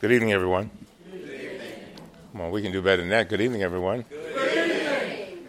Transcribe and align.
Good 0.00 0.12
evening, 0.12 0.32
everyone. 0.32 0.70
Good 1.12 1.20
evening. 1.20 1.60
Come 2.32 2.40
on, 2.40 2.50
we 2.52 2.62
can 2.62 2.72
do 2.72 2.80
better 2.80 3.02
than 3.02 3.10
that. 3.10 3.28
Good 3.28 3.42
evening, 3.42 3.62
everyone. 3.62 4.06
Good 4.08 4.56
evening. 4.56 5.46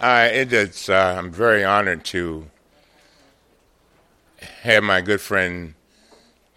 Uh, 0.00 0.28
it 0.32 0.52
is, 0.52 0.88
uh, 0.88 1.16
I'm 1.18 1.32
very 1.32 1.64
honored 1.64 2.04
to 2.04 2.48
have 4.60 4.84
my 4.84 5.00
good 5.00 5.20
friend 5.20 5.74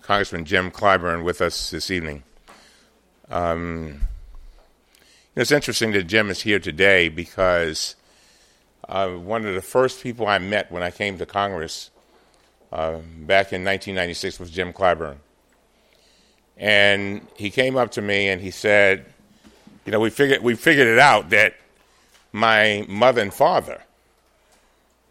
Congressman 0.03 0.45
Jim 0.45 0.69
Clyburn 0.69 1.23
with 1.23 1.41
us 1.41 1.71
this 1.71 1.89
evening. 1.89 2.21
Um, 3.27 4.01
it's 5.35 5.51
interesting 5.51 5.91
that 5.93 6.03
Jim 6.03 6.29
is 6.29 6.41
here 6.43 6.59
today 6.59 7.09
because 7.09 7.95
uh, 8.87 9.09
one 9.09 9.47
of 9.47 9.55
the 9.55 9.63
first 9.63 10.03
people 10.03 10.27
I 10.27 10.37
met 10.37 10.71
when 10.71 10.83
I 10.83 10.91
came 10.91 11.17
to 11.17 11.25
Congress 11.25 11.89
uh, 12.75 12.97
back 13.19 13.53
in 13.53 13.63
1996 13.63 14.37
was 14.37 14.51
Jim 14.51 14.73
Clyburn. 14.73 15.15
And 16.57 17.25
he 17.35 17.49
came 17.49 17.77
up 17.77 17.91
to 17.91 18.01
me 18.01 18.27
and 18.27 18.41
he 18.41 18.51
said, 18.51 19.05
You 19.85 19.93
know, 19.93 20.01
we 20.01 20.09
figured, 20.09 20.43
we 20.43 20.55
figured 20.55 20.87
it 20.87 20.99
out 20.99 21.29
that 21.29 21.55
my 22.33 22.85
mother 22.89 23.21
and 23.21 23.33
father 23.33 23.81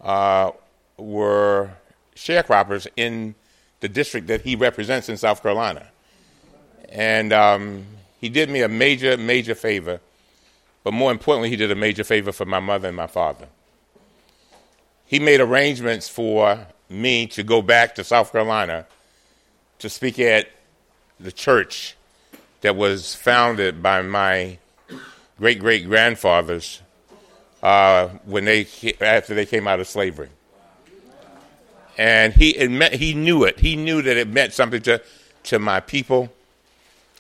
uh, 0.03 0.51
were 0.99 1.71
sharecroppers 2.15 2.87
in 2.97 3.35
the 3.81 3.89
district 3.89 4.27
that 4.27 4.43
he 4.43 4.57
represents 4.57 5.09
in 5.09 5.17
South 5.17 5.43
Carolina. 5.43 5.87
And 6.91 7.33
um, 7.33 7.87
he 8.21 8.29
did 8.29 8.51
me 8.51 8.61
a 8.61 8.69
major, 8.69 9.17
major 9.17 9.55
favor, 9.55 10.01
but 10.83 10.93
more 10.93 11.11
importantly, 11.11 11.49
he 11.49 11.57
did 11.57 11.71
a 11.71 11.75
major 11.75 12.05
favor 12.05 12.31
for 12.31 12.45
my 12.45 12.61
mother 12.61 12.89
and 12.89 12.97
my 12.97 13.07
father. 13.07 13.49
He 15.07 15.19
made 15.19 15.41
arrangements 15.41 16.11
for 16.11 16.67
me 16.89 17.27
to 17.29 17.43
go 17.43 17.63
back 17.63 17.95
to 17.97 18.05
South 18.05 18.33
Carolina 18.33 18.87
to 19.79 19.89
speak 19.89 20.19
at 20.19 20.49
the 21.19 21.33
church 21.33 21.97
that 22.61 22.77
was 22.77 23.15
founded 23.15 23.83
by 23.83 24.03
my 24.03 24.59
great 25.39 25.59
great 25.59 25.87
grandfathers 25.87 26.81
uh, 27.63 28.09
when 28.25 28.45
they 28.45 28.67
after 29.01 29.35
they 29.35 29.47
came 29.47 29.67
out 29.67 29.81
of 29.81 29.87
slavery. 29.87 30.29
And 31.97 32.33
he 32.33 32.53
he 32.93 33.15
knew 33.15 33.45
it. 33.45 33.61
He 33.61 33.77
knew 33.77 34.03
that 34.03 34.17
it 34.17 34.29
meant 34.29 34.53
something 34.53 34.83
to 34.83 35.03
to 35.45 35.59
my 35.59 35.81
people. 35.81 36.33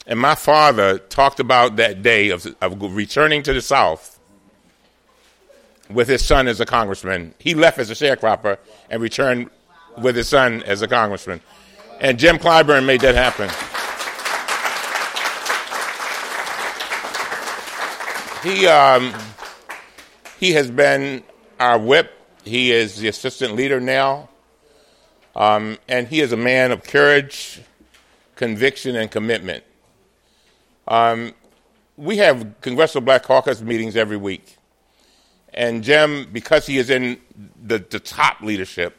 And 0.07 0.19
my 0.19 0.35
father 0.35 0.99
talked 0.99 1.41
about 1.41 1.77
that 1.77 2.03
day 2.03 2.29
of, 2.29 2.47
of 2.61 2.95
returning 2.95 3.43
to 3.45 3.55
the 3.55 3.63
South 3.63 4.14
with 5.91 6.09
his 6.09 6.25
son 6.25 6.49
as 6.49 6.61
a 6.61 6.67
congressman. 6.67 7.35
He 7.39 7.55
left 7.55 7.79
as 7.79 7.91
a 7.91 7.95
sharecropper 7.95 8.59
and 8.91 9.03
returned 9.03 9.51
with 9.99 10.17
his 10.17 10.29
son 10.29 10.63
as 10.65 10.83
a 10.83 10.89
congressman. 10.89 11.41
And 12.01 12.19
Jim 12.19 12.39
Clyburn 12.39 12.85
made 12.85 13.01
that 13.03 13.15
happen. 13.15 13.51
He, 18.43 18.67
um, 18.67 19.15
he 20.39 20.53
has 20.53 20.71
been 20.71 21.23
our 21.59 21.79
whip. 21.79 22.13
He 22.45 22.73
is 22.73 22.97
the 22.97 23.09
assistant 23.09 23.55
leader 23.55 23.81
now. 23.81 24.29
Um, 25.35 25.79
and 25.89 26.07
he 26.07 26.21
is 26.21 26.33
a 26.33 26.37
man 26.37 26.71
of 26.71 26.85
courage, 26.85 27.63
conviction, 28.37 28.97
and 28.97 29.11
commitment. 29.11 29.65
Um, 30.87 31.33
we 31.97 32.19
have 32.19 32.61
Congressional 32.61 33.05
Black 33.05 33.23
Caucus 33.23 33.61
meetings 33.63 33.97
every 33.97 34.17
week. 34.17 34.54
And 35.55 35.85
Jim, 35.85 36.29
because 36.33 36.67
he 36.67 36.79
is 36.79 36.91
in 36.91 37.21
the, 37.63 37.79
the 37.79 38.01
top 38.01 38.41
leadership, 38.41 38.97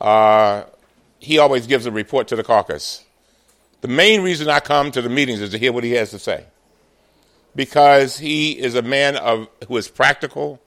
uh, 0.00 0.64
he 1.18 1.38
always 1.38 1.66
gives 1.66 1.86
a 1.86 1.90
report 1.90 2.28
to 2.28 2.36
the 2.36 2.44
caucus. 2.44 3.02
The 3.80 3.88
main 3.88 4.22
reason 4.22 4.48
I 4.48 4.60
come 4.60 4.90
to 4.92 5.00
the 5.00 5.08
meetings 5.08 5.40
is 5.40 5.50
to 5.50 5.58
hear 5.58 5.72
what 5.72 5.82
he 5.82 5.92
has 5.92 6.10
to 6.10 6.18
say. 6.18 6.44
Because 7.56 8.18
he 8.18 8.52
is 8.52 8.74
a 8.74 8.82
man 8.82 9.16
of, 9.16 9.48
who 9.68 9.76
is 9.76 9.88
practical, 9.88 10.60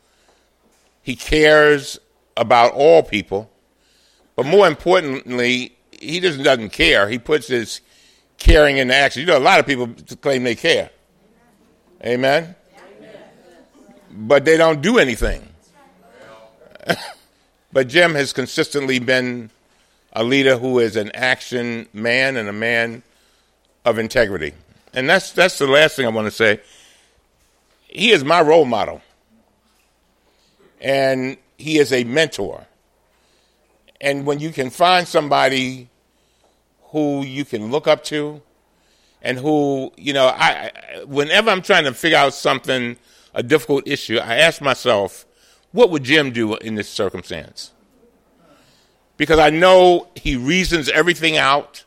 he 1.04 1.16
cares 1.16 2.00
about 2.36 2.74
all 2.74 3.04
people, 3.04 3.52
but 4.36 4.46
more 4.46 4.68
importantly, 4.68 5.76
he 5.92 6.20
just 6.20 6.42
doesn't 6.44 6.70
care. 6.70 7.10
He 7.10 7.20
puts 7.20 7.48
his 7.48 7.82
caring 8.38 8.78
into 8.78 8.94
action. 8.94 9.22
You 9.22 9.28
know, 9.28 9.38
a 9.38 9.40
lot 9.40 9.60
of 9.60 9.66
people 9.66 9.90
claim 10.22 10.44
they 10.44 10.56
care. 10.56 10.90
Amen? 12.06 12.56
But 14.18 14.46
they 14.46 14.58
don't 14.58 14.82
do 14.82 14.98
anything. 14.98 15.48
But 17.78 17.90
Jim 17.90 18.16
has 18.16 18.34
consistently 18.34 18.98
been 18.98 19.52
a 20.14 20.24
leader 20.24 20.58
who 20.58 20.80
is 20.80 20.96
an 20.96 21.12
action 21.14 21.88
man 21.94 22.38
and 22.38 22.50
a 22.50 22.54
man 22.54 23.04
of 23.86 24.00
integrity. 24.00 24.54
And 24.94 25.08
that's 25.08 25.32
that's 25.32 25.60
the 25.60 25.68
last 25.68 25.96
thing 25.96 26.06
I 26.06 26.10
want 26.10 26.26
to 26.26 26.32
say. 26.32 26.60
He 27.88 28.12
is 28.12 28.24
my 28.24 28.42
role 28.42 28.66
model. 28.66 29.02
And 30.82 31.38
he 31.58 31.78
is 31.78 31.92
a 31.94 32.04
mentor. 32.04 32.66
And 34.00 34.26
when 34.26 34.40
you 34.40 34.52
can 34.52 34.70
find 34.70 35.08
somebody 35.08 35.90
who 36.86 37.24
you 37.24 37.46
can 37.46 37.70
look 37.70 37.88
up 37.88 38.04
to 38.06 38.42
and 39.22 39.38
who, 39.38 39.92
you 39.98 40.14
know, 40.14 40.28
I 40.28 40.72
whenever 41.06 41.52
I'm 41.52 41.62
trying 41.62 41.84
to 41.84 41.94
figure 41.94 42.18
out 42.18 42.34
something 42.34 42.98
a 43.38 43.44
difficult 43.44 43.88
issue, 43.88 44.18
I 44.18 44.38
ask 44.38 44.62
myself, 44.62 45.26
what 45.72 45.92
would 45.92 46.04
Jim 46.04 46.32
do 46.32 46.56
in 46.56 46.74
this 46.74 46.90
circumstance? 46.90 47.72
Because 49.16 49.38
I 49.38 49.52
know 49.52 50.08
he 50.16 50.36
reasons 50.36 50.90
everything 50.90 51.38
out. 51.38 51.86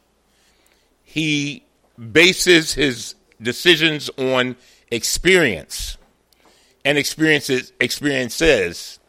He 1.03 1.65
bases 2.13 2.75
his 2.75 3.17
decisions 3.43 4.09
on 4.17 4.57
experience 4.93 5.99
and 6.85 6.97
experiences 6.97 7.73
experiences. 7.81 9.01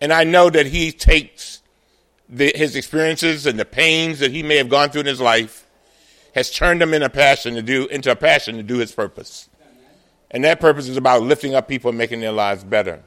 And 0.00 0.12
I 0.12 0.22
know 0.22 0.50
that 0.50 0.66
he 0.66 0.92
takes 0.92 1.62
the, 2.28 2.52
his 2.54 2.76
experiences 2.76 3.44
and 3.44 3.58
the 3.58 3.64
pains 3.64 4.20
that 4.20 4.30
he 4.30 4.44
may 4.44 4.56
have 4.56 4.68
gone 4.68 4.90
through 4.90 5.02
in 5.02 5.06
his 5.06 5.20
life 5.20 5.66
has 6.36 6.50
turned 6.50 6.80
them 6.80 6.94
in 6.94 7.02
a 7.02 7.10
passion 7.10 7.54
to 7.54 7.62
do 7.62 7.88
into 7.88 8.10
a 8.10 8.16
passion 8.16 8.56
to 8.56 8.62
do 8.62 8.78
his 8.78 8.92
purpose. 8.92 9.48
And 10.32 10.44
that 10.44 10.60
purpose 10.60 10.88
is 10.88 10.96
about 10.96 11.22
lifting 11.22 11.54
up 11.54 11.68
people 11.68 11.90
and 11.90 11.98
making 11.98 12.20
their 12.20 12.32
lives 12.32 12.64
better. 12.64 13.02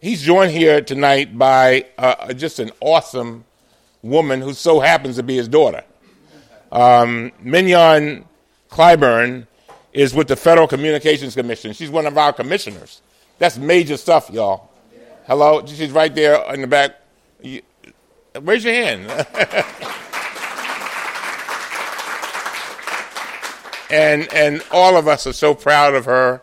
He's 0.00 0.22
joined 0.22 0.52
here 0.52 0.80
tonight 0.80 1.38
by 1.38 1.86
uh, 1.98 2.32
just 2.32 2.58
an 2.58 2.70
awesome 2.80 3.44
woman 4.02 4.40
who 4.40 4.52
so 4.52 4.80
happens 4.80 5.16
to 5.16 5.22
be 5.22 5.36
his 5.36 5.48
daughter. 5.48 5.82
Um, 6.72 7.32
Mignon 7.40 8.24
Clyburn 8.70 9.46
is 9.92 10.14
with 10.14 10.28
the 10.28 10.36
Federal 10.36 10.66
Communications 10.66 11.34
Commission. 11.34 11.72
She's 11.72 11.90
one 11.90 12.06
of 12.06 12.18
our 12.18 12.32
commissioners. 12.32 13.00
That's 13.38 13.56
major 13.56 13.96
stuff, 13.96 14.30
y'all. 14.30 14.70
Hello? 15.26 15.64
She's 15.66 15.90
right 15.90 16.14
there 16.14 16.42
in 16.52 16.60
the 16.60 16.66
back. 16.66 16.96
Raise 18.40 18.64
your 18.64 18.74
hand. 18.74 19.26
and 23.90 24.32
and 24.32 24.62
all 24.70 24.96
of 24.96 25.08
us 25.08 25.26
are 25.26 25.32
so 25.32 25.54
proud 25.54 25.94
of 25.94 26.04
her 26.04 26.42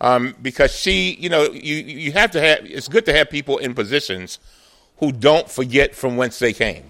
um, 0.00 0.34
because 0.42 0.74
she, 0.74 1.14
you 1.14 1.28
know, 1.28 1.44
you 1.44 1.76
you 1.76 2.12
have 2.12 2.30
to 2.32 2.40
have. 2.40 2.64
It's 2.64 2.88
good 2.88 3.06
to 3.06 3.12
have 3.12 3.30
people 3.30 3.58
in 3.58 3.74
positions 3.74 4.38
who 4.98 5.12
don't 5.12 5.48
forget 5.48 5.94
from 5.94 6.16
whence 6.16 6.38
they 6.38 6.52
came, 6.52 6.84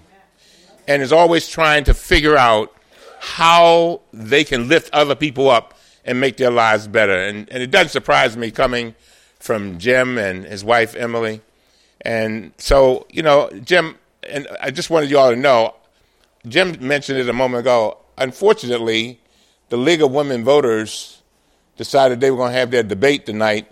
and 0.87 1.01
is 1.01 1.13
always 1.13 1.47
trying 1.47 1.85
to 1.85 1.93
figure 1.93 2.35
out 2.35 2.75
how 3.19 4.01
they 4.11 4.43
can 4.43 4.67
lift 4.67 4.93
other 4.93 5.15
people 5.15 5.49
up 5.49 5.73
and 6.03 6.19
make 6.19 6.37
their 6.37 6.51
lives 6.51 6.87
better. 6.87 7.15
And 7.15 7.49
and 7.49 7.63
it 7.63 7.71
doesn't 7.71 7.89
surprise 7.89 8.35
me 8.35 8.51
coming 8.51 8.95
from 9.39 9.77
Jim 9.77 10.17
and 10.17 10.43
his 10.43 10.63
wife 10.63 10.95
Emily, 10.95 11.41
and 12.01 12.51
so 12.57 13.07
you 13.09 13.23
know, 13.23 13.49
Jim. 13.63 13.95
And 14.27 14.47
I 14.59 14.71
just 14.71 14.89
wanted 14.89 15.11
you 15.11 15.19
all 15.19 15.29
to 15.29 15.35
know, 15.35 15.75
Jim 16.47 16.75
mentioned 16.81 17.19
it 17.19 17.29
a 17.29 17.33
moment 17.33 17.59
ago. 17.59 17.99
Unfortunately, 18.17 19.19
the 19.69 19.77
League 19.77 20.01
of 20.01 20.11
Women 20.11 20.43
Voters 20.43 21.21
decided 21.77 22.19
they 22.19 22.31
were 22.31 22.37
going 22.37 22.51
to 22.51 22.57
have 22.57 22.71
their 22.71 22.83
debate 22.83 23.25
tonight, 23.25 23.67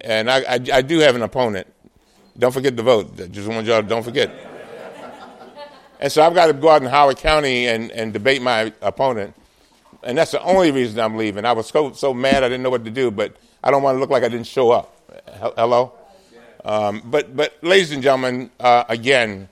and 0.00 0.30
I, 0.30 0.38
I, 0.38 0.60
I, 0.72 0.82
do 0.82 0.98
have 0.98 1.16
an 1.16 1.22
opponent. 1.22 1.66
Don't 2.38 2.52
forget 2.52 2.76
to 2.76 2.82
vote. 2.82 3.16
Just 3.30 3.48
want 3.48 3.66
y'all 3.66 3.82
to 3.82 3.88
don't 3.88 4.02
forget. 4.02 4.30
and 6.00 6.10
so 6.10 6.22
I've 6.22 6.34
got 6.34 6.46
to 6.46 6.52
go 6.52 6.70
out 6.70 6.82
in 6.82 6.88
Howard 6.88 7.18
County 7.18 7.66
and, 7.66 7.90
and 7.92 8.12
debate 8.12 8.42
my 8.42 8.72
opponent, 8.80 9.34
and 10.02 10.16
that's 10.16 10.32
the 10.32 10.42
only 10.42 10.70
reason 10.70 11.00
I'm 11.00 11.16
leaving. 11.16 11.44
I 11.44 11.52
was 11.52 11.68
so, 11.68 11.92
so 11.92 12.14
mad 12.14 12.42
I 12.42 12.48
didn't 12.48 12.62
know 12.62 12.70
what 12.70 12.84
to 12.84 12.90
do, 12.90 13.10
but 13.10 13.36
I 13.62 13.70
don't 13.70 13.82
want 13.82 13.96
to 13.96 14.00
look 14.00 14.10
like 14.10 14.22
I 14.22 14.28
didn't 14.28 14.46
show 14.46 14.70
up. 14.70 14.94
Hello? 15.56 15.92
Um, 16.64 17.02
but, 17.04 17.34
but, 17.36 17.56
ladies 17.62 17.92
and 17.92 18.02
gentlemen, 18.02 18.50
uh, 18.60 18.84
again, 18.88 19.48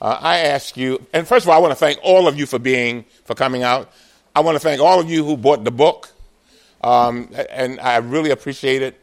uh, 0.00 0.18
I 0.20 0.38
ask 0.38 0.76
you, 0.76 1.06
and 1.12 1.26
first 1.26 1.44
of 1.44 1.50
all, 1.50 1.56
I 1.56 1.58
want 1.58 1.72
to 1.72 1.76
thank 1.76 1.98
all 2.02 2.26
of 2.26 2.38
you 2.38 2.46
for 2.46 2.58
being, 2.58 3.04
for 3.24 3.34
coming 3.34 3.62
out. 3.62 3.92
I 4.40 4.42
want 4.42 4.56
to 4.56 4.60
thank 4.60 4.80
all 4.80 4.98
of 4.98 5.10
you 5.10 5.22
who 5.22 5.36
bought 5.36 5.64
the 5.64 5.70
book. 5.70 6.08
Um, 6.80 7.28
and 7.50 7.78
I 7.78 7.98
really 7.98 8.30
appreciate 8.30 8.80
it. 8.80 8.98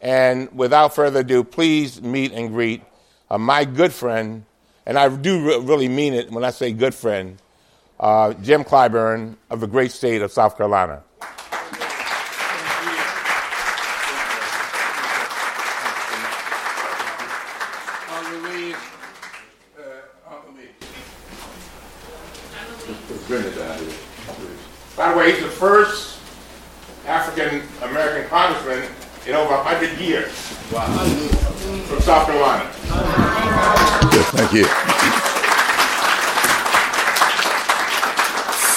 And 0.00 0.50
without 0.50 0.96
further 0.96 1.20
ado, 1.20 1.44
please 1.44 2.02
meet 2.02 2.32
and 2.32 2.48
greet 2.48 2.82
uh, 3.30 3.38
my 3.38 3.64
good 3.64 3.92
friend, 3.92 4.44
and 4.84 4.98
I 4.98 5.08
do 5.08 5.46
re- 5.46 5.60
really 5.60 5.86
mean 5.86 6.12
it 6.12 6.32
when 6.32 6.42
I 6.42 6.50
say 6.50 6.72
good 6.72 6.92
friend, 6.92 7.38
uh, 8.00 8.32
Jim 8.32 8.64
Clyburn 8.64 9.36
of 9.48 9.60
the 9.60 9.68
great 9.68 9.92
state 9.92 10.22
of 10.22 10.32
South 10.32 10.56
Carolina. 10.56 11.04
By 25.00 25.12
the 25.12 25.18
way, 25.18 25.32
he's 25.32 25.42
the 25.42 25.48
first 25.48 26.18
African 27.06 27.62
American 27.80 28.28
congressman 28.28 28.86
in 29.26 29.34
over 29.34 29.54
100 29.54 29.98
years 29.98 30.30
from 30.68 32.00
South 32.02 32.26
Carolina. 32.26 32.70
Yes, 34.12 34.30
thank 34.30 34.52
you. 34.52 34.66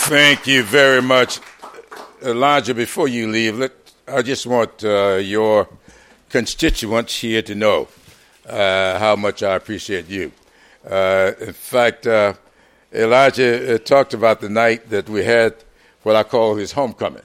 Thank 0.07 0.47
you 0.47 0.63
very 0.63 1.01
much, 1.01 1.41
Elijah. 2.21 2.73
Before 2.73 3.09
you 3.09 3.27
leave, 3.27 3.57
let, 3.57 3.73
I 4.07 4.21
just 4.21 4.47
want 4.47 4.81
uh, 4.85 5.15
your 5.15 5.67
constituents 6.29 7.19
here 7.19 7.41
to 7.41 7.53
know 7.53 7.89
uh, 8.47 8.97
how 8.97 9.17
much 9.17 9.43
I 9.43 9.55
appreciate 9.55 10.07
you. 10.07 10.31
Uh, 10.89 11.33
in 11.41 11.51
fact, 11.51 12.07
uh, 12.07 12.35
Elijah 12.93 13.75
uh, 13.75 13.77
talked 13.77 14.13
about 14.13 14.39
the 14.39 14.47
night 14.47 14.89
that 14.89 15.09
we 15.09 15.25
had 15.25 15.55
what 16.03 16.15
I 16.15 16.23
call 16.23 16.55
his 16.55 16.73
homecoming 16.73 17.23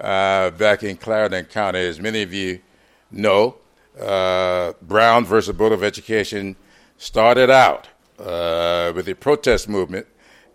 uh, 0.00 0.50
back 0.50 0.82
in 0.82 0.96
Clarendon 0.96 1.44
County. 1.46 1.78
As 1.78 2.00
many 2.00 2.22
of 2.22 2.32
you 2.32 2.60
know, 3.10 3.56
Brown 3.96 5.24
versus 5.24 5.56
Board 5.56 5.72
of 5.72 5.84
Education 5.84 6.56
started 6.98 7.50
out 7.50 7.88
with 8.18 9.08
a 9.08 9.16
protest 9.18 9.68
movement 9.68 10.06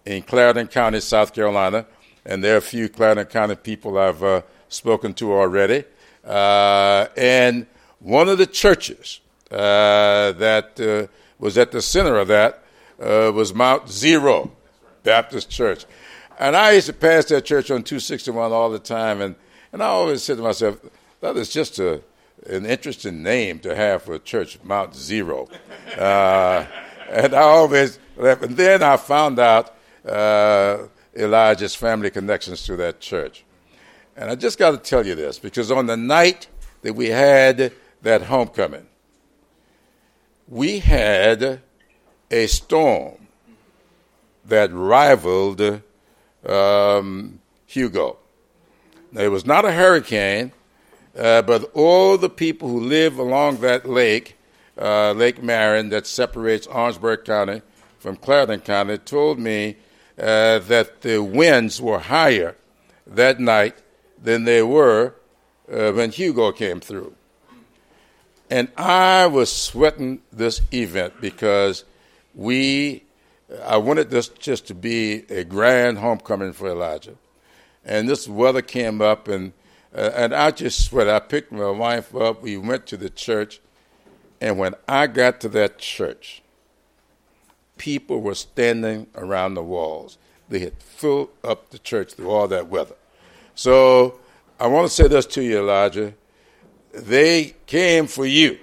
in 0.05 0.23
Clarendon 0.23 0.67
County, 0.67 0.99
South 0.99 1.33
Carolina, 1.33 1.85
and 2.25 2.43
there 2.43 2.55
are 2.55 2.57
a 2.57 2.61
few 2.61 2.89
Clarendon 2.89 3.27
County 3.27 3.55
people 3.55 3.97
I've 3.97 4.23
uh, 4.23 4.41
spoken 4.67 5.13
to 5.15 5.33
already. 5.33 5.83
Uh, 6.25 7.07
and 7.15 7.65
one 7.99 8.29
of 8.29 8.37
the 8.37 8.45
churches 8.45 9.19
uh, 9.51 10.31
that 10.33 10.79
uh, 10.79 11.11
was 11.37 11.57
at 11.57 11.71
the 11.71 11.81
center 11.81 12.17
of 12.17 12.27
that 12.27 12.63
uh, 13.01 13.31
was 13.33 13.53
Mount 13.53 13.89
Zero 13.89 14.51
Baptist 15.03 15.49
Church. 15.49 15.85
And 16.39 16.55
I 16.55 16.71
used 16.71 16.87
to 16.87 16.93
pass 16.93 17.25
that 17.25 17.43
church 17.43 17.69
on 17.69 17.83
261 17.83 18.53
all 18.53 18.69
the 18.69 18.79
time, 18.79 19.19
and, 19.19 19.35
and 19.73 19.83
I 19.83 19.87
always 19.87 20.23
said 20.23 20.37
to 20.37 20.43
myself, 20.43 20.79
that 21.19 21.35
is 21.35 21.49
just 21.49 21.79
a, 21.79 22.01
an 22.47 22.65
interesting 22.65 23.21
name 23.21 23.59
to 23.59 23.75
have 23.75 24.03
for 24.03 24.13
a 24.13 24.19
church, 24.19 24.57
Mount 24.63 24.95
Zero. 24.95 25.49
Uh, 25.97 26.65
and 27.09 27.33
I 27.33 27.41
always, 27.41 27.99
and 28.17 28.55
then 28.55 28.81
I 28.81 28.95
found 28.95 29.37
out 29.37 29.75
uh, 30.07 30.87
Elijah's 31.13 31.75
family 31.75 32.09
connections 32.09 32.63
to 32.67 32.77
that 32.77 33.01
church. 33.01 33.43
And 34.15 34.31
I 34.31 34.35
just 34.35 34.57
got 34.57 34.71
to 34.71 34.77
tell 34.77 35.05
you 35.05 35.15
this 35.15 35.39
because 35.39 35.71
on 35.71 35.87
the 35.87 35.97
night 35.97 36.47
that 36.83 36.93
we 36.93 37.07
had 37.07 37.73
that 38.01 38.23
homecoming, 38.23 38.87
we 40.47 40.79
had 40.79 41.61
a 42.31 42.47
storm 42.47 43.27
that 44.45 44.71
rivaled 44.71 45.81
um, 46.45 47.39
Hugo. 47.65 48.17
It 49.13 49.29
was 49.29 49.45
not 49.45 49.65
a 49.65 49.71
hurricane, 49.71 50.51
uh, 51.17 51.41
but 51.41 51.71
all 51.73 52.17
the 52.17 52.29
people 52.29 52.69
who 52.69 52.79
live 52.79 53.17
along 53.17 53.57
that 53.57 53.87
lake, 53.89 54.37
uh, 54.77 55.11
Lake 55.13 55.41
Marion, 55.41 55.89
that 55.89 56.05
separates 56.07 56.67
Orangeburg 56.67 57.25
County 57.25 57.61
from 57.97 58.15
Clarendon 58.15 58.61
County, 58.61 58.97
told 58.97 59.39
me 59.39 59.75
uh, 60.17 60.59
that 60.59 61.01
the 61.01 61.23
winds 61.23 61.81
were 61.81 61.99
higher 61.99 62.55
that 63.07 63.39
night 63.39 63.77
than 64.21 64.43
they 64.43 64.61
were 64.61 65.15
uh, 65.71 65.91
when 65.91 66.11
Hugo 66.11 66.51
came 66.51 66.79
through. 66.79 67.15
And 68.49 68.69
I 68.77 69.27
was 69.27 69.51
sweating 69.51 70.21
this 70.31 70.61
event 70.73 71.21
because 71.21 71.83
we, 72.33 73.03
I 73.65 73.77
wanted 73.77 74.09
this 74.09 74.27
just 74.27 74.67
to 74.67 74.75
be 74.75 75.25
a 75.29 75.43
grand 75.43 75.97
homecoming 75.97 76.53
for 76.53 76.67
Elijah. 76.69 77.15
And 77.83 78.07
this 78.07 78.27
weather 78.27 78.61
came 78.61 79.01
up, 79.01 79.27
and, 79.27 79.53
uh, 79.95 80.11
and 80.15 80.33
I 80.33 80.51
just 80.51 80.85
sweat. 80.85 81.09
I 81.09 81.19
picked 81.19 81.51
my 81.51 81.69
wife 81.71 82.15
up, 82.15 82.41
we 82.41 82.57
went 82.57 82.85
to 82.87 82.97
the 82.97 83.09
church, 83.09 83.59
and 84.39 84.57
when 84.57 84.75
I 84.87 85.07
got 85.07 85.41
to 85.41 85.49
that 85.49 85.79
church, 85.79 86.41
people 87.77 88.21
were 88.21 88.35
standing 88.35 89.07
around 89.15 89.55
the 89.55 89.63
walls. 89.63 90.17
They 90.47 90.59
had 90.59 90.81
filled 90.81 91.29
up 91.43 91.69
the 91.69 91.79
church 91.79 92.13
through 92.13 92.29
all 92.29 92.47
that 92.47 92.67
weather. 92.67 92.95
So 93.55 94.19
I 94.59 94.67
want 94.67 94.87
to 94.87 94.93
say 94.93 95.07
this 95.07 95.25
to 95.27 95.41
you, 95.41 95.59
Elijah. 95.59 96.13
They 96.93 97.55
came 97.65 98.07
for 98.07 98.25
you, 98.25 98.59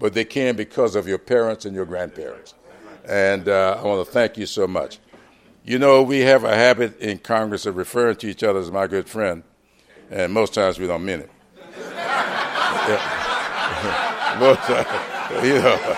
but 0.00 0.14
they 0.14 0.24
came 0.24 0.56
because 0.56 0.96
of 0.96 1.06
your 1.06 1.18
parents 1.18 1.64
and 1.64 1.74
your 1.74 1.84
grandparents. 1.84 2.54
And 3.08 3.48
uh, 3.48 3.78
I 3.80 3.84
want 3.84 4.06
to 4.06 4.12
thank 4.12 4.36
you 4.36 4.46
so 4.46 4.66
much. 4.66 4.98
You 5.64 5.78
know, 5.78 6.02
we 6.02 6.20
have 6.20 6.44
a 6.44 6.54
habit 6.54 7.00
in 7.00 7.18
Congress 7.18 7.66
of 7.66 7.76
referring 7.76 8.16
to 8.16 8.28
each 8.28 8.42
other 8.42 8.58
as 8.58 8.70
my 8.70 8.86
good 8.86 9.08
friend, 9.08 9.42
and 10.10 10.32
most 10.32 10.54
times 10.54 10.78
we 10.78 10.86
don't 10.86 11.04
mean 11.04 11.20
it. 11.20 11.30
most 14.40 14.60
times, 14.62 14.88
you 15.44 15.54
know. 15.54 15.96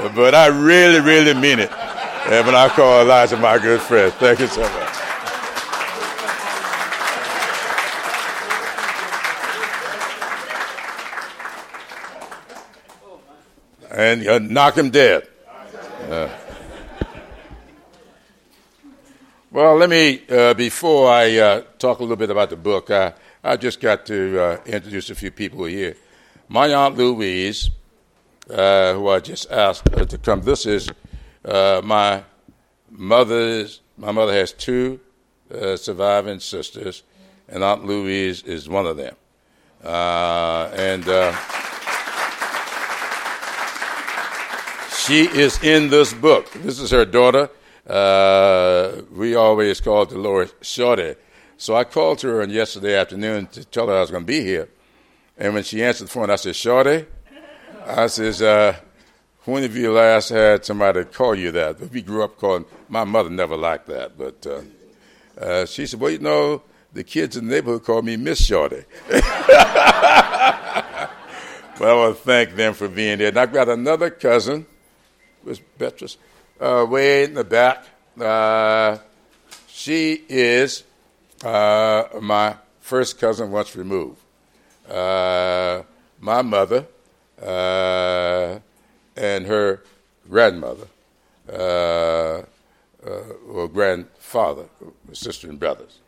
but 0.14 0.34
I 0.34 0.46
really, 0.46 1.00
really 1.00 1.34
mean 1.34 1.58
it. 1.58 1.70
And 1.72 2.46
when 2.46 2.54
I 2.54 2.68
call 2.68 3.02
Elijah 3.02 3.36
my 3.36 3.58
good 3.58 3.80
friend. 3.80 4.12
Thank 4.14 4.40
you 4.40 4.46
so 4.46 4.62
much. 4.62 5.09
And 14.00 14.48
knock 14.48 14.78
him 14.78 14.88
dead. 14.88 15.28
Uh, 16.08 16.30
well, 19.50 19.76
let 19.76 19.90
me, 19.90 20.22
uh, 20.30 20.54
before 20.54 21.10
I 21.10 21.36
uh, 21.36 21.60
talk 21.78 21.98
a 21.98 22.02
little 22.02 22.16
bit 22.16 22.30
about 22.30 22.48
the 22.48 22.56
book, 22.56 22.90
I, 22.90 23.12
I 23.44 23.58
just 23.58 23.78
got 23.78 24.06
to 24.06 24.42
uh, 24.42 24.60
introduce 24.64 25.10
a 25.10 25.14
few 25.14 25.30
people 25.30 25.66
here. 25.66 25.98
My 26.48 26.72
Aunt 26.72 26.96
Louise, 26.96 27.68
uh, 28.48 28.94
who 28.94 29.10
I 29.10 29.20
just 29.20 29.50
asked 29.50 29.84
to 29.84 30.16
come. 30.16 30.40
This 30.40 30.64
is 30.64 30.88
my 31.44 32.24
mother's. 32.90 33.82
My 33.98 34.12
mother 34.12 34.32
has 34.32 34.54
two 34.54 34.98
surviving 35.50 36.40
sisters, 36.40 37.02
and 37.50 37.62
Aunt 37.62 37.84
Louise 37.84 38.44
is 38.44 38.66
one 38.66 38.86
of 38.86 38.96
them. 38.96 39.14
And 39.82 41.06
uh, 41.06 41.36
she 45.10 45.26
is 45.26 45.60
in 45.64 45.90
this 45.90 46.14
book. 46.14 46.48
This 46.52 46.78
is 46.78 46.92
her 46.92 47.04
daughter. 47.04 47.50
Uh, 47.84 49.02
we 49.10 49.34
always 49.34 49.80
called 49.80 50.10
Dolores 50.10 50.54
Shorty. 50.60 51.16
So 51.56 51.74
I 51.74 51.82
called 51.82 52.20
her 52.20 52.42
on 52.42 52.50
yesterday 52.50 52.96
afternoon 52.96 53.48
to 53.48 53.64
tell 53.64 53.88
her 53.88 53.96
I 53.96 54.02
was 54.02 54.12
going 54.12 54.22
to 54.22 54.26
be 54.26 54.40
here. 54.40 54.68
And 55.36 55.52
when 55.52 55.64
she 55.64 55.82
answered 55.82 56.04
the 56.04 56.12
phone, 56.12 56.30
I 56.30 56.36
said, 56.36 56.54
Shorty, 56.54 57.06
I 57.84 58.06
says, 58.06 58.40
uh, 58.40 58.76
when 59.46 59.64
have 59.64 59.74
you 59.74 59.90
last 59.90 60.28
had 60.28 60.64
somebody 60.64 61.02
call 61.02 61.34
you 61.34 61.50
that? 61.50 61.80
We 61.90 62.02
grew 62.02 62.22
up 62.22 62.38
calling, 62.38 62.64
my 62.88 63.02
mother 63.02 63.30
never 63.30 63.56
liked 63.56 63.88
that, 63.88 64.16
but 64.16 64.46
uh, 64.46 64.60
uh, 65.44 65.66
she 65.66 65.86
said, 65.88 65.98
well, 65.98 66.12
you 66.12 66.20
know, 66.20 66.62
the 66.92 67.02
kids 67.02 67.36
in 67.36 67.48
the 67.48 67.54
neighborhood 67.56 67.82
call 67.82 68.02
me 68.02 68.16
Miss 68.16 68.46
Shorty. 68.46 68.84
but 69.08 69.24
I 70.84 71.08
want 71.80 72.16
to 72.16 72.22
thank 72.22 72.54
them 72.54 72.74
for 72.74 72.86
being 72.86 73.18
there. 73.18 73.28
And 73.30 73.38
I've 73.38 73.52
got 73.52 73.68
another 73.68 74.08
cousin, 74.08 74.66
Miss 75.44 75.60
Beatrice, 75.78 76.16
uh, 76.60 76.86
way 76.88 77.24
in 77.24 77.34
the 77.34 77.44
back. 77.44 77.84
Uh, 78.20 78.98
she 79.68 80.24
is 80.28 80.84
uh, 81.44 82.04
my 82.20 82.56
first 82.80 83.18
cousin 83.18 83.50
once 83.50 83.74
removed. 83.76 84.20
Uh, 84.88 85.82
my 86.20 86.42
mother 86.42 86.86
uh, 87.42 88.58
and 89.16 89.46
her 89.46 89.82
grandmother, 90.28 90.86
uh, 91.50 92.42
or 93.48 93.68
grandfather, 93.68 94.66
sister 95.12 95.48
and 95.48 95.58
brothers. 95.58 95.98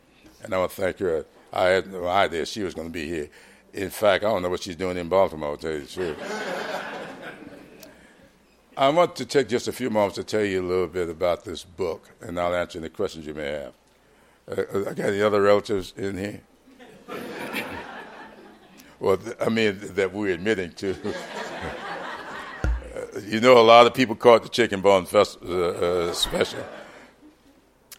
And 0.42 0.54
I 0.54 0.58
want 0.58 0.72
to 0.72 0.80
thank 0.80 0.98
her. 0.98 1.24
I 1.52 1.66
had 1.68 1.90
no 1.90 2.06
idea 2.06 2.44
she 2.46 2.62
was 2.62 2.74
going 2.74 2.88
to 2.88 2.92
be 2.92 3.06
here. 3.06 3.28
In 3.72 3.90
fact, 3.90 4.24
I 4.24 4.28
don't 4.28 4.42
know 4.42 4.50
what 4.50 4.62
she's 4.62 4.76
doing 4.76 4.98
in 4.98 5.08
Baltimore, 5.08 5.56
to 5.56 5.62
tell 5.62 5.72
you 5.72 5.80
the 5.80 5.86
truth. 5.86 6.18
I 8.76 8.88
want 8.88 9.16
to 9.16 9.26
take 9.26 9.48
just 9.48 9.68
a 9.68 9.72
few 9.72 9.90
moments 9.90 10.16
to 10.16 10.24
tell 10.24 10.44
you 10.44 10.62
a 10.62 10.66
little 10.66 10.86
bit 10.86 11.10
about 11.10 11.44
this 11.44 11.62
book, 11.62 12.08
and 12.22 12.40
I'll 12.40 12.54
answer 12.54 12.78
any 12.78 12.88
questions 12.88 13.26
you 13.26 13.34
may 13.34 13.50
have. 13.50 13.74
Uh, 14.48 14.90
I 14.90 14.94
got 14.94 15.08
any 15.10 15.20
other 15.20 15.42
relatives 15.42 15.92
in 15.94 16.16
here? 16.16 16.40
well, 18.98 19.18
I 19.40 19.50
mean, 19.50 19.78
that 19.94 20.14
we're 20.14 20.32
admitting 20.32 20.72
to. 20.72 20.96
you 23.26 23.40
know, 23.40 23.58
a 23.58 23.60
lot 23.60 23.86
of 23.86 23.92
people 23.92 24.14
caught 24.14 24.42
the 24.42 24.48
chicken 24.48 24.80
bone 24.80 25.04
fest, 25.04 25.38
uh, 25.46 25.52
uh, 25.52 26.12
special. 26.14 26.64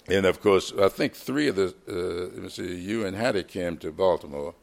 And 0.08 0.26
of 0.26 0.42
course, 0.42 0.74
I 0.82 0.90
think 0.90 1.14
three 1.14 1.50
of 1.50 1.56
the, 1.56 1.76
uh, 1.88 2.34
let 2.34 2.44
me 2.44 2.50
see, 2.50 2.76
you 2.76 3.06
and 3.06 3.16
Hattie 3.16 3.44
came 3.44 3.78
to 3.78 3.92
Baltimore. 3.92 4.56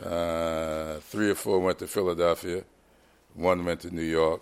Uh, 0.00 0.98
three 1.00 1.30
or 1.30 1.34
four 1.34 1.58
went 1.58 1.80
to 1.80 1.88
Philadelphia. 1.88 2.62
One 3.34 3.64
went 3.64 3.80
to 3.80 3.92
New 3.92 4.02
York. 4.02 4.40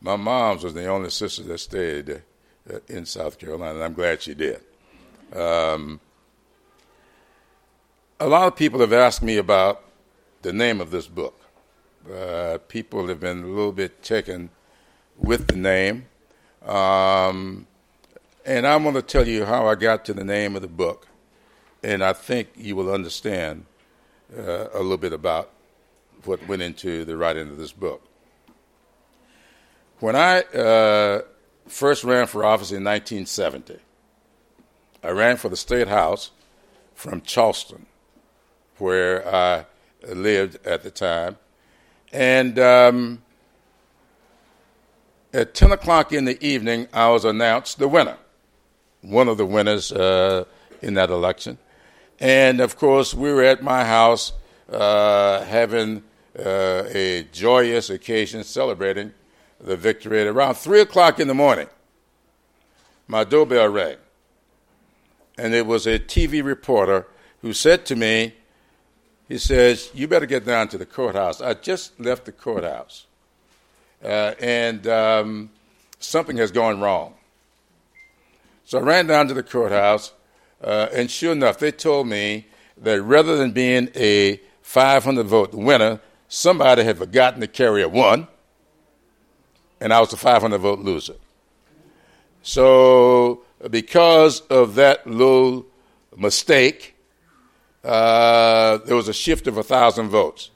My 0.00 0.16
mom's 0.16 0.64
was 0.64 0.74
the 0.74 0.86
only 0.86 1.10
sister 1.10 1.42
that 1.44 1.58
stayed 1.58 2.22
uh, 2.72 2.78
in 2.88 3.06
South 3.06 3.38
Carolina, 3.38 3.74
and 3.74 3.84
I'm 3.84 3.94
glad 3.94 4.22
she 4.22 4.34
did. 4.34 4.60
Um, 5.34 6.00
a 8.20 8.26
lot 8.26 8.46
of 8.46 8.56
people 8.56 8.80
have 8.80 8.92
asked 8.92 9.22
me 9.22 9.36
about 9.36 9.82
the 10.42 10.52
name 10.52 10.80
of 10.80 10.90
this 10.90 11.06
book. 11.06 11.40
Uh, 12.12 12.58
people 12.68 13.08
have 13.08 13.20
been 13.20 13.42
a 13.42 13.46
little 13.46 13.72
bit 13.72 14.02
taken 14.02 14.50
with 15.18 15.48
the 15.48 15.56
name. 15.56 16.06
Um, 16.64 17.66
and 18.44 18.66
I'm 18.66 18.82
going 18.82 18.94
to 18.94 19.02
tell 19.02 19.26
you 19.26 19.44
how 19.44 19.66
I 19.66 19.74
got 19.74 20.04
to 20.06 20.14
the 20.14 20.24
name 20.24 20.56
of 20.56 20.62
the 20.62 20.68
book. 20.68 21.08
And 21.82 22.02
I 22.02 22.12
think 22.12 22.48
you 22.56 22.76
will 22.76 22.92
understand 22.92 23.66
uh, 24.36 24.68
a 24.72 24.80
little 24.80 24.96
bit 24.96 25.12
about 25.12 25.50
what 26.24 26.46
went 26.48 26.62
into 26.62 27.04
the 27.04 27.16
writing 27.16 27.50
of 27.50 27.56
this 27.56 27.72
book. 27.72 28.02
When 29.98 30.14
I 30.14 30.40
uh, 30.42 31.22
first 31.66 32.04
ran 32.04 32.26
for 32.26 32.44
office 32.44 32.70
in 32.70 32.84
1970, 32.84 33.78
I 35.02 35.08
ran 35.08 35.38
for 35.38 35.48
the 35.48 35.56
State 35.56 35.88
House 35.88 36.32
from 36.94 37.22
Charleston, 37.22 37.86
where 38.76 39.26
I 39.26 39.64
lived 40.06 40.58
at 40.66 40.82
the 40.82 40.90
time. 40.90 41.38
And 42.12 42.58
um, 42.58 43.22
at 45.32 45.54
10 45.54 45.72
o'clock 45.72 46.12
in 46.12 46.26
the 46.26 46.44
evening, 46.46 46.88
I 46.92 47.08
was 47.08 47.24
announced 47.24 47.78
the 47.78 47.88
winner, 47.88 48.18
one 49.00 49.28
of 49.28 49.38
the 49.38 49.46
winners 49.46 49.92
uh, 49.92 50.44
in 50.82 50.92
that 50.94 51.08
election. 51.08 51.56
And 52.20 52.60
of 52.60 52.76
course, 52.76 53.14
we 53.14 53.32
were 53.32 53.44
at 53.44 53.62
my 53.62 53.84
house 53.84 54.32
uh, 54.70 55.42
having 55.44 56.02
uh, 56.38 56.84
a 56.88 57.26
joyous 57.32 57.88
occasion 57.88 58.44
celebrating 58.44 59.14
the 59.60 59.76
victory. 59.76 60.20
At 60.20 60.26
around 60.26 60.54
3 60.54 60.80
o'clock 60.80 61.20
in 61.20 61.28
the 61.28 61.34
morning, 61.34 61.68
my 63.06 63.24
doorbell 63.24 63.68
rang. 63.68 63.96
And 65.38 65.54
it 65.54 65.66
was 65.66 65.86
a 65.86 65.98
TV 65.98 66.42
reporter 66.42 67.06
who 67.42 67.52
said 67.52 67.84
to 67.86 67.96
me, 67.96 68.34
he 69.28 69.38
says, 69.38 69.90
You 69.92 70.08
better 70.08 70.26
get 70.26 70.46
down 70.46 70.68
to 70.68 70.78
the 70.78 70.86
courthouse. 70.86 71.40
I 71.40 71.54
just 71.54 71.98
left 72.00 72.24
the 72.24 72.32
courthouse, 72.32 73.06
uh, 74.02 74.34
and 74.40 74.86
um, 74.86 75.50
something 75.98 76.36
has 76.36 76.50
gone 76.50 76.80
wrong. 76.80 77.14
So 78.64 78.78
I 78.78 78.82
ran 78.82 79.06
down 79.06 79.28
to 79.28 79.34
the 79.34 79.42
courthouse, 79.42 80.12
uh, 80.62 80.88
and 80.92 81.10
sure 81.10 81.32
enough, 81.32 81.58
they 81.58 81.72
told 81.72 82.06
me 82.06 82.46
that 82.78 83.02
rather 83.02 83.36
than 83.36 83.52
being 83.52 83.90
a 83.94 84.40
500 84.62 85.26
vote 85.26 85.54
winner, 85.54 86.00
somebody 86.28 86.84
had 86.84 86.98
forgotten 86.98 87.40
to 87.40 87.46
carry 87.46 87.82
a 87.82 87.88
one, 87.88 88.28
and 89.80 89.92
I 89.92 90.00
was 90.00 90.12
a 90.12 90.16
500 90.16 90.58
vote 90.58 90.80
loser. 90.80 91.16
So, 92.42 93.42
because 93.70 94.40
of 94.42 94.76
that 94.76 95.06
little 95.06 95.66
mistake, 96.16 96.96
uh, 97.84 98.78
there 98.78 98.96
was 98.96 99.08
a 99.08 99.12
shift 99.12 99.46
of 99.46 99.56
1,000 99.56 100.08
votes, 100.08 100.50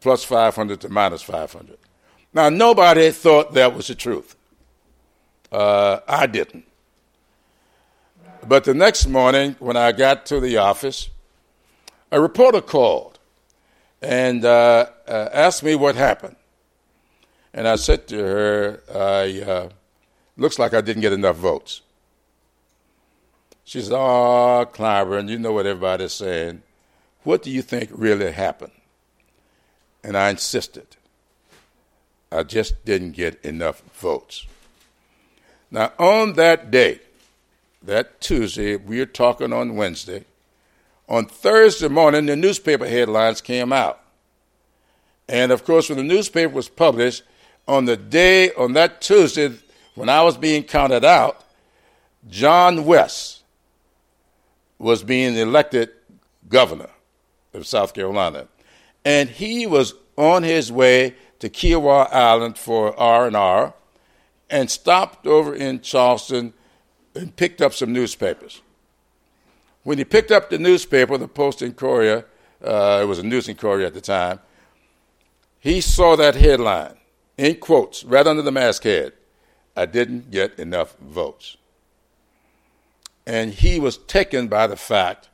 plus 0.00 0.24
500 0.24 0.80
to 0.80 0.88
minus 0.88 1.22
500. 1.22 1.78
Now, 2.32 2.48
nobody 2.48 3.10
thought 3.10 3.54
that 3.54 3.74
was 3.74 3.88
the 3.88 3.94
truth. 3.94 4.36
Uh, 5.50 6.00
I 6.06 6.26
didn't. 6.26 6.64
But 8.46 8.64
the 8.64 8.74
next 8.74 9.06
morning, 9.06 9.56
when 9.58 9.76
I 9.76 9.92
got 9.92 10.26
to 10.26 10.40
the 10.40 10.56
office, 10.56 11.10
a 12.10 12.20
reporter 12.20 12.60
called 12.60 13.18
and 14.02 14.44
uh, 14.44 14.86
uh 15.06 15.28
asked 15.32 15.62
me 15.62 15.74
what 15.74 15.94
happened. 15.94 16.36
And 17.52 17.66
I 17.66 17.76
said 17.76 18.06
to 18.08 18.18
her, 18.18 18.82
I, 18.94 19.42
uh, 19.42 19.68
looks 20.36 20.58
like 20.58 20.74
I 20.74 20.80
didn't 20.80 21.02
get 21.02 21.12
enough 21.12 21.36
votes. 21.36 21.82
She 23.64 23.80
said, 23.82 23.92
Oh, 23.92 24.66
Clyburn, 24.72 25.28
you 25.28 25.38
know 25.38 25.52
what 25.52 25.66
everybody's 25.66 26.12
saying. 26.12 26.62
What 27.22 27.42
do 27.42 27.50
you 27.50 27.62
think 27.62 27.90
really 27.92 28.32
happened? 28.32 28.72
And 30.02 30.16
I 30.16 30.30
insisted. 30.30 30.96
I 32.32 32.44
just 32.44 32.84
didn't 32.84 33.12
get 33.12 33.44
enough 33.44 33.82
votes. 33.94 34.46
Now, 35.70 35.92
on 35.98 36.34
that 36.34 36.70
day, 36.70 37.00
that 37.82 38.20
Tuesday, 38.20 38.76
we 38.76 38.98
were 38.98 39.06
talking 39.06 39.52
on 39.52 39.76
Wednesday. 39.76 40.24
On 41.08 41.26
Thursday 41.26 41.88
morning, 41.88 42.26
the 42.26 42.36
newspaper 42.36 42.86
headlines 42.86 43.40
came 43.40 43.72
out. 43.72 44.00
And 45.28 45.52
of 45.52 45.64
course, 45.64 45.88
when 45.88 45.98
the 45.98 46.04
newspaper 46.04 46.52
was 46.52 46.68
published, 46.68 47.22
on 47.66 47.84
the 47.84 47.96
day, 47.96 48.52
on 48.54 48.72
that 48.74 49.00
Tuesday, 49.00 49.52
when 49.94 50.08
I 50.08 50.22
was 50.22 50.36
being 50.36 50.62
counted 50.62 51.04
out, 51.04 51.44
John 52.28 52.84
West, 52.84 53.42
was 54.78 55.02
being 55.02 55.36
elected 55.36 55.90
governor 56.48 56.90
of 57.52 57.66
South 57.66 57.94
Carolina. 57.94 58.48
And 59.04 59.28
he 59.28 59.66
was 59.66 59.94
on 60.16 60.42
his 60.42 60.72
way 60.72 61.14
to 61.38 61.48
Kiawah 61.48 62.12
Island 62.12 62.58
for 62.58 62.98
R&R 62.98 63.74
and 64.48 64.70
stopped 64.70 65.26
over 65.26 65.54
in 65.54 65.80
Charleston 65.80 66.52
and 67.14 67.34
picked 67.36 67.60
up 67.60 67.72
some 67.72 67.92
newspapers. 67.92 68.62
When 69.82 69.98
he 69.98 70.04
picked 70.04 70.30
up 70.30 70.50
the 70.50 70.58
newspaper, 70.58 71.16
the 71.16 71.28
Post 71.28 71.62
and 71.62 71.74
Courier, 71.74 72.26
uh, 72.62 73.00
it 73.02 73.06
was 73.06 73.18
a 73.18 73.22
News 73.22 73.48
and 73.48 73.56
Courier 73.56 73.86
at 73.86 73.94
the 73.94 74.00
time, 74.00 74.40
he 75.58 75.80
saw 75.80 76.16
that 76.16 76.34
headline 76.34 76.96
in 77.40 77.56
quotes 77.56 78.04
right 78.04 78.26
under 78.26 78.42
the 78.42 78.52
masthead 78.52 79.12
I 79.76 79.86
didn't 79.86 80.30
get 80.30 80.58
enough 80.58 80.96
votes 80.98 81.56
and 83.26 83.52
he 83.52 83.78
was 83.78 83.96
taken 83.96 84.48
by 84.48 84.66
the 84.66 84.76
fact 84.76 85.28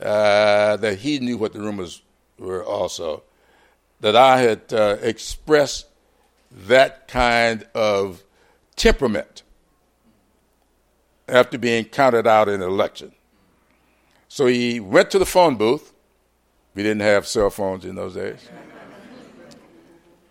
uh, 0.00 0.76
that 0.76 0.98
he 0.98 1.18
knew 1.18 1.36
what 1.36 1.52
the 1.52 1.60
rumors 1.60 2.02
were 2.38 2.64
also, 2.64 3.22
that 4.00 4.16
I 4.16 4.40
had 4.40 4.72
uh, 4.72 4.96
expressed 5.02 5.86
that 6.50 7.08
kind 7.08 7.66
of 7.74 8.24
temperament 8.76 9.42
after 11.28 11.58
being 11.58 11.84
counted 11.84 12.26
out 12.26 12.48
in 12.48 12.62
an 12.62 12.68
election. 12.68 13.12
So 14.28 14.46
he 14.46 14.80
went 14.80 15.10
to 15.12 15.18
the 15.18 15.26
phone 15.26 15.56
booth. 15.56 15.92
We 16.74 16.82
didn't 16.82 17.02
have 17.02 17.26
cell 17.26 17.50
phones 17.50 17.84
in 17.84 17.96
those 17.96 18.14
days. 18.14 18.48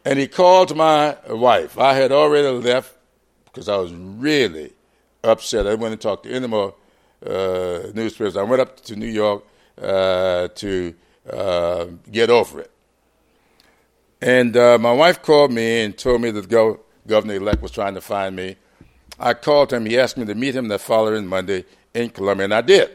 And 0.07 0.17
he 0.17 0.25
called 0.25 0.73
my 0.73 1.17
wife. 1.29 1.77
I 1.77 1.93
had 1.93 2.13
already 2.13 2.47
left 2.47 2.95
because 3.43 3.67
I 3.67 3.75
was 3.75 3.91
really 3.93 4.71
upset. 5.21 5.67
I 5.67 5.75
went 5.75 5.91
and 5.91 6.01
talked 6.01 6.23
to 6.23 6.31
any 6.31 6.47
more 6.47 6.75
uh, 7.25 7.91
newspapers. 7.93 8.37
I 8.37 8.43
went 8.43 8.61
up 8.61 8.79
to 8.85 8.95
New 8.95 9.09
York 9.09 9.43
uh, 9.81 10.47
to 10.47 10.95
uh, 11.29 11.87
get 12.09 12.29
over 12.29 12.61
it. 12.61 12.71
And 14.21 14.55
uh, 14.55 14.77
my 14.77 14.93
wife 14.93 15.21
called 15.21 15.51
me 15.51 15.81
and 15.81 15.97
told 15.97 16.21
me 16.21 16.31
that 16.31 16.41
the 16.41 16.47
go- 16.47 16.79
governor 17.05 17.35
elect 17.35 17.61
was 17.61 17.71
trying 17.71 17.95
to 17.95 18.01
find 18.01 18.33
me. 18.33 18.55
I 19.19 19.33
called 19.33 19.73
him. 19.73 19.85
He 19.85 19.99
asked 19.99 20.15
me 20.15 20.25
to 20.25 20.35
meet 20.35 20.55
him 20.55 20.69
the 20.69 20.79
following 20.79 21.27
Monday 21.27 21.65
in 21.93 22.11
Columbia, 22.11 22.45
and 22.45 22.53
I 22.53 22.61
did. 22.61 22.91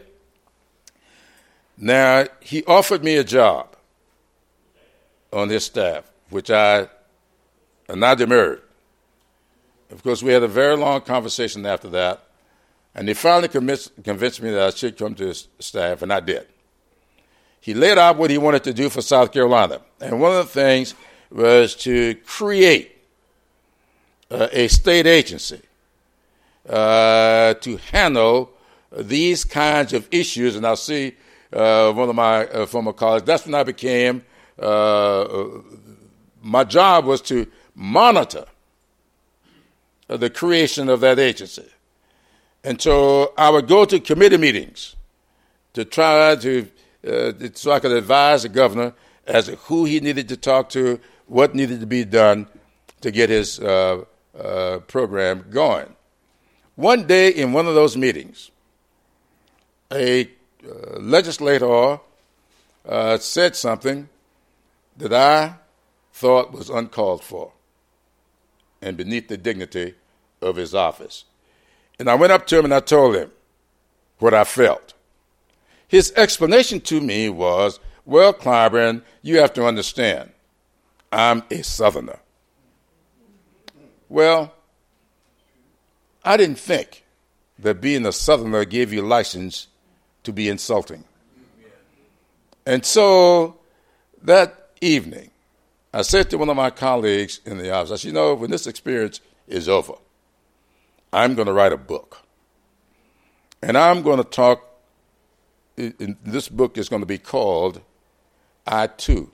Now, 1.77 2.25
he 2.41 2.65
offered 2.65 3.05
me 3.05 3.17
a 3.17 3.25
job 3.25 3.77
on 5.31 5.51
his 5.51 5.67
staff, 5.67 6.11
which 6.31 6.51
I 6.51 6.89
not 8.01 8.19
demurred. 8.19 8.63
Of 9.91 10.03
course, 10.03 10.23
we 10.23 10.33
had 10.33 10.43
a 10.43 10.49
very 10.49 10.77
long 10.77 11.03
conversation 11.03 11.67
after 11.67 11.89
that. 11.91 12.25
And 12.95 13.09
he 13.09 13.15
finally 13.15 13.49
convinced, 13.49 13.93
convinced 14.03 14.43
me 14.43 14.51
that 14.51 14.63
I 14.63 14.71
should 14.71 14.99
come 14.99 15.15
to 15.17 15.27
his 15.27 15.49
staff, 15.59 16.03
and 16.03 16.13
I 16.13 16.21
did. 16.21 16.47
He 17.61 17.75
laid 17.75 17.97
out 17.97 18.17
what 18.17 18.31
he 18.31 18.39
wanted 18.39 18.65
to 18.65 18.75
do 18.75 18.91
for 18.91 19.03
South 19.03 19.33
Carolina. 19.33 19.81
And 20.01 20.21
one 20.21 20.33
of 20.33 20.39
the 20.39 20.53
things 20.53 20.95
was 21.31 21.75
to 21.77 22.15
create 22.27 22.99
uh, 24.31 24.49
a 24.53 24.69
state 24.69 25.07
agency 25.07 25.61
uh, 26.69 27.55
to 27.55 27.77
handle 27.91 28.51
these 28.91 29.45
kinds 29.45 29.93
of 29.93 30.09
issues. 30.11 30.57
And 30.57 30.67
I'll 30.67 30.77
see 30.77 31.15
uh, 31.53 31.93
one 31.93 32.09
of 32.09 32.15
my 32.15 32.47
uh, 32.47 32.67
former 32.67 32.93
colleagues. 32.93 33.27
That's 33.27 33.47
when 33.47 33.55
I 33.55 33.63
became, 33.63 34.25
uh, 34.59 35.45
my 36.43 36.65
job 36.65 37.05
was 37.05 37.21
to 37.23 37.47
monitor 37.75 38.47
the 40.09 40.31
creation 40.31 40.89
of 40.89 41.01
that 41.01 41.19
agency. 41.19 41.69
And 42.65 42.81
so 42.81 43.33
I 43.37 43.51
would 43.51 43.67
go 43.67 43.85
to 43.85 43.99
committee 43.99 44.37
meetings 44.37 44.97
to 45.75 45.85
try 45.85 46.37
to, 46.37 46.69
uh, 47.07 47.33
so 47.55 47.73
I 47.73 47.81
could 47.81 47.93
advise 47.93 48.43
the 48.43 48.49
governor 48.49 48.95
as 49.27 49.47
to 49.47 49.57
who 49.57 49.85
he 49.85 50.01
needed 50.01 50.29
to 50.29 50.37
talk 50.37 50.69
to, 50.71 51.01
what 51.27 51.55
needed 51.55 51.81
to 51.81 51.87
be 51.87 52.05
done 52.05 52.47
to 53.01 53.11
get 53.11 53.31
his 53.31 53.59
uh, 53.59 54.05
uh, 54.39 54.79
program 54.87 55.47
going. 55.51 55.95
One 56.77 57.07
day 57.07 57.31
in 57.31 57.53
one 57.53 57.67
of 57.67 57.75
those 57.75 57.97
meetings, 57.97 58.51
a 59.91 60.23
uh, 60.65 60.99
legislator 60.99 62.01
uh, 62.87 63.19
said 63.19 63.57
something 63.57 64.09
that 64.97 65.13
I 65.13 65.57
thought 66.13 66.53
was 66.53 66.71
uncalled 66.71 67.25
for 67.25 67.53
and 68.83 68.97
beneath 68.97 69.29
the 69.29 69.39
dignity 69.39 69.95
of 70.43 70.57
his 70.57 70.75
office. 70.75 71.25
And 71.99 72.11
I 72.11 72.15
went 72.17 72.33
up 72.33 72.47
to 72.49 72.59
him 72.59 72.65
and 72.65 72.75
I 72.75 72.81
told 72.81 73.15
him 73.15 73.31
what 74.19 74.35
I 74.35 74.45
felt. 74.45 74.95
His 75.87 76.13
explanation 76.17 76.81
to 76.83 77.01
me 77.01 77.29
was, 77.29 77.79
Well, 78.05 78.35
Clyburn, 78.35 79.03
you 79.23 79.39
have 79.39 79.53
to 79.55 79.67
understand, 79.67 80.33
I'm 81.13 81.43
a 81.51 81.63
Southerner. 81.63 82.19
Well, 84.09 84.55
I 86.25 86.37
didn't 86.37 86.59
think 86.59 87.05
that 87.59 87.81
being 87.81 88.07
a 88.07 88.13
Southerner 88.13 88.65
gave 88.65 88.93
you 88.93 89.03
license 89.03 89.69
to 90.25 90.33
be 90.33 90.49
insulting. 90.49 91.05
And 92.65 92.85
so 92.85 93.59
that 94.23 94.71
evening, 94.81 95.32
I 95.93 96.03
said 96.03 96.31
to 96.31 96.39
one 96.39 96.49
of 96.49 96.57
my 96.57 96.71
colleagues 96.71 97.41
in 97.45 97.59
the 97.59 97.71
office, 97.71 97.91
I 97.91 97.97
said, 97.97 98.09
you 98.09 98.13
know, 98.15 98.35
when 98.35 98.51
this 98.51 98.67
experience 98.67 99.21
is 99.47 99.69
over, 99.69 99.95
I'm 101.13 101.35
going 101.35 101.47
to 101.47 101.53
write 101.53 101.73
a 101.73 101.77
book. 101.77 102.23
And 103.63 103.77
I'm 103.77 104.03
going 104.03 104.17
to 104.17 104.25
talk, 104.25 104.65
this 105.77 106.49
book 106.49 106.79
is 106.79 106.89
going 106.89 107.03
to 107.03 107.07
be 107.07 107.19
called 107.19 107.83
I 108.67 108.87
Too 108.87 109.31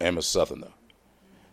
Am 0.00 0.18
a 0.18 0.22
Southerner. 0.22 0.72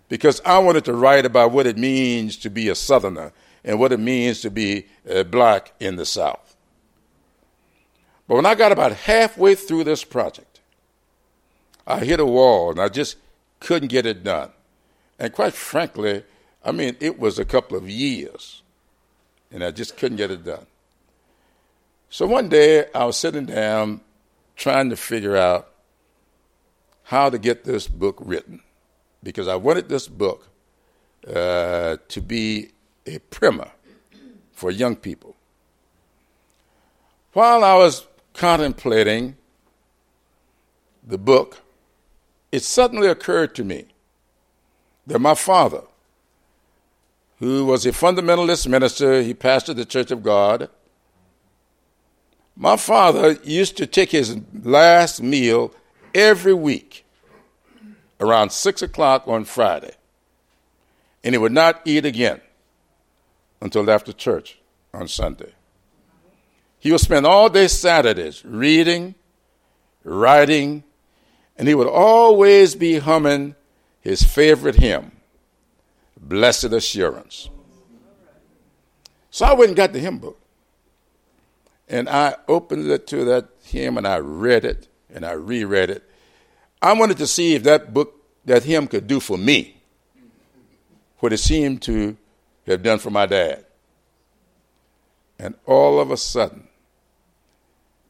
Because 0.10 0.42
I 0.46 0.58
wanted 0.60 0.86
to 0.86 0.94
write 0.94 1.26
about 1.26 1.52
what 1.52 1.68
it 1.68 1.78
means 1.78 2.36
to 2.38 2.50
be 2.50 2.70
a 2.70 2.76
Southerner 2.76 3.34
and 3.64 3.80
what 3.80 3.92
it 3.92 4.00
means 4.00 4.42
to 4.42 4.50
be 4.50 4.88
uh, 5.10 5.24
black 5.24 5.74
in 5.80 5.96
the 5.96 6.06
South. 6.06 6.56
But 8.28 8.36
when 8.36 8.46
I 8.46 8.56
got 8.56 8.72
about 8.72 8.94
halfway 8.94 9.56
through 9.56 9.84
this 9.84 10.04
project, 10.04 10.62
I 11.86 12.00
hit 12.00 12.20
a 12.20 12.26
wall 12.26 12.72
and 12.72 12.80
I 12.80 12.90
just 12.90 13.18
couldn't 13.64 13.90
get 13.90 14.06
it 14.06 14.24
done. 14.24 14.52
And 15.18 15.34
quite 15.34 15.54
frankly, 15.54 16.24
I 16.64 16.72
mean, 16.72 16.96
it 17.00 17.18
was 17.18 17.40
a 17.40 17.46
couple 17.46 17.78
of 17.78 17.90
years 17.90 18.62
and 19.52 19.64
I 19.64 19.72
just 19.72 19.98
couldn't 19.98 20.18
get 20.18 20.32
it 20.32 20.44
done. 20.44 20.66
So 22.10 22.28
one 22.28 22.50
day 22.50 22.86
I 22.94 23.06
was 23.06 23.18
sitting 23.18 23.46
down 23.46 24.02
trying 24.56 24.90
to 24.90 24.96
figure 24.96 25.36
out 25.36 25.70
how 27.04 27.30
to 27.30 27.38
get 27.38 27.64
this 27.64 27.88
book 27.88 28.18
written 28.20 28.62
because 29.24 29.48
I 29.48 29.56
wanted 29.56 29.90
this 29.90 30.08
book 30.08 30.48
uh, 31.28 31.98
to 32.08 32.22
be 32.22 32.72
a 33.06 33.20
primer 33.20 33.72
for 34.52 34.72
young 34.72 34.96
people. 34.96 35.36
While 37.34 37.64
I 37.64 37.76
was 37.76 38.06
contemplating 38.34 39.38
the 41.06 41.18
book, 41.18 41.63
it 42.54 42.62
suddenly 42.62 43.08
occurred 43.08 43.56
to 43.56 43.64
me 43.64 43.86
that 45.08 45.18
my 45.18 45.34
father, 45.34 45.82
who 47.40 47.66
was 47.66 47.84
a 47.84 47.92
fundamentalist 47.92 48.68
minister, 48.68 49.24
he 49.24 49.34
pastored 49.34 49.76
the 49.76 49.86
Church 49.86 50.12
of 50.12 50.22
God. 50.22 50.70
My 52.56 52.78
father 52.78 53.40
used 53.44 53.76
to 53.78 53.88
take 53.88 54.12
his 54.12 54.38
last 54.62 55.20
meal 55.20 55.74
every 56.14 56.54
week 56.54 57.08
around 58.20 58.52
6 58.52 58.84
o'clock 58.84 59.28
on 59.28 59.46
Friday, 59.46 59.96
and 61.24 61.34
he 61.34 61.40
would 61.40 61.52
not 61.52 61.82
eat 61.86 62.06
again 62.06 62.40
until 63.62 63.90
after 63.90 64.14
church 64.14 64.60
on 64.94 65.08
Sunday. 65.08 65.54
He 66.78 66.92
would 66.92 67.02
spend 67.02 67.26
all 67.26 67.50
day 67.50 67.68
Saturdays 67.68 68.46
reading, 68.46 69.16
writing, 70.04 70.84
and 71.64 71.70
he 71.70 71.76
would 71.76 71.88
always 71.88 72.76
be 72.76 73.00
humming 73.00 73.56
his 74.02 74.22
favorite 74.22 74.76
hymn, 74.76 75.14
Blessed 76.20 76.74
Assurance. 76.74 77.50
So 79.32 79.46
I 79.46 79.54
went 79.54 79.70
and 79.70 79.78
got 79.78 79.94
the 79.94 80.00
hymn 80.00 80.18
book. 80.18 80.38
And 81.88 82.10
I 82.10 82.36
opened 82.50 82.92
it 82.92 83.08
to 83.08 83.24
that 83.24 83.48
hymn 83.64 83.98
and 83.98 84.06
I 84.06 84.18
read 84.18 84.66
it 84.66 84.90
and 85.10 85.26
I 85.26 85.32
reread 85.32 85.90
it. 85.90 86.04
I 86.82 86.92
wanted 87.00 87.16
to 87.20 87.28
see 87.28 87.56
if 87.56 87.64
that 87.64 87.94
book, 87.94 88.14
that 88.44 88.66
hymn 88.66 88.88
could 88.88 89.08
do 89.08 89.22
for 89.22 89.38
me 89.38 89.78
what 91.20 91.32
it 91.32 91.38
seemed 91.38 91.82
to 91.84 92.18
have 92.68 92.84
done 92.84 93.00
for 93.00 93.10
my 93.10 93.26
dad. 93.26 93.64
And 95.40 95.56
all 95.66 96.02
of 96.02 96.12
a 96.12 96.18
sudden, 96.18 96.68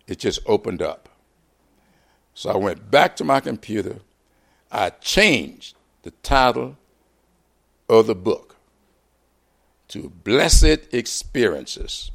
it 0.07 0.17
just 0.17 0.39
opened 0.47 0.81
up. 0.81 1.02
So 2.33 2.49
I 2.49 2.57
went 2.57 2.89
back 2.89 3.15
to 3.17 3.23
my 3.23 3.39
computer. 3.39 3.97
I 4.71 4.89
changed 4.89 5.75
the 6.01 6.11
title 6.11 6.77
of 7.89 8.07
the 8.07 8.15
book 8.15 8.55
to 9.89 10.09
Blessed 10.23 10.93
Experiences. 10.93 12.11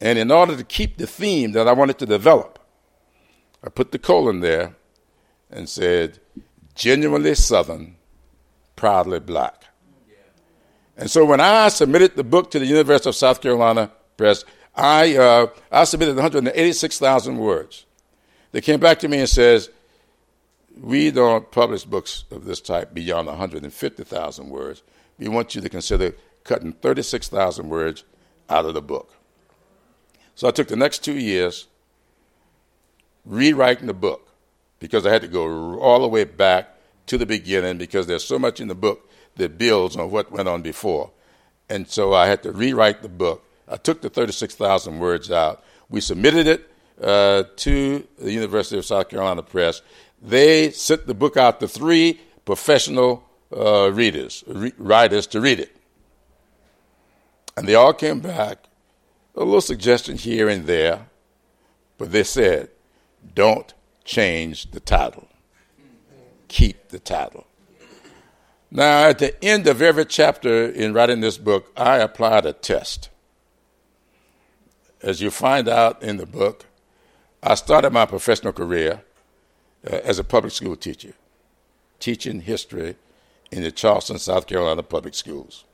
And 0.00 0.18
in 0.18 0.30
order 0.30 0.56
to 0.56 0.64
keep 0.64 0.96
the 0.96 1.06
theme 1.06 1.52
that 1.52 1.68
I 1.68 1.72
wanted 1.72 1.98
to 1.98 2.06
develop, 2.06 2.58
I 3.62 3.68
put 3.68 3.92
the 3.92 3.98
colon 3.98 4.40
there 4.40 4.76
and 5.50 5.68
said, 5.68 6.20
genuinely 6.74 7.34
Southern, 7.34 7.96
proudly 8.76 9.20
black. 9.20 9.64
And 10.96 11.10
so 11.10 11.24
when 11.24 11.40
I 11.40 11.68
submitted 11.68 12.16
the 12.16 12.24
book 12.24 12.50
to 12.52 12.58
the 12.58 12.66
University 12.66 13.08
of 13.08 13.16
South 13.16 13.40
Carolina 13.40 13.90
Press, 14.16 14.44
I, 14.74 15.16
uh, 15.16 15.46
I 15.70 15.84
submitted 15.84 16.16
186,000 16.16 17.38
words. 17.38 17.85
They 18.52 18.60
came 18.60 18.80
back 18.80 18.98
to 19.00 19.08
me 19.08 19.18
and 19.18 19.28
says, 19.28 19.70
we 20.80 21.10
don't 21.10 21.50
publish 21.50 21.84
books 21.84 22.24
of 22.30 22.44
this 22.44 22.60
type 22.60 22.92
beyond 22.92 23.26
150,000 23.28 24.50
words. 24.50 24.82
We 25.18 25.28
want 25.28 25.54
you 25.54 25.60
to 25.60 25.68
consider 25.68 26.14
cutting 26.44 26.72
36,000 26.72 27.68
words 27.68 28.04
out 28.48 28.66
of 28.66 28.74
the 28.74 28.82
book. 28.82 29.14
So 30.34 30.46
I 30.46 30.50
took 30.50 30.68
the 30.68 30.76
next 30.76 31.02
two 31.02 31.18
years 31.18 31.66
rewriting 33.24 33.86
the 33.86 33.94
book 33.94 34.28
because 34.78 35.06
I 35.06 35.10
had 35.10 35.22
to 35.22 35.28
go 35.28 35.78
all 35.78 36.00
the 36.00 36.08
way 36.08 36.24
back 36.24 36.68
to 37.06 37.16
the 37.16 37.26
beginning 37.26 37.78
because 37.78 38.06
there's 38.06 38.24
so 38.24 38.38
much 38.38 38.60
in 38.60 38.68
the 38.68 38.74
book 38.74 39.08
that 39.36 39.58
builds 39.58 39.96
on 39.96 40.10
what 40.10 40.30
went 40.30 40.48
on 40.48 40.60
before. 40.62 41.10
And 41.70 41.88
so 41.88 42.12
I 42.12 42.26
had 42.26 42.42
to 42.42 42.52
rewrite 42.52 43.02
the 43.02 43.08
book 43.08 43.46
I 43.68 43.76
took 43.76 44.00
the 44.00 44.10
36,000 44.10 44.98
words 44.98 45.30
out. 45.30 45.64
We 45.88 46.00
submitted 46.00 46.46
it 46.46 46.70
uh, 47.00 47.44
to 47.56 48.06
the 48.18 48.32
University 48.32 48.78
of 48.78 48.84
South 48.84 49.08
Carolina 49.08 49.42
Press. 49.42 49.82
They 50.22 50.70
sent 50.70 51.06
the 51.06 51.14
book 51.14 51.36
out 51.36 51.60
to 51.60 51.68
three 51.68 52.20
professional 52.44 53.24
uh, 53.54 53.90
readers, 53.92 54.44
re- 54.46 54.72
writers 54.78 55.26
to 55.28 55.40
read 55.40 55.60
it. 55.60 55.76
And 57.56 57.66
they 57.66 57.74
all 57.74 57.92
came 57.92 58.20
back, 58.20 58.64
a 59.34 59.40
little 59.40 59.60
suggestion 59.60 60.16
here 60.16 60.48
and 60.48 60.66
there, 60.66 61.08
but 61.98 62.12
they 62.12 62.24
said, 62.24 62.70
don't 63.34 63.72
change 64.04 64.70
the 64.70 64.80
title. 64.80 65.28
Keep 66.48 66.88
the 66.88 66.98
title. 66.98 67.46
Now, 68.70 69.08
at 69.08 69.18
the 69.18 69.42
end 69.44 69.66
of 69.66 69.80
every 69.80 70.04
chapter 70.04 70.66
in 70.66 70.92
writing 70.92 71.20
this 71.20 71.38
book, 71.38 71.72
I 71.76 71.98
applied 71.98 72.46
a 72.46 72.52
test 72.52 73.08
as 75.02 75.20
you 75.20 75.30
find 75.30 75.68
out 75.68 76.02
in 76.02 76.16
the 76.16 76.26
book, 76.26 76.66
I 77.46 77.54
started 77.54 77.92
my 77.92 78.06
professional 78.06 78.52
career 78.52 79.02
uh, 79.88 80.00
as 80.02 80.18
a 80.18 80.24
public 80.24 80.52
school 80.52 80.74
teacher, 80.74 81.12
teaching 82.00 82.40
history 82.40 82.96
in 83.52 83.62
the 83.62 83.70
Charleston, 83.70 84.18
South 84.18 84.48
Carolina 84.48 84.82
public 84.82 85.14
schools. 85.14 85.64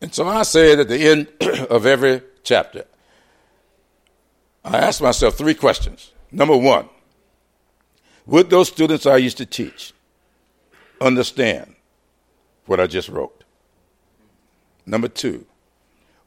And 0.00 0.14
so 0.14 0.28
I 0.28 0.44
said 0.44 0.78
at 0.78 0.88
the 0.88 0.98
end 0.98 1.26
of 1.68 1.84
every 1.84 2.22
chapter, 2.44 2.84
I 4.64 4.78
asked 4.78 5.02
myself 5.02 5.36
three 5.36 5.54
questions. 5.54 6.12
Number 6.30 6.56
one, 6.56 6.88
would 8.24 8.50
those 8.50 8.68
students 8.68 9.04
I 9.04 9.16
used 9.16 9.38
to 9.38 9.46
teach 9.46 9.92
understand 11.00 11.74
what 12.66 12.78
I 12.78 12.86
just 12.86 13.08
wrote? 13.08 13.42
Number 14.86 15.08
two, 15.08 15.44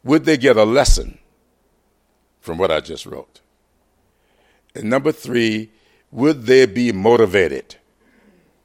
would 0.03 0.25
they 0.25 0.35
get 0.35 0.57
a 0.57 0.65
lesson 0.65 1.19
from 2.41 2.57
what 2.57 2.69
I 2.69 2.81
just 2.81 3.05
wrote? 3.05 3.39
And 4.75 4.89
number 4.89 5.11
three, 5.11 5.71
would 6.11 6.43
they 6.43 6.65
be 6.65 6.91
motivated 6.91 7.77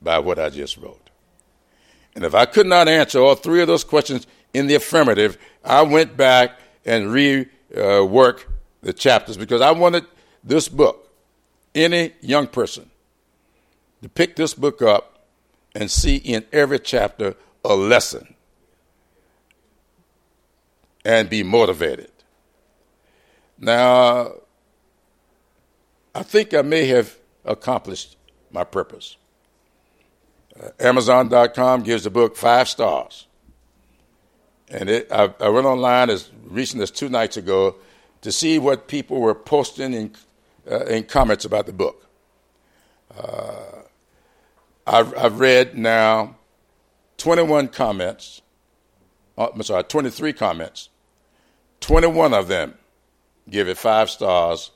by 0.03 0.19
what 0.19 0.39
I 0.39 0.51
just 0.51 0.77
wrote? 0.77 1.11
And 2.15 2.25
if 2.25 2.35
I 2.35 2.45
could 2.45 2.67
not 2.67 2.89
answer 2.89 3.21
all 3.21 3.37
three 3.37 3.61
of 3.63 3.69
those 3.69 3.85
questions 3.85 4.27
in 4.53 4.67
the 4.67 4.75
affirmative, 4.75 5.39
I 5.65 5.83
went 5.83 6.17
back 6.17 6.59
and 6.85 7.07
reworked 7.07 8.41
uh, 8.41 8.51
the 8.83 8.93
chapters 8.93 9.37
because 9.37 9.61
I 9.61 9.71
wanted 9.71 10.05
this 10.43 10.69
book, 10.69 11.09
any 11.75 12.13
young 12.21 12.49
person, 12.49 12.91
to 14.03 14.09
pick 14.09 14.35
this 14.35 14.55
book 14.55 14.83
up 14.83 15.27
and 15.75 15.91
see 15.91 16.17
in 16.17 16.45
every 16.53 16.81
chapter 16.81 17.37
a 17.65 17.77
lesson 17.77 18.35
and 21.05 21.31
be 21.31 21.43
motivated. 21.43 22.11
Now, 23.59 24.33
I 26.15 26.23
think 26.23 26.55
I 26.55 26.63
may 26.63 26.87
have 26.87 27.17
accomplished 27.45 28.17
my 28.51 28.65
purpose. 28.65 29.17
Uh, 30.61 30.71
Amazon.com 30.81 31.83
gives 31.83 32.05
the 32.05 32.11
book 32.11 32.37
five 32.37 32.69
stars. 32.69 33.27
And 34.69 34.89
it, 34.89 35.11
I, 35.11 35.33
I, 35.41 35.49
went 35.49 35.67
online 35.67 36.11
as 36.11 36.31
recent 36.45 36.83
as 36.83 36.91
two 36.91 37.09
nights 37.09 37.37
ago 37.37 37.77
to 38.23 38.31
see 38.31 38.59
what 38.59 38.87
people 38.87 39.21
were 39.21 39.35
posting 39.35 39.93
in, 39.95 40.13
uh, 40.71 40.85
in 40.85 41.05
comments 41.05 41.45
about 41.45 41.67
the 41.67 41.73
book. 41.73 42.07
Uh, 43.17 43.83
I've, 44.87 45.17
I've, 45.17 45.41
read 45.41 45.77
now 45.77 46.37
21 47.19 47.69
comments, 47.69 48.43
uh, 49.37 49.49
I'm 49.53 49.63
sorry, 49.63 49.83
23 49.85 50.33
comments. 50.33 50.89
21 51.81 52.35
of 52.35 52.47
them 52.47 52.75
give 53.49 53.69
it 53.69 53.79
five 53.79 54.11
stars, 54.11 54.71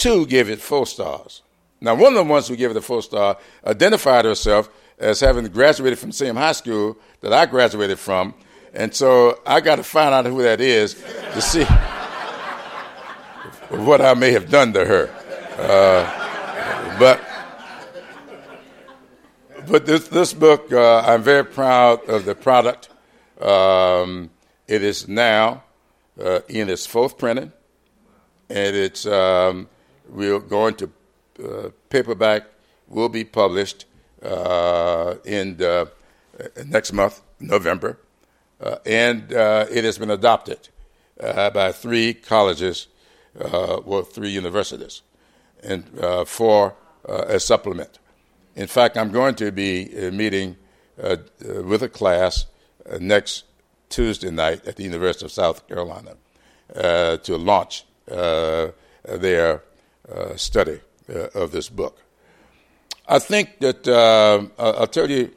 two 0.00 0.26
give 0.26 0.50
it 0.50 0.60
four 0.60 0.86
stars. 0.86 1.42
Now, 1.80 1.94
one 1.94 2.12
of 2.12 2.26
the 2.26 2.30
ones 2.30 2.48
who 2.48 2.56
gave 2.56 2.70
it 2.70 2.76
a 2.76 2.82
four 2.82 3.02
star 3.02 3.38
identified 3.64 4.24
herself 4.24 4.68
as 4.98 5.20
having 5.20 5.46
graduated 5.46 5.98
from 5.98 6.10
the 6.10 6.16
same 6.16 6.36
high 6.36 6.52
school 6.52 6.98
that 7.20 7.32
I 7.32 7.46
graduated 7.46 7.98
from 7.98 8.34
and 8.72 8.94
so 8.94 9.40
I 9.46 9.60
got 9.60 9.76
to 9.76 9.82
find 9.82 10.14
out 10.14 10.26
who 10.26 10.42
that 10.42 10.60
is 10.60 10.94
to 10.94 11.40
see 11.40 11.64
what 13.70 14.00
I 14.00 14.14
may 14.14 14.32
have 14.32 14.50
done 14.50 14.72
to 14.74 14.84
her. 14.84 15.10
Uh, 15.58 16.98
but 16.98 17.20
but 19.66 19.86
this 19.86 20.08
this 20.08 20.32
book, 20.32 20.72
uh, 20.72 21.00
I'm 21.00 21.22
very 21.22 21.44
proud 21.44 22.08
of 22.08 22.24
the 22.24 22.34
product. 22.34 22.88
Um, 23.40 24.30
it 24.66 24.82
is 24.82 25.08
now 25.08 25.64
uh, 26.22 26.40
in 26.48 26.68
its 26.68 26.86
fourth 26.86 27.18
printing, 27.18 27.52
and 28.48 28.76
it's 28.76 29.06
um, 29.06 29.68
we're 30.10 30.40
going 30.40 30.74
to 30.76 30.90
uh, 31.42 31.70
paperback. 31.88 32.44
Will 32.88 33.08
be 33.08 33.24
published 33.24 33.84
uh, 34.22 35.14
in 35.24 35.56
the, 35.56 35.90
uh, 36.38 36.44
next 36.66 36.92
month, 36.92 37.22
November. 37.38 37.98
Uh, 38.60 38.76
and 38.84 39.32
uh, 39.32 39.64
it 39.70 39.84
has 39.84 39.96
been 39.96 40.10
adopted 40.10 40.68
uh, 41.20 41.48
by 41.50 41.72
three 41.72 42.12
colleges, 42.12 42.88
well, 43.34 44.02
three 44.02 44.28
universities, 44.28 45.02
and 45.62 45.84
for 46.26 46.74
a 47.06 47.40
supplement. 47.40 47.98
In 48.56 48.66
fact, 48.66 48.98
I'm 48.98 49.10
going 49.10 49.36
to 49.36 49.50
be 49.50 50.10
meeting 50.10 50.56
with 50.96 51.82
a 51.82 51.88
class 51.88 52.46
next 52.98 53.44
Tuesday 53.88 54.30
night 54.30 54.66
at 54.66 54.76
the 54.76 54.82
University 54.82 55.24
of 55.24 55.32
South 55.32 55.66
Carolina 55.68 56.16
to 56.74 57.36
launch 57.36 57.84
their 58.06 59.62
uh, 60.14 60.36
study 60.36 60.80
of 61.34 61.50
this 61.50 61.68
book. 61.68 61.98
I 63.08 63.18
think 63.18 63.58
that 63.60 63.88
I'll 64.58 64.86
tell 64.86 65.10
you 65.10 65.32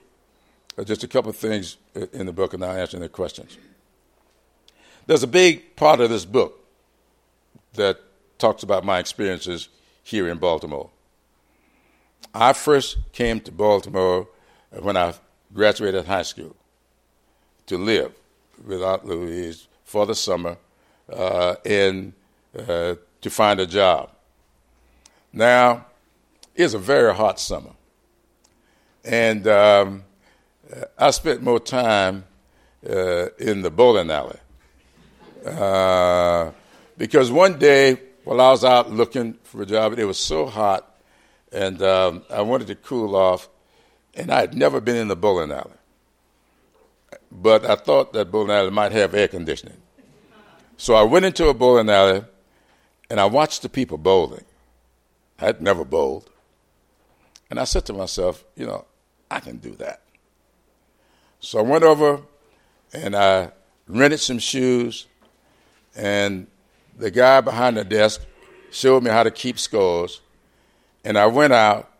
just 0.85 1.03
a 1.03 1.07
couple 1.07 1.29
of 1.29 1.37
things 1.37 1.77
in 2.11 2.25
the 2.25 2.33
book 2.33 2.53
and 2.53 2.63
I'll 2.63 2.77
answer 2.77 2.99
the 2.99 3.09
questions. 3.09 3.57
There's 5.05 5.23
a 5.23 5.27
big 5.27 5.75
part 5.75 5.99
of 5.99 6.09
this 6.09 6.25
book 6.25 6.59
that 7.73 7.99
talks 8.37 8.63
about 8.63 8.83
my 8.83 8.99
experiences 8.99 9.69
here 10.03 10.27
in 10.27 10.37
Baltimore. 10.37 10.89
I 12.33 12.53
first 12.53 12.97
came 13.11 13.39
to 13.41 13.51
Baltimore 13.51 14.27
when 14.81 14.97
I 14.97 15.13
graduated 15.53 16.05
high 16.05 16.23
school 16.23 16.55
to 17.67 17.77
live 17.77 18.13
with 18.65 18.81
Aunt 18.81 19.05
Louise 19.05 19.67
for 19.83 20.05
the 20.05 20.15
summer 20.15 20.57
uh, 21.11 21.55
and 21.65 22.13
uh, 22.57 22.95
to 23.21 23.29
find 23.29 23.59
a 23.59 23.65
job. 23.65 24.09
Now, 25.33 25.87
it's 26.55 26.75
a 26.75 26.79
very 26.79 27.13
hot 27.13 27.39
summer. 27.39 27.71
And 29.03 29.47
um, 29.47 30.03
I 30.97 31.09
spent 31.11 31.41
more 31.41 31.59
time 31.59 32.25
uh, 32.87 33.29
in 33.39 33.63
the 33.63 33.71
bowling 33.71 34.11
alley. 34.11 34.37
Uh, 35.45 36.51
because 36.97 37.31
one 37.31 37.57
day, 37.57 37.99
while 38.23 38.39
I 38.39 38.51
was 38.51 38.63
out 38.63 38.91
looking 38.91 39.33
for 39.43 39.63
a 39.63 39.65
job, 39.65 39.97
it 39.97 40.05
was 40.05 40.19
so 40.19 40.45
hot, 40.45 40.95
and 41.51 41.81
um, 41.81 42.23
I 42.29 42.41
wanted 42.41 42.67
to 42.67 42.75
cool 42.75 43.15
off, 43.15 43.49
and 44.13 44.31
I 44.31 44.41
had 44.41 44.53
never 44.53 44.79
been 44.79 44.95
in 44.95 45.07
the 45.07 45.15
bowling 45.15 45.51
alley. 45.51 45.71
But 47.31 47.65
I 47.65 47.75
thought 47.75 48.13
that 48.13 48.31
bowling 48.31 48.51
alley 48.51 48.69
might 48.69 48.91
have 48.91 49.13
air 49.13 49.27
conditioning. 49.27 49.77
So 50.77 50.93
I 50.93 51.03
went 51.03 51.25
into 51.25 51.47
a 51.47 51.53
bowling 51.53 51.89
alley, 51.89 52.23
and 53.09 53.19
I 53.19 53.25
watched 53.25 53.63
the 53.63 53.69
people 53.69 53.97
bowling. 53.97 54.45
I 55.39 55.45
had 55.45 55.61
never 55.61 55.83
bowled. 55.83 56.29
And 57.49 57.59
I 57.59 57.65
said 57.65 57.85
to 57.85 57.93
myself, 57.93 58.43
you 58.55 58.65
know, 58.65 58.85
I 59.29 59.39
can 59.39 59.57
do 59.57 59.75
that. 59.75 60.01
So 61.39 61.59
I 61.59 61.61
went 61.61 61.83
over 61.83 62.21
and 62.93 63.15
I 63.15 63.51
rented 63.87 64.19
some 64.19 64.39
shoes, 64.39 65.07
and 65.95 66.47
the 66.97 67.11
guy 67.11 67.41
behind 67.41 67.77
the 67.77 67.83
desk 67.83 68.21
showed 68.71 69.03
me 69.03 69.09
how 69.09 69.23
to 69.23 69.31
keep 69.31 69.59
scores. 69.59 70.21
And 71.03 71.17
I 71.17 71.25
went 71.25 71.53
out 71.53 71.91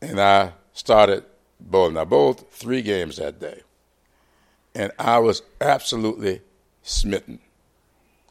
and 0.00 0.20
I 0.20 0.52
started 0.72 1.24
bowling. 1.58 1.96
I 1.96 2.04
bowled 2.04 2.48
three 2.50 2.82
games 2.82 3.16
that 3.16 3.40
day, 3.40 3.62
and 4.74 4.92
I 4.98 5.18
was 5.18 5.42
absolutely 5.60 6.42
smitten. 6.82 7.40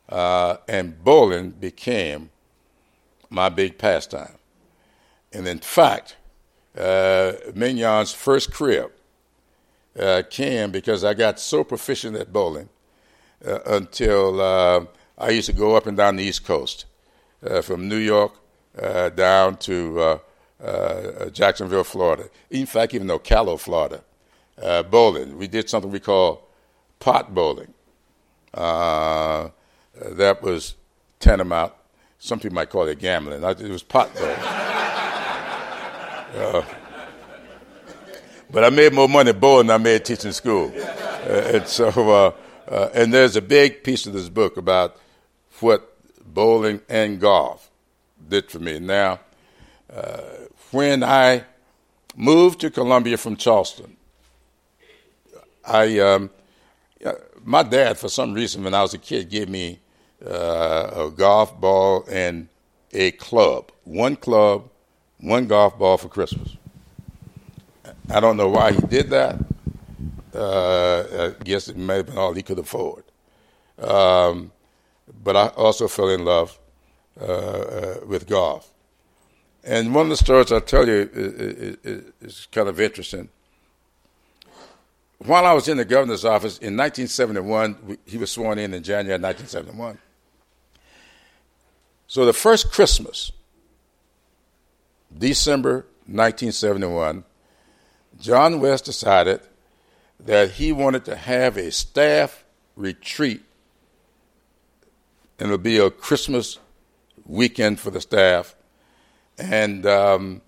Uh, 0.08 0.58
and 0.68 1.04
bowling 1.04 1.52
became 1.52 2.30
my 3.34 3.50
big 3.50 3.78
pastime. 3.78 4.38
And 5.34 5.48
in 5.48 5.60
fact, 5.60 6.16
uh, 6.78 7.34
Mignon's 7.56 8.14
first 8.14 8.54
crib 8.54 8.92
uh, 10.00 10.22
came 10.30 10.72
because 10.72 11.04
I 11.04 11.14
got 11.14 11.40
so 11.40 11.64
proficient 11.64 12.16
at 12.16 12.32
bowling 12.32 12.70
uh, 13.46 13.60
until 13.66 14.40
uh, 14.40 14.86
I 15.18 15.32
used 15.32 15.48
to 15.48 15.54
go 15.54 15.76
up 15.76 15.88
and 15.88 15.98
down 15.98 16.16
the 16.16 16.24
East 16.24 16.46
Coast, 16.46 16.86
uh, 17.46 17.62
from 17.62 17.90
New 17.90 17.98
York 17.98 18.34
uh, 18.82 19.10
down 19.10 19.58
to 19.58 20.20
Jacksonville, 21.32 21.84
Florida. 21.84 22.30
In 22.50 22.66
fact, 22.66 22.94
even 22.94 23.08
Ocala, 23.08 23.60
Florida, 23.60 24.04
bowling. 24.90 25.38
We 25.38 25.48
did 25.48 25.70
something 25.70 25.92
we 25.92 26.00
call 26.00 26.48
pot 27.00 27.34
bowling. 27.34 27.74
that 28.54 29.52
was 30.42 30.76
tantamount. 31.20 31.74
Some 32.24 32.40
people 32.40 32.56
might 32.56 32.70
call 32.70 32.88
it 32.88 33.00
gambling. 33.00 33.44
It 33.44 33.70
was 33.70 33.84
pot 33.84 34.10
bowling. 34.16 34.38
But 38.50 38.64
I 38.64 38.70
made 38.70 38.94
more 38.94 39.10
money 39.10 39.34
bowling 39.34 39.68
than 39.68 39.82
I 39.82 39.84
made 39.84 40.06
teaching 40.06 40.32
school. 40.32 40.72
Uh, 40.74 41.52
and 41.54 41.68
so, 41.68 41.90
uh, 41.90 42.32
uh, 42.70 42.90
and 42.94 43.14
there's 43.14 43.36
a 43.36 43.42
big 43.42 43.84
piece 43.84 44.06
of 44.06 44.14
this 44.14 44.30
book 44.30 44.56
about 44.56 44.96
what 45.60 45.98
bowling 46.26 46.80
and 46.88 47.20
golf 47.20 47.70
did 48.30 48.50
for 48.50 48.60
me. 48.60 48.80
Now, 48.80 49.20
uh, 49.94 50.22
when 50.72 51.04
I 51.04 51.44
moved 52.16 52.62
to 52.62 52.72
Columbia 52.72 53.18
from 53.18 53.36
Charleston, 53.36 53.98
I, 55.66 56.00
um, 56.00 56.30
my 57.44 57.64
dad, 57.64 57.98
for 57.98 58.08
some 58.08 58.34
reason, 58.34 58.64
when 58.64 58.74
I 58.74 58.82
was 58.82 58.94
a 58.94 58.98
kid, 58.98 59.30
gave 59.30 59.50
me 59.50 59.82
uh, 60.26 61.08
a 61.08 61.12
golf 61.12 61.60
ball 61.60 62.06
and 62.10 62.48
a 62.92 63.12
club. 63.12 63.72
One 63.84 64.16
club, 64.16 64.70
one 65.20 65.48
golf 65.48 65.78
ball 65.78 65.98
for 65.98 66.10
Christmas. 66.10 66.56
I 68.10 68.20
don't 68.20 68.38
know 68.38 68.50
why 68.50 68.74
he 68.74 68.82
did 68.82 69.10
that. 69.10 69.40
Uh, 70.34 71.34
I 71.40 71.44
guess 71.44 71.68
it 71.68 71.78
may 71.78 71.98
have 71.98 72.08
been 72.08 72.18
all 72.18 72.34
he 72.34 72.42
could 72.42 72.60
afford. 72.60 73.04
Um, 73.78 74.52
but 75.24 75.36
I 75.36 75.48
also 75.48 75.88
fell 75.88 76.10
in 76.10 76.26
love 76.26 76.58
uh, 77.20 77.26
uh, 77.26 77.96
with 78.08 78.28
golf. 78.28 78.72
And 79.64 79.94
one 79.94 80.08
of 80.08 80.10
the 80.10 80.18
stories 80.18 80.52
I'll 80.52 80.62
tell 80.62 80.88
you 80.88 81.10
is, 81.14 81.78
is, 81.84 82.04
is, 82.22 82.48
kind 82.52 82.68
of 82.68 82.82
interesting. 82.82 83.30
While 85.20 85.46
I 85.46 85.54
was 85.54 85.68
in 85.70 85.78
the 85.78 85.86
governor's 85.86 86.26
office 86.26 86.58
in 86.58 86.76
1971, 86.76 87.98
he 88.06 88.18
was 88.18 88.32
sworn 88.32 88.60
in 88.60 88.74
in 88.74 88.84
January 88.84 89.22
1971. 89.22 89.98
So 92.14 92.28
the 92.28 92.32
first 92.32 92.72
Christmas, 92.72 93.32
December 95.18 95.88
1971, 96.06 97.24
John 98.20 98.60
West 98.60 98.86
decided 98.86 99.42
that 100.20 100.52
he 100.52 100.72
wanted 100.72 101.06
to 101.06 101.16
have 101.16 101.58
a 101.58 101.72
staff 101.72 102.44
retreat, 102.76 103.42
and 105.40 105.48
it'll 105.48 105.58
be 105.58 105.80
a 105.80 105.90
Christmas 105.90 106.60
weekend 107.26 107.80
for 107.80 107.90
the 107.90 108.00
staff. 108.00 108.56
And 109.40 109.84
um, 109.88 110.42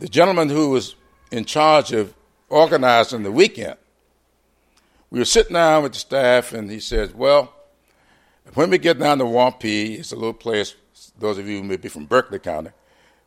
the 0.00 0.08
gentleman 0.08 0.48
who 0.48 0.70
was 0.70 0.96
in 1.30 1.44
charge 1.44 1.92
of 1.92 2.12
organizing 2.48 3.22
the 3.22 3.30
weekend, 3.30 3.76
we 5.10 5.20
were 5.20 5.24
sitting 5.24 5.54
down 5.54 5.84
with 5.84 5.92
the 5.92 6.00
staff, 6.00 6.52
and 6.52 6.68
he 6.68 6.80
said, 6.80 7.14
Well, 7.14 7.54
When 8.54 8.70
we 8.70 8.78
get 8.78 8.98
down 8.98 9.18
to 9.18 9.24
Wampee, 9.24 10.00
it's 10.00 10.10
a 10.10 10.16
little 10.16 10.32
place, 10.32 10.74
those 11.18 11.38
of 11.38 11.46
you 11.46 11.58
who 11.58 11.62
may 11.62 11.76
be 11.76 11.88
from 11.88 12.06
Berkeley 12.06 12.40
County, 12.40 12.70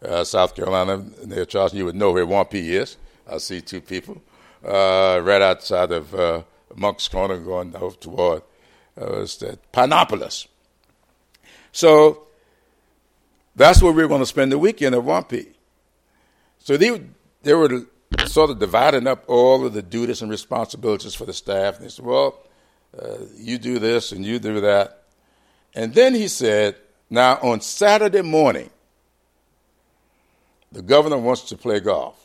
uh, 0.04 0.26
South 0.26 0.54
Carolina, 0.54 1.06
near 1.26 1.46
Charleston, 1.46 1.78
you 1.78 1.86
would 1.86 1.96
know 1.96 2.12
where 2.12 2.26
Wampee 2.26 2.70
is. 2.70 2.98
I 3.30 3.38
see 3.38 3.62
two 3.62 3.80
people 3.80 4.22
uh, 4.66 5.22
right 5.24 5.42
outside 5.42 5.94
of 5.94 6.14
uh, 6.14 6.44
Moncks 6.76 7.08
Corner 7.08 7.38
going 7.38 7.74
over 7.74 7.96
toward 7.96 8.42
uh, 9.00 9.26
Pinopolis. 9.72 10.48
So 11.72 12.28
that's 13.56 13.82
where 13.82 13.94
we 13.94 14.04
are 14.04 14.10
going 14.10 14.20
to 14.20 14.26
spend 14.26 14.52
the 14.52 14.60
weekend 14.60 14.94
at 14.94 15.02
Wampee. 15.02 15.54
So 16.60 16.76
they, 16.76 17.02
they 17.44 17.54
were 17.54 17.86
sort 18.26 18.50
of 18.50 18.60
dividing 18.60 19.08
up 19.08 19.24
all 19.28 19.66
of 19.66 19.74
the 19.74 19.82
duties 19.82 20.22
and 20.22 20.30
responsibilities 20.30 21.16
for 21.16 21.26
the 21.26 21.34
staff. 21.34 21.78
And 21.78 21.86
they 21.86 21.90
said, 21.90 22.06
well, 22.06 22.42
uh, 23.02 23.20
you 23.38 23.58
do 23.58 23.80
this 23.80 24.12
and 24.12 24.26
you 24.26 24.38
do 24.38 24.60
that. 24.60 25.03
And 25.76 25.94
then 25.94 26.14
he 26.14 26.28
said, 26.28 26.76
now 27.10 27.38
on 27.42 27.62
Saturday 27.62 28.22
morning, 28.22 28.70
the 30.72 30.82
governor 30.82 31.18
wants 31.18 31.44
to 31.44 31.58
play 31.58 31.80
golf. 31.80 32.20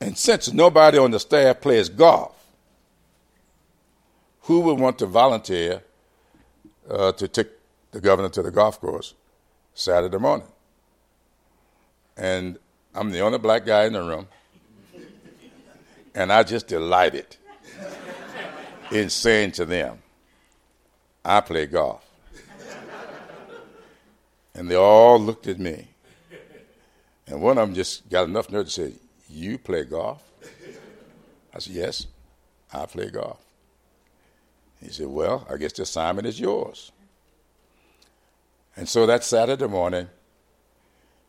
And 0.00 0.16
since 0.16 0.52
nobody 0.52 0.98
on 0.98 1.10
the 1.10 1.20
staff 1.20 1.60
plays 1.60 1.88
golf, 1.88 2.32
who 4.42 4.60
would 4.60 4.78
want 4.78 4.98
to 4.98 5.06
volunteer 5.06 5.82
uh, 6.88 7.12
to 7.12 7.28
take 7.28 7.48
the 7.92 8.00
governor 8.00 8.28
to 8.28 8.42
the 8.42 8.50
golf 8.50 8.80
course 8.80 9.14
Saturday 9.74 10.18
morning? 10.18 10.46
And 12.16 12.58
I'm 12.94 13.10
the 13.10 13.20
only 13.20 13.38
black 13.38 13.66
guy 13.66 13.84
in 13.84 13.92
the 13.92 14.02
room. 14.02 14.28
And 16.14 16.32
I 16.32 16.42
just 16.44 16.66
delighted 16.66 17.36
in 18.90 19.10
saying 19.10 19.52
to 19.52 19.64
them, 19.64 19.98
I 21.28 21.40
play 21.40 21.66
golf. 21.66 22.08
And 24.54 24.70
they 24.70 24.76
all 24.76 25.18
looked 25.18 25.48
at 25.48 25.58
me. 25.58 25.88
And 27.26 27.42
one 27.42 27.58
of 27.58 27.66
them 27.66 27.74
just 27.74 28.08
got 28.08 28.28
enough 28.28 28.48
nerve 28.48 28.66
to 28.66 28.70
say, 28.70 28.92
You 29.28 29.58
play 29.58 29.82
golf? 29.82 30.22
I 31.52 31.58
said, 31.58 31.74
Yes, 31.74 32.06
I 32.72 32.86
play 32.86 33.10
golf. 33.10 33.40
He 34.80 34.88
said, 34.90 35.08
Well, 35.08 35.44
I 35.50 35.56
guess 35.56 35.72
the 35.72 35.82
assignment 35.82 36.28
is 36.28 36.38
yours. 36.38 36.92
And 38.76 38.88
so 38.88 39.04
that 39.06 39.24
Saturday 39.24 39.66
morning, 39.66 40.08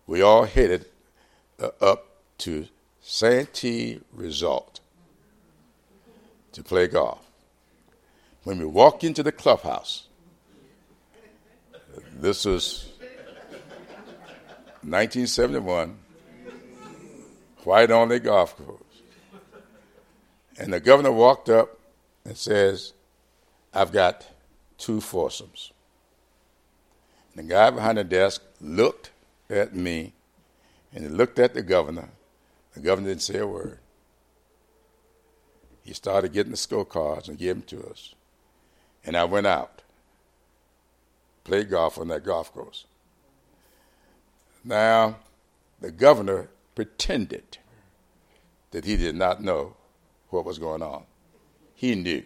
we 0.06 0.22
all 0.22 0.44
headed 0.44 0.86
uh, 1.60 1.70
up 1.82 2.06
to 2.40 2.68
Santee 3.02 4.00
Resort 4.14 4.80
to 6.52 6.62
play 6.62 6.88
golf. 6.88 7.27
When 8.48 8.60
we 8.60 8.66
walked 8.66 9.04
into 9.04 9.24
the 9.24 9.34
clubhouse, 9.34 10.08
this 12.18 12.46
was 12.46 12.88
1971, 14.84 15.98
white 17.66 17.92
only 17.92 18.20
golf 18.20 18.56
course. 18.56 19.02
And 20.58 20.72
the 20.72 20.80
governor 20.80 21.12
walked 21.12 21.50
up 21.50 21.78
and 22.24 22.38
says, 22.38 22.94
I've 23.74 23.92
got 23.92 24.26
two 24.78 25.02
foursomes. 25.02 25.74
And 27.36 27.44
the 27.44 27.54
guy 27.54 27.70
behind 27.70 27.98
the 27.98 28.06
desk 28.06 28.42
looked 28.62 29.12
at 29.50 29.76
me 29.76 30.14
and 30.94 31.04
he 31.04 31.10
looked 31.10 31.38
at 31.38 31.54
the 31.54 31.64
governor. 31.64 32.12
The 32.76 32.80
governor 32.80 33.10
didn't 33.10 33.24
say 33.24 33.40
a 33.40 33.46
word. 33.46 33.80
He 35.84 35.94
started 35.94 36.32
getting 36.32 36.54
the 36.54 36.58
scorecards 36.58 37.28
and 37.28 37.38
gave 37.38 37.56
them 37.56 37.64
to 37.64 37.90
us. 37.90 38.14
And 39.08 39.16
I 39.16 39.24
went 39.24 39.48
out, 39.48 39.84
played 41.46 41.70
golf 41.70 41.98
on 41.98 42.10
that 42.10 42.26
golf 42.26 42.54
course. 42.54 42.84
Now, 44.66 45.16
the 45.80 45.92
governor 45.92 46.50
pretended 46.76 47.58
that 48.72 48.84
he 48.84 48.98
did 48.98 49.16
not 49.16 49.42
know 49.42 49.78
what 50.30 50.44
was 50.44 50.60
going 50.60 50.82
on. 50.82 51.04
He 51.74 51.96
knew. 51.96 52.24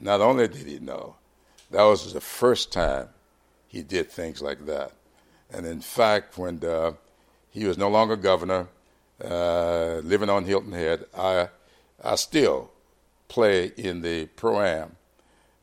Not 0.00 0.22
only 0.22 0.48
did 0.48 0.66
he 0.66 0.78
know, 0.78 1.16
that 1.70 1.82
was 1.82 2.14
the 2.14 2.20
first 2.20 2.72
time 2.72 3.10
he 3.66 3.82
did 3.82 4.10
things 4.10 4.40
like 4.40 4.64
that. 4.64 4.92
And 5.52 5.66
in 5.66 5.82
fact, 5.82 6.38
when 6.38 6.60
the, 6.60 6.96
he 7.50 7.66
was 7.66 7.76
no 7.76 7.90
longer 7.90 8.16
governor, 8.16 8.68
uh, 9.22 9.96
living 9.96 10.30
on 10.30 10.46
Hilton 10.46 10.72
Head, 10.72 11.04
I, 11.14 11.48
I 12.02 12.14
still 12.14 12.70
play 13.28 13.72
in 13.76 14.00
the 14.00 14.26
pro 14.28 14.62
am 14.62 14.96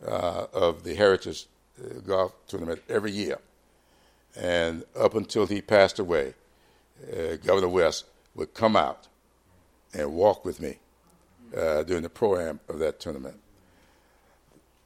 uh, 0.06 0.48
of 0.54 0.84
the 0.84 0.96
Heritage 0.96 1.48
uh, 1.80 2.00
Golf 2.00 2.34
Tournament 2.48 2.82
every 2.90 3.12
year. 3.12 3.38
And 4.36 4.84
up 4.98 5.16
until 5.16 5.46
he 5.46 5.62
passed 5.62 6.00
away, 6.00 6.34
uh, 7.12 7.38
Governor 7.38 7.70
West 7.70 8.06
would 8.34 8.54
come 8.54 8.76
out 8.76 9.08
and 9.94 10.14
walk 10.14 10.44
with 10.44 10.60
me 10.60 10.78
uh, 11.56 11.84
during 11.84 12.04
the 12.04 12.10
pro 12.10 12.38
am 12.40 12.60
of 12.68 12.80
that 12.80 13.00
tournament. 13.00 13.40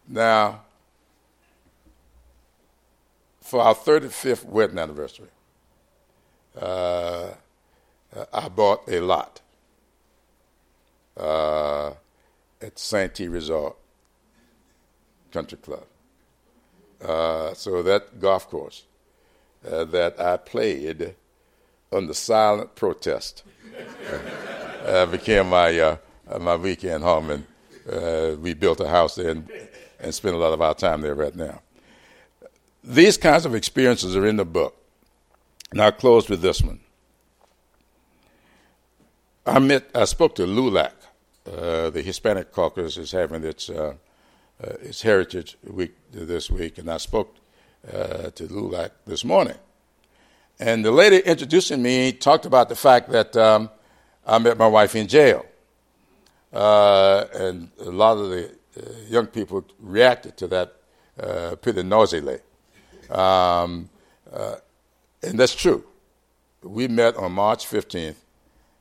Now, 0.07 0.61
for 3.41 3.61
our 3.61 3.73
35th 3.73 4.45
wedding 4.45 4.77
anniversary, 4.77 5.29
uh, 6.59 7.29
I 8.33 8.49
bought 8.49 8.87
a 8.87 8.99
lot 8.99 9.41
uh, 11.17 11.91
at 12.61 12.77
Santee 12.77 13.27
Resort 13.27 13.75
Country 15.31 15.57
Club. 15.57 15.85
Uh, 17.01 17.53
so 17.53 17.81
that 17.83 18.19
golf 18.19 18.49
course 18.49 18.83
uh, 19.69 19.85
that 19.85 20.19
I 20.19 20.37
played 20.37 21.15
under 21.91 22.13
silent 22.13 22.75
protest 22.75 23.43
uh, 24.85 25.05
became 25.05 25.49
my 25.49 25.79
uh, 25.79 25.97
my 26.39 26.55
weekend 26.55 27.03
home, 27.03 27.29
and 27.31 27.45
uh, 27.91 28.35
we 28.39 28.53
built 28.53 28.79
a 28.79 28.87
house 28.87 29.15
there 29.15 29.31
and, 29.31 29.49
and 29.99 30.23
a 30.23 30.37
lot 30.37 30.53
of 30.53 30.61
our 30.61 30.75
time 30.75 31.01
there 31.01 31.15
right 31.15 31.35
now. 31.35 31.61
These 32.83 33.17
kinds 33.17 33.45
of 33.45 33.55
experiences 33.55 34.15
are 34.15 34.25
in 34.27 34.37
the 34.37 34.45
book. 34.45 34.75
And 35.71 35.81
I'll 35.81 35.91
close 35.91 36.29
with 36.29 36.41
this 36.41 36.61
one. 36.61 36.79
I 39.45 39.59
met, 39.59 39.89
I 39.93 40.05
spoke 40.05 40.35
to 40.35 40.45
LULAC. 40.45 40.91
Uh, 41.45 41.89
the 41.89 42.01
Hispanic 42.01 42.51
Caucus 42.51 42.97
is 42.97 43.11
having 43.11 43.43
its 43.43 43.69
uh, 43.69 43.95
uh, 44.63 44.73
its 44.81 45.01
Heritage 45.01 45.57
Week 45.63 45.95
this 46.11 46.49
week, 46.49 46.77
and 46.77 46.89
I 46.89 46.97
spoke 46.97 47.35
uh, 47.91 48.29
to 48.31 48.47
LULAC 48.47 48.91
this 49.05 49.23
morning. 49.23 49.57
And 50.59 50.83
the 50.83 50.91
lady 50.91 51.19
introducing 51.19 51.81
me 51.81 52.11
talked 52.11 52.45
about 52.45 52.67
the 52.67 52.75
fact 52.75 53.09
that 53.11 53.35
um, 53.37 53.69
I 54.25 54.37
met 54.39 54.57
my 54.57 54.67
wife 54.67 54.95
in 54.95 55.07
jail. 55.07 55.45
Uh, 56.51 57.25
and 57.33 57.69
a 57.79 57.91
lot 57.91 58.17
of 58.17 58.29
the 58.29 58.51
uh, 58.77 58.81
young 59.07 59.27
people 59.27 59.63
reacted 59.79 60.35
to 60.37 60.47
that 60.47 60.75
pretty 61.61 61.83
noisily. 61.83 62.39
Um, 63.09 63.89
uh, 64.31 64.55
and 65.23 65.39
that's 65.39 65.55
true. 65.55 65.83
We 66.63 66.87
met 66.87 67.15
on 67.15 67.31
March 67.33 67.65
15th, 67.65 68.15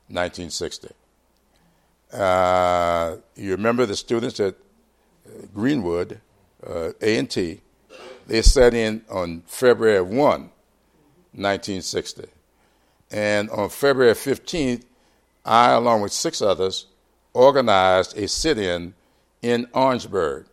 1960. 0.09 0.89
Uh, 2.13 3.17
you 3.37 3.53
remember 3.53 3.87
the 3.87 3.97
students 3.97 4.41
at 4.41 4.55
uh, 4.55 4.57
Greenwood, 5.55 6.21
uh, 6.67 6.91
A&T, 7.01 7.61
they 8.27 8.43
sat 8.43 8.75
in 8.75 9.03
on 9.11 9.43
February 9.47 10.03
1, 10.03 10.13
1960. 10.13 12.25
And 13.11 13.49
on 13.51 13.71
February 13.71 14.15
15th, 14.15 14.85
I, 15.45 15.73
along 15.73 16.03
with 16.03 16.13
six 16.13 16.43
others, 16.43 16.87
organized 17.33 18.17
a 18.19 18.29
sit 18.29 18.59
in 18.59 18.95
in 19.41 19.67
Orangeburg. 19.73 20.47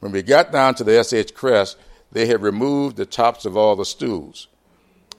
When 0.00 0.10
we 0.10 0.22
got 0.22 0.50
down 0.50 0.74
to 0.76 0.84
the 0.84 1.02
SH 1.02 1.34
Kress, 1.34 1.76
they 2.10 2.26
had 2.26 2.42
removed 2.42 2.96
the 2.96 3.06
tops 3.06 3.44
of 3.44 3.56
all 3.56 3.76
the 3.76 3.84
stools. 3.84 4.48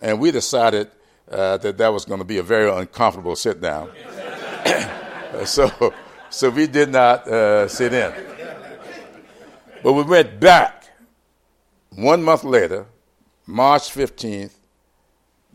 And 0.01 0.19
we 0.19 0.31
decided 0.31 0.91
uh, 1.31 1.57
that 1.57 1.77
that 1.77 1.93
was 1.93 2.03
going 2.03 2.19
to 2.19 2.25
be 2.25 2.37
a 2.37 2.43
very 2.43 2.69
uncomfortable 2.69 3.37
sit 3.37 3.61
down. 3.61 3.89
so, 5.45 5.93
so 6.29 6.49
we 6.49 6.67
did 6.67 6.89
not 6.89 7.25
uh, 7.27 7.67
sit 7.69 7.93
in. 7.93 8.11
But 9.83 9.93
we 9.93 10.03
went 10.03 10.39
back 10.39 10.87
one 11.89 12.23
month 12.23 12.45
later, 12.45 12.85
March 13.45 13.93
15th, 13.93 14.53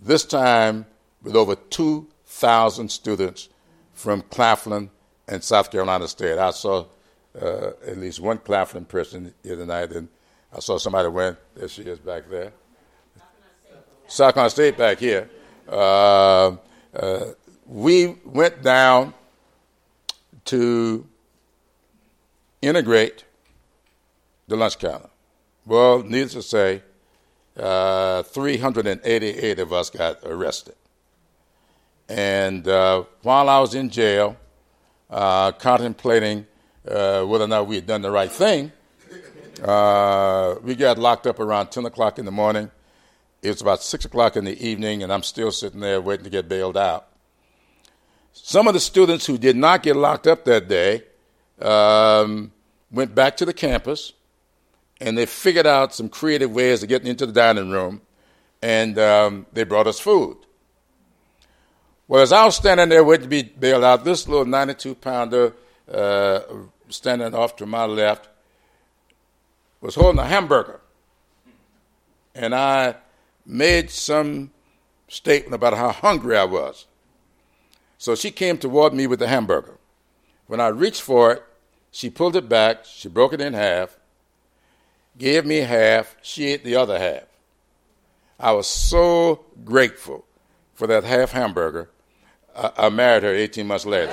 this 0.01 0.27
time 0.27 0.85
with 1.23 1.35
over 1.35 1.55
2,000 1.55 2.91
students 2.91 3.49
from 3.95 4.21
Claflin 4.21 4.91
and 5.27 5.43
South 5.43 5.71
Carolina 5.73 6.07
State. 6.07 6.39
I 6.39 6.51
saw 6.51 6.85
uh, 7.41 7.71
at 7.87 7.97
least 7.97 8.21
one 8.21 8.37
Claflin 8.37 8.85
person 8.85 9.33
the 9.43 9.55
other 9.55 9.65
night, 9.65 9.93
and 9.93 10.09
I 10.55 10.61
saw 10.61 10.77
somebody 10.77 11.09
went. 11.09 11.39
There 11.55 11.67
she 11.67 11.83
is 11.83 11.99
back 11.99 12.29
there. 12.29 12.53
South 14.09 14.35
Carolina 14.35 14.51
State 14.51 14.77
back 14.77 14.99
here. 14.99 15.31
Uh, 15.67 16.57
uh, 16.95 17.25
we 17.67 18.09
went 18.27 18.63
down 18.63 19.15
to 20.45 21.07
integrate 22.61 23.25
the 24.49 24.57
lunch 24.57 24.79
counter. 24.79 25.11
Well, 25.65 26.03
needless 26.03 26.33
to 26.33 26.43
say, 26.43 26.83
uh, 27.57 28.23
388 28.23 29.59
of 29.59 29.73
us 29.73 29.91
got 29.91 30.19
arrested. 30.25 30.75
And 32.09 32.67
uh, 32.67 33.05
while 33.23 33.49
I 33.49 33.61
was 33.61 33.75
in 33.75 33.91
jail, 33.91 34.37
uh, 35.11 35.53
contemplating 35.53 36.47
uh, 36.87 37.25
whether 37.25 37.45
or 37.45 37.49
not 37.49 37.67
we 37.67 37.75
had 37.77 37.87
done 37.87 38.01
the 38.01 38.11
right 38.11 38.33
thing, 38.33 38.73
uh, 39.63 40.55
we 40.63 40.75
got 40.75 40.99
locked 40.99 41.27
up 41.27 41.39
around 41.39 41.69
10 41.71 41.85
o'clock 41.85 42.19
in 42.19 42.25
the 42.25 42.33
morning. 42.33 42.71
It 43.43 43.49
was 43.49 43.61
about 43.61 43.83
6 43.83 44.07
o'clock 44.07 44.37
in 44.37 44.45
the 44.45 44.67
evening, 44.67 45.03
and 45.03 45.13
I'm 45.13 45.23
still 45.23 45.53
sitting 45.53 45.81
there 45.81 46.01
waiting 46.01 46.25
to 46.25 46.31
get 46.31 46.49
bailed 46.49 46.77
out. 46.77 47.09
Some 48.33 48.67
of 48.69 48.75
the 48.75 48.81
students 48.81 49.27
who 49.27 49.37
did 49.37 49.57
not 49.57 49.83
get 49.83 49.97
locked 49.97 50.27
up 50.27 50.45
that 50.45 50.69
day 50.69 51.03
um, 51.61 52.53
went 52.91 53.15
back 53.15 53.37
to 53.39 53.45
the 53.45 53.53
campus 53.53 54.13
and 55.01 55.17
they 55.17 55.27
figured 55.27 55.67
out 55.67 55.95
some 55.95 56.09
creative 56.09 56.51
ways 56.51 56.83
of 56.83 56.89
getting 56.89 57.09
into 57.09 57.27
the 57.27 57.33
dining 57.33 57.71
room, 57.71 58.03
and 58.63 58.99
um, 58.99 59.47
they 59.53 59.65
brought 59.65 59.87
us 59.87 60.01
food. 60.01 60.37
Well, 62.09 62.23
as 62.23 62.33
I 62.33 62.45
was 62.45 62.57
standing 62.57 62.89
there 62.89 63.05
waiting 63.05 63.25
to 63.25 63.29
be 63.29 63.43
bailed 63.43 63.85
out, 63.85 64.05
this 64.05 64.27
little 64.27 64.47
92 64.47 64.95
pounder 64.95 65.55
uh, 65.93 66.41
standing 66.89 67.35
off 67.35 67.57
to 67.57 67.67
my 67.67 67.85
left 67.85 68.29
was 69.81 69.95
holding 69.95 70.19
a 70.19 70.27
hamburger. 70.27 70.81
And 72.35 72.55
I 72.55 72.97
made 73.45 73.91
some 73.91 74.53
statement 75.09 75.55
about 75.55 75.75
how 75.75 75.91
hungry 75.91 76.37
I 76.37 76.45
was. 76.45 76.87
So 77.99 78.15
she 78.15 78.31
came 78.31 78.59
toward 78.59 78.95
me 78.95 79.07
with 79.07 79.19
the 79.19 79.29
hamburger. 79.29 79.77
When 80.47 80.61
I 80.61 80.69
reached 80.69 81.03
for 81.03 81.33
it, 81.33 81.43
she 81.91 82.09
pulled 82.09 82.37
it 82.37 82.49
back, 82.49 82.85
she 82.85 83.09
broke 83.09 83.33
it 83.33 83.41
in 83.41 83.55
half, 83.55 83.98
gave 85.19 85.45
me 85.45 85.59
half, 85.59 86.17
she 86.23 86.47
ate 86.47 86.65
the 86.65 86.77
other 86.77 86.99
half. 86.99 87.25
I 88.39 88.53
was 88.53 88.69
so 88.69 89.45
grateful 89.65 90.25
for 90.75 90.87
that 90.87 91.03
half 91.05 91.33
hamburger. 91.33 91.91
I, 92.57 92.71
I 92.77 92.89
married 92.89 93.25
her 93.25 93.35
18 93.35 93.67
months 93.67 93.85
later. 93.85 94.13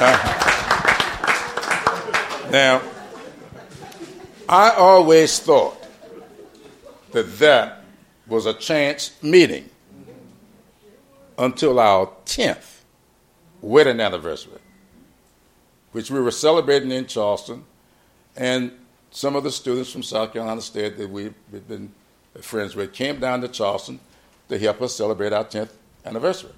now, 0.00 0.40
now, 2.50 2.82
I 4.48 4.70
always 4.70 5.38
thought 5.38 5.76
that 7.12 7.38
that 7.38 7.84
was 8.26 8.46
a 8.46 8.54
chance 8.54 9.22
meeting 9.22 9.68
until 11.36 11.78
our 11.78 12.06
10th 12.24 12.80
wedding 13.60 14.00
anniversary 14.00 14.61
which 15.92 16.10
we 16.10 16.20
were 16.20 16.30
celebrating 16.30 16.90
in 16.90 17.06
Charleston, 17.06 17.64
and 18.36 18.72
some 19.10 19.36
of 19.36 19.44
the 19.44 19.52
students 19.52 19.92
from 19.92 20.02
South 20.02 20.32
Carolina 20.32 20.60
State 20.60 20.96
that 20.96 21.08
we've 21.08 21.34
been 21.68 21.92
friends 22.40 22.74
with 22.74 22.92
came 22.92 23.20
down 23.20 23.42
to 23.42 23.48
Charleston 23.48 24.00
to 24.48 24.58
help 24.58 24.80
us 24.80 24.94
celebrate 24.94 25.32
our 25.32 25.44
10th 25.44 25.72
anniversary. 26.04 26.52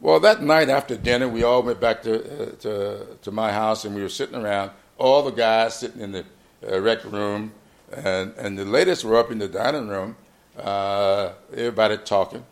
Well, 0.00 0.20
that 0.20 0.42
night 0.42 0.68
after 0.68 0.96
dinner, 0.96 1.28
we 1.28 1.42
all 1.42 1.62
went 1.62 1.80
back 1.80 2.02
to, 2.02 2.14
uh, 2.16 2.50
to, 2.60 3.06
to, 3.22 3.30
my 3.32 3.52
house 3.52 3.84
and 3.84 3.94
we 3.94 4.02
were 4.02 4.08
sitting 4.08 4.36
around, 4.36 4.70
all 4.96 5.22
the 5.22 5.32
guys 5.32 5.74
sitting 5.74 6.00
in 6.00 6.12
the 6.12 6.24
uh, 6.70 6.80
rec 6.80 7.04
room, 7.04 7.52
and, 7.92 8.32
and 8.38 8.56
the 8.56 8.64
ladies 8.64 9.04
were 9.04 9.18
up 9.18 9.30
in 9.30 9.38
the 9.38 9.48
dining 9.48 9.88
room, 9.88 10.16
uh, 10.56 11.32
everybody 11.52 11.96
talking. 11.98 12.44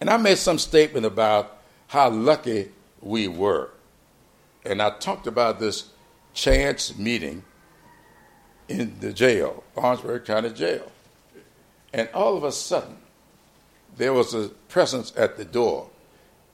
And 0.00 0.08
I 0.08 0.16
made 0.16 0.38
some 0.38 0.58
statement 0.58 1.04
about 1.04 1.58
how 1.88 2.08
lucky 2.08 2.70
we 3.02 3.28
were. 3.28 3.70
And 4.64 4.80
I 4.80 4.90
talked 4.90 5.26
about 5.26 5.58
this 5.60 5.90
chance 6.32 6.96
meeting 6.96 7.42
in 8.68 8.98
the 9.00 9.12
jail, 9.12 9.64
Orangeburg 9.74 10.24
County 10.24 10.50
Jail. 10.50 10.90
And 11.92 12.08
all 12.14 12.36
of 12.36 12.44
a 12.44 12.52
sudden, 12.52 12.96
there 13.96 14.12
was 14.12 14.34
a 14.34 14.48
presence 14.68 15.12
at 15.16 15.36
the 15.36 15.44
door. 15.44 15.90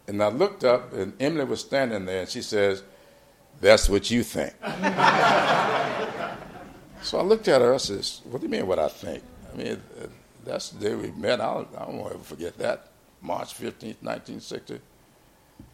And 0.06 0.22
I 0.22 0.28
looked 0.28 0.64
up, 0.64 0.92
and 0.94 1.12
Emily 1.20 1.44
was 1.44 1.60
standing 1.60 2.06
there, 2.06 2.20
and 2.20 2.28
she 2.28 2.42
says, 2.42 2.82
That's 3.60 3.88
what 3.88 4.10
you 4.10 4.22
think. 4.22 4.54
so 7.02 7.18
I 7.18 7.22
looked 7.22 7.46
at 7.46 7.60
her, 7.60 7.74
I 7.74 7.76
says, 7.76 8.22
What 8.24 8.40
do 8.40 8.46
you 8.46 8.50
mean 8.50 8.66
what 8.66 8.78
I 8.78 8.88
think? 8.88 9.22
I 9.52 9.56
mean, 9.56 9.82
that's 10.44 10.70
the 10.70 10.88
day 10.88 10.94
we 10.94 11.10
met. 11.10 11.40
I 11.40 11.54
don't, 11.54 11.68
I 11.76 11.84
don't 11.84 12.00
ever 12.00 12.18
forget 12.18 12.56
that. 12.58 12.88
March 13.20 13.54
15th, 13.54 14.02
1960. 14.02 14.80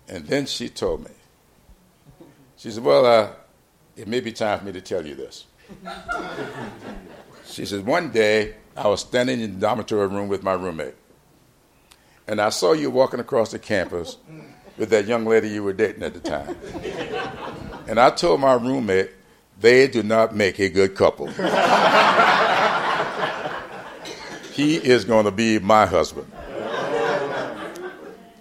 And 0.08 0.26
then 0.26 0.46
she 0.46 0.68
told 0.68 1.04
me, 1.04 1.10
she 2.56 2.70
said, 2.70 2.84
Well, 2.84 3.06
uh, 3.06 3.30
it 3.96 4.08
may 4.08 4.20
be 4.20 4.32
time 4.32 4.58
for 4.58 4.64
me 4.66 4.72
to 4.72 4.80
tell 4.80 5.06
you 5.06 5.14
this. 5.14 5.46
she 7.46 7.64
said, 7.64 7.86
One 7.86 8.10
day 8.10 8.54
I 8.76 8.88
was 8.88 9.00
standing 9.00 9.40
in 9.40 9.54
the 9.54 9.60
dormitory 9.60 10.08
room 10.08 10.28
with 10.28 10.42
my 10.42 10.52
roommate, 10.54 10.94
and 12.26 12.40
I 12.40 12.48
saw 12.50 12.72
you 12.72 12.90
walking 12.90 13.20
across 13.20 13.52
the 13.52 13.58
campus 13.58 14.16
with 14.76 14.90
that 14.90 15.06
young 15.06 15.24
lady 15.24 15.48
you 15.48 15.62
were 15.62 15.72
dating 15.72 16.02
at 16.02 16.14
the 16.14 16.20
time. 16.20 16.56
and 17.88 18.00
I 18.00 18.10
told 18.10 18.40
my 18.40 18.54
roommate, 18.54 19.10
they 19.60 19.86
do 19.86 20.02
not 20.02 20.34
make 20.34 20.58
a 20.58 20.68
good 20.68 20.96
couple. 20.96 21.28
he 24.52 24.76
is 24.76 25.04
going 25.04 25.24
to 25.26 25.30
be 25.30 25.58
my 25.58 25.86
husband. 25.86 26.30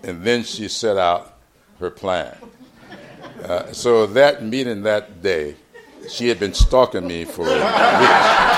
And 0.04 0.23
then 0.23 0.43
she 0.43 0.67
set 0.67 0.97
out 0.97 1.33
her 1.80 1.90
plan. 1.90 2.36
Uh, 3.44 3.72
so 3.72 4.06
that 4.08 4.44
meeting 4.44 4.84
that 4.84 5.22
day, 5.22 5.56
she 6.10 6.28
had 6.28 6.40
been 6.40 6.54
stalking 6.54 7.08
me 7.08 7.26
for 7.26 7.44
weeks. 7.44 8.54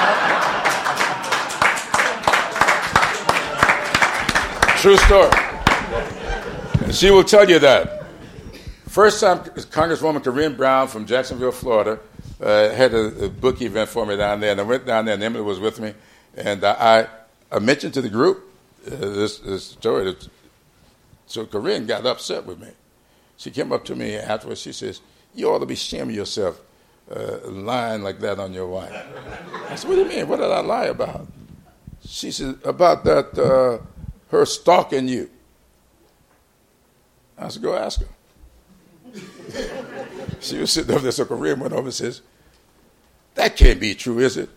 True 4.82 4.98
story. 4.98 5.32
She 6.92 7.10
will 7.10 7.24
tell 7.24 7.50
you 7.50 7.60
that. 7.60 8.06
First 8.88 9.20
time 9.20 9.40
Congresswoman 9.40 10.22
Corrine 10.24 10.56
Brown 10.56 10.88
from 10.88 11.06
Jacksonville, 11.06 11.52
Florida, 11.52 12.00
uh, 12.40 12.70
had 12.70 12.94
a, 12.94 13.26
a, 13.26 13.30
book 13.30 13.62
event 13.62 13.90
for 13.90 14.06
me 14.06 14.16
down 14.16 14.40
there, 14.40 14.52
and 14.52 14.60
I 14.60 14.64
went 14.64 14.86
down 14.86 15.06
there, 15.06 15.16
and 15.16 15.24
Emily 15.24 15.42
was 15.42 15.60
with 15.60 15.80
me, 15.80 15.94
and 16.36 16.64
I, 16.64 17.08
I 17.52 17.60
mentioned 17.60 17.94
to 17.96 18.02
the 18.02 18.10
group 18.10 18.46
uh, 18.86 18.92
this, 18.92 19.40
this 19.40 19.66
story. 19.66 20.16
So 21.28 21.46
Corrine 21.46 21.88
got 21.88 22.06
upset 22.06 22.46
with 22.46 22.60
me. 22.60 22.70
She 23.38 23.52
came 23.52 23.72
up 23.72 23.86
to 23.86 23.96
me 23.96 24.16
afterwards. 24.16 24.62
She 24.62 24.74
says, 24.74 25.02
You 25.34 25.50
ought 25.52 25.60
to 25.60 25.66
be 25.66 25.76
shaming 25.76 26.16
yourself 26.16 26.62
uh, 27.14 27.38
lying 27.46 28.02
like 28.04 28.20
that 28.20 28.40
on 28.40 28.54
your 28.54 28.68
wife. 28.68 28.94
I 29.70 29.76
said, 29.76 29.90
What 29.90 29.96
do 29.96 30.02
you 30.02 30.08
mean? 30.08 30.28
What 30.28 30.38
did 30.38 30.52
I 30.52 30.62
lie 30.62 30.86
about? 30.86 31.28
She 32.06 32.32
said, 32.32 32.60
About 32.64 33.04
that, 33.04 33.38
uh, 33.38 33.80
her 34.32 34.46
stalking 34.46 35.08
you. 35.08 35.30
I 37.38 37.50
said, 37.50 37.62
Go 37.62 37.76
ask 37.76 38.02
her. 38.02 38.08
she 40.40 40.58
was 40.58 40.72
sitting 40.72 40.92
over 40.92 41.04
there, 41.04 41.12
so 41.12 41.26
Corrine 41.26 41.60
went 41.60 41.74
over 41.74 41.88
and 41.88 41.94
says, 41.94 42.22
That 43.36 43.56
can't 43.56 43.80
be 43.80 43.94
true, 43.96 44.20
is 44.20 44.38
it? 44.38 44.50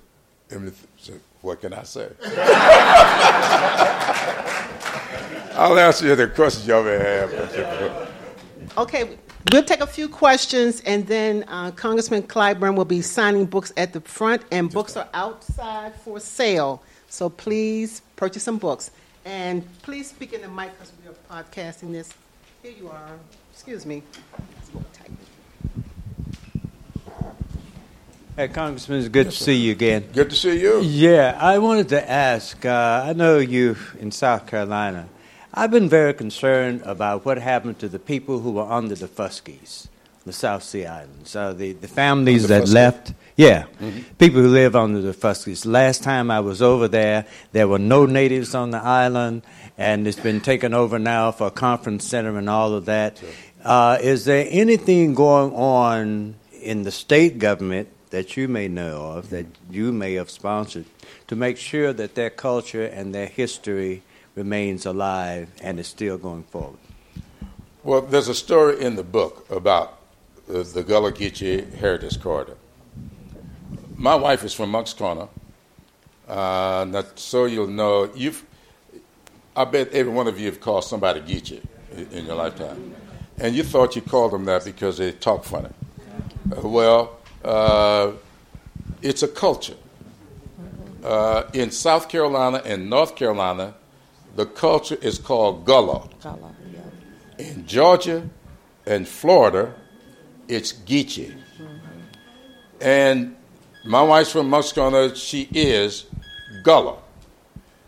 And 0.50 0.72
said, 0.96 1.20
What 1.42 1.60
can 1.60 1.74
I 1.74 1.82
say? 1.82 2.08
I'll 5.54 5.76
answer 5.76 6.06
you 6.06 6.14
the 6.14 6.28
questions 6.28 6.68
y'all 6.68 6.84
may 6.84 6.98
have. 6.98 8.07
Okay, 8.76 9.18
we'll 9.52 9.64
take 9.64 9.80
a 9.80 9.86
few 9.86 10.08
questions, 10.08 10.80
and 10.82 11.06
then 11.06 11.44
uh, 11.48 11.70
Congressman 11.72 12.22
Clyburn 12.22 12.76
will 12.76 12.84
be 12.84 13.02
signing 13.02 13.46
books 13.46 13.72
at 13.76 13.92
the 13.92 14.00
front, 14.00 14.42
and 14.52 14.70
books 14.70 14.96
are 14.96 15.08
outside 15.14 15.94
for 15.96 16.20
sale. 16.20 16.82
So 17.08 17.28
please 17.28 18.02
purchase 18.16 18.42
some 18.42 18.58
books. 18.58 18.90
And 19.24 19.64
please 19.82 20.08
speak 20.08 20.32
in 20.32 20.42
the 20.42 20.48
mic 20.48 20.72
because 20.72 20.92
we 21.02 21.10
are 21.10 21.42
podcasting 21.42 21.92
this. 21.92 22.12
Here 22.62 22.72
you 22.72 22.88
are. 22.88 23.10
Excuse 23.52 23.84
me. 23.84 24.02
Hey, 28.36 28.46
Congressman, 28.46 29.00
it's 29.00 29.08
good 29.08 29.26
yes, 29.26 29.38
to 29.38 29.44
see 29.44 29.56
you 29.56 29.72
again. 29.72 30.04
Good 30.12 30.30
to 30.30 30.36
see 30.36 30.60
you. 30.60 30.80
Yeah, 30.80 31.36
I 31.40 31.58
wanted 31.58 31.88
to 31.88 32.08
ask. 32.08 32.64
Uh, 32.64 33.04
I 33.06 33.12
know 33.12 33.38
you 33.38 33.76
in 33.98 34.12
South 34.12 34.46
Carolina. 34.46 35.08
I've 35.58 35.72
been 35.72 35.88
very 35.88 36.14
concerned 36.14 36.82
about 36.84 37.24
what 37.24 37.36
happened 37.36 37.80
to 37.80 37.88
the 37.88 37.98
people 37.98 38.38
who 38.38 38.52
were 38.52 38.70
under 38.70 38.94
the 38.94 39.08
Fuskies, 39.08 39.88
the 40.24 40.32
South 40.32 40.62
Sea 40.62 40.86
Islands, 40.86 41.34
uh, 41.34 41.52
the, 41.52 41.72
the 41.72 41.88
families 41.88 42.46
that 42.46 42.62
Fusky. 42.62 42.74
left. 42.74 43.12
Yeah, 43.36 43.64
mm-hmm. 43.80 44.02
people 44.18 44.40
who 44.40 44.50
live 44.50 44.76
under 44.76 45.00
the 45.00 45.12
Fuskies. 45.12 45.66
Last 45.66 46.04
time 46.04 46.30
I 46.30 46.38
was 46.38 46.62
over 46.62 46.86
there, 46.86 47.26
there 47.50 47.66
were 47.66 47.80
no 47.80 48.06
natives 48.06 48.54
on 48.54 48.70
the 48.70 48.78
island, 48.78 49.42
and 49.76 50.06
it's 50.06 50.20
been 50.20 50.40
taken 50.40 50.74
over 50.74 50.96
now 50.96 51.32
for 51.32 51.48
a 51.48 51.50
conference 51.50 52.06
center 52.06 52.38
and 52.38 52.48
all 52.48 52.72
of 52.72 52.84
that. 52.84 53.18
Sure. 53.18 53.28
Uh, 53.64 53.98
is 54.00 54.26
there 54.26 54.46
anything 54.48 55.14
going 55.14 55.52
on 55.54 56.36
in 56.62 56.84
the 56.84 56.92
state 56.92 57.40
government 57.40 57.88
that 58.10 58.36
you 58.36 58.46
may 58.46 58.68
know 58.68 59.10
of, 59.16 59.30
that 59.30 59.46
you 59.72 59.90
may 59.90 60.14
have 60.14 60.30
sponsored, 60.30 60.84
to 61.26 61.34
make 61.34 61.56
sure 61.56 61.92
that 61.92 62.14
their 62.14 62.30
culture 62.30 62.84
and 62.84 63.12
their 63.12 63.26
history 63.26 64.04
remains 64.38 64.86
alive 64.86 65.48
and 65.60 65.80
is 65.80 65.88
still 65.88 66.16
going 66.16 66.44
forward? 66.44 66.78
Well, 67.82 68.02
there's 68.02 68.28
a 68.28 68.34
story 68.34 68.80
in 68.80 68.94
the 68.96 69.02
book 69.02 69.34
about 69.50 69.98
uh, 70.48 70.62
the 70.62 70.82
Gullah 70.82 71.12
Geechee 71.12 71.74
Heritage 71.74 72.20
Corridor. 72.20 72.56
My 73.96 74.14
wife 74.14 74.44
is 74.44 74.54
from 74.54 74.70
Moncks 74.70 74.94
Corner. 74.94 75.28
Uh, 76.28 77.02
so 77.16 77.46
you'll 77.46 77.66
know, 77.66 78.10
you've, 78.14 78.44
I 79.56 79.64
bet 79.64 79.88
every 79.92 80.12
one 80.12 80.28
of 80.28 80.38
you 80.38 80.46
have 80.46 80.60
called 80.60 80.84
somebody 80.84 81.20
Geechee 81.20 81.62
in 82.12 82.26
your 82.26 82.36
lifetime. 82.36 82.94
And 83.38 83.56
you 83.56 83.64
thought 83.64 83.96
you 83.96 84.02
called 84.02 84.32
them 84.32 84.44
that 84.44 84.64
because 84.64 84.98
they 84.98 85.12
talk 85.12 85.44
funny. 85.44 85.70
Uh, 86.52 86.68
well, 86.68 87.18
uh, 87.44 88.12
it's 89.02 89.22
a 89.22 89.28
culture. 89.28 89.76
Uh, 91.02 91.44
in 91.52 91.70
South 91.70 92.08
Carolina 92.08 92.60
and 92.64 92.90
North 92.90 93.14
Carolina, 93.16 93.74
the 94.38 94.46
culture 94.46 94.96
is 95.02 95.18
called 95.18 95.64
Gullah. 95.64 96.08
Gullah 96.22 96.54
yeah. 96.72 97.44
In 97.44 97.66
Georgia 97.66 98.30
and 98.86 99.08
Florida, 99.08 99.74
it's 100.46 100.72
Geechee. 100.72 101.34
Mm-hmm. 101.34 101.66
And 102.80 103.36
my 103.84 104.00
wife's 104.00 104.30
from 104.30 104.48
Moncks 104.48 104.72
Corner. 104.72 105.12
She 105.16 105.48
is 105.50 106.06
Gullah. 106.62 106.98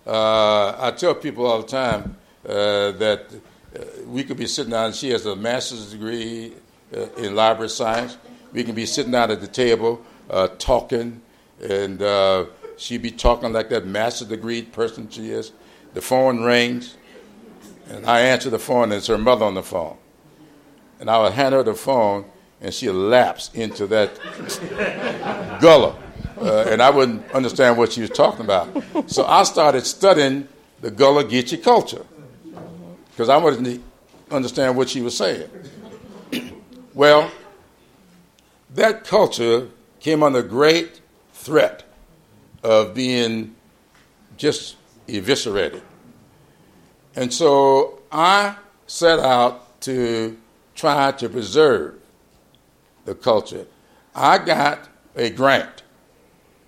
Uh, 0.05 0.75
I 0.77 0.91
tell 0.91 1.15
people 1.15 1.47
all 1.47 1.63
the 1.63 1.69
time 1.69 2.17
uh, 2.45 2.91
that 2.99 3.27
uh, 3.33 3.85
we 4.07 4.25
could 4.25 4.37
be 4.37 4.49
sitting 4.49 4.73
down, 4.73 4.93
she 4.93 5.11
has 5.11 5.27
a 5.27 5.37
master's 5.37 5.93
degree 5.93 6.55
uh, 6.93 7.07
in 7.17 7.37
library 7.37 7.69
science. 7.69 8.19
We 8.53 8.65
can 8.65 8.75
be 8.75 8.87
sitting 8.87 9.13
down 9.13 9.31
at 9.31 9.41
the 9.41 9.47
table 9.47 10.03
uh, 10.29 10.49
talking, 10.59 11.23
and 11.63 12.03
uh, 12.03 12.47
she'd 12.77 13.03
be 13.03 13.13
talking 13.13 13.53
like 13.53 13.69
that 13.69 13.87
master's 13.87 14.27
degree 14.27 14.63
person 14.63 15.09
she 15.09 15.31
is. 15.31 15.53
The 15.95 16.01
phone 16.01 16.43
rings, 16.43 16.97
and 17.89 18.07
I 18.07 18.21
answer 18.21 18.51
the 18.51 18.59
phone, 18.59 18.85
and 18.85 18.95
it's 18.95 19.09
her 19.09 19.19
mother 19.19 19.45
on 19.45 19.55
the 19.55 19.63
phone. 19.63 19.97
And 21.01 21.11
I 21.11 21.21
would 21.21 21.33
hand 21.33 21.55
her 21.55 21.63
the 21.63 21.75
phone, 21.75 22.25
and 22.61 22.73
she'd 22.73 22.91
lapse 22.91 23.51
into 23.55 23.87
that 23.89 24.19
gullah. 25.61 25.97
Uh, 26.41 26.65
and 26.69 26.81
I 26.81 26.91
wouldn't 26.91 27.31
understand 27.33 27.77
what 27.77 27.93
she 27.93 28.01
was 28.01 28.11
talking 28.11 28.45
about. 28.45 28.69
So 29.11 29.27
I 29.27 29.43
started 29.43 29.85
studying 29.85 30.49
the 30.81 30.91
Gullah 30.91 31.25
Geechee 31.25 31.63
culture 31.63 32.05
because 33.11 33.29
I 33.29 33.37
wanted 33.37 33.65
to 33.65 34.35
understand 34.35 34.77
what 34.77 34.89
she 34.89 35.03
was 35.03 35.15
saying. 35.17 35.51
well, 36.95 37.31
that 38.75 39.05
culture 39.05 39.69
came 40.01 40.23
under 40.23 40.43
great 40.43 41.01
threat 41.35 41.85
of 42.63 42.95
being 42.95 43.55
just 44.39 44.77
eviscerated. 45.17 45.83
And 47.15 47.33
so 47.33 48.01
I 48.11 48.57
set 48.87 49.19
out 49.19 49.81
to 49.83 50.37
try 50.75 51.13
to 51.13 51.29
preserve 51.29 51.97
the 53.05 53.15
culture. 53.15 53.67
I 54.15 54.39
got 54.39 54.89
a 55.17 55.31
grant 55.31 55.83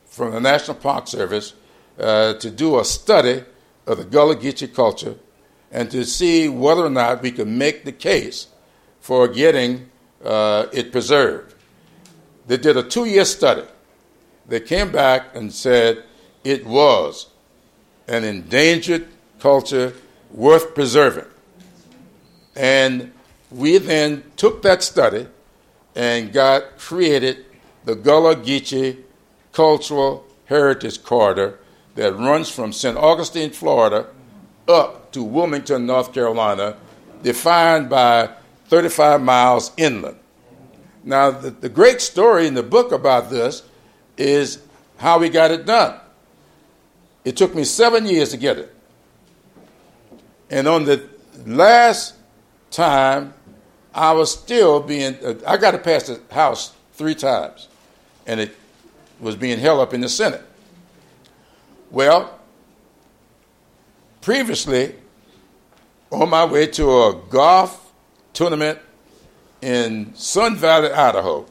from 0.06 0.32
the 0.32 0.40
National 0.40 0.76
Park 0.76 1.08
Service 1.08 1.54
uh, 1.98 2.34
to 2.34 2.50
do 2.50 2.78
a 2.78 2.84
study 2.84 3.44
of 3.86 3.98
the 3.98 4.04
Gullah 4.04 4.36
Geechee 4.36 4.72
culture 4.74 5.16
and 5.70 5.90
to 5.90 6.04
see 6.04 6.48
whether 6.48 6.84
or 6.84 6.90
not 6.90 7.22
we 7.22 7.32
could 7.32 7.48
make 7.48 7.84
the 7.84 7.92
case 7.92 8.48
for 9.00 9.26
getting 9.26 9.90
uh, 10.24 10.66
it 10.72 10.92
preserved. 10.92 11.54
They 12.46 12.56
did 12.56 12.76
a 12.76 12.82
two 12.82 13.06
year 13.06 13.24
study. 13.24 13.66
They 14.46 14.60
came 14.60 14.92
back 14.92 15.34
and 15.34 15.52
said 15.52 16.04
it 16.44 16.66
was 16.66 17.28
an 18.12 18.24
endangered 18.24 19.08
culture 19.40 19.94
worth 20.30 20.74
preserving. 20.74 21.24
And 22.54 23.10
we 23.50 23.78
then 23.78 24.22
took 24.36 24.60
that 24.62 24.82
study 24.82 25.26
and 25.96 26.30
got 26.30 26.78
created 26.78 27.46
the 27.86 27.94
Gullah 27.94 28.36
Geechee 28.36 28.98
Cultural 29.52 30.26
Heritage 30.44 31.02
Corridor 31.02 31.58
that 31.94 32.12
runs 32.14 32.50
from 32.50 32.72
St. 32.72 32.96
Augustine, 32.96 33.50
Florida, 33.50 34.06
up 34.68 35.10
to 35.12 35.22
Wilmington, 35.22 35.86
North 35.86 36.12
Carolina, 36.12 36.76
defined 37.22 37.88
by 37.88 38.28
35 38.66 39.22
miles 39.22 39.72
inland. 39.78 40.18
Now, 41.02 41.30
the, 41.30 41.50
the 41.50 41.68
great 41.68 42.02
story 42.02 42.46
in 42.46 42.54
the 42.54 42.62
book 42.62 42.92
about 42.92 43.30
this 43.30 43.62
is 44.18 44.62
how 44.98 45.18
we 45.18 45.30
got 45.30 45.50
it 45.50 45.64
done. 45.64 45.98
It 47.24 47.36
took 47.36 47.54
me 47.54 47.64
seven 47.64 48.06
years 48.06 48.30
to 48.30 48.36
get 48.36 48.58
it. 48.58 48.74
And 50.50 50.66
on 50.66 50.84
the 50.84 51.08
last 51.46 52.14
time, 52.70 53.34
I 53.94 54.12
was 54.12 54.32
still 54.32 54.80
being, 54.80 55.16
uh, 55.24 55.34
I 55.46 55.56
got 55.56 55.72
to 55.72 55.78
pass 55.78 56.04
the 56.08 56.20
House 56.32 56.72
three 56.94 57.14
times, 57.14 57.68
and 58.26 58.40
it 58.40 58.56
was 59.20 59.36
being 59.36 59.58
held 59.58 59.80
up 59.80 59.94
in 59.94 60.00
the 60.00 60.08
Senate. 60.08 60.42
Well, 61.90 62.38
previously, 64.20 64.94
on 66.10 66.28
my 66.30 66.44
way 66.44 66.66
to 66.68 66.90
a 66.90 67.20
golf 67.28 67.92
tournament 68.32 68.78
in 69.60 70.14
Sun 70.14 70.56
Valley, 70.56 70.90
Idaho, 70.90 71.46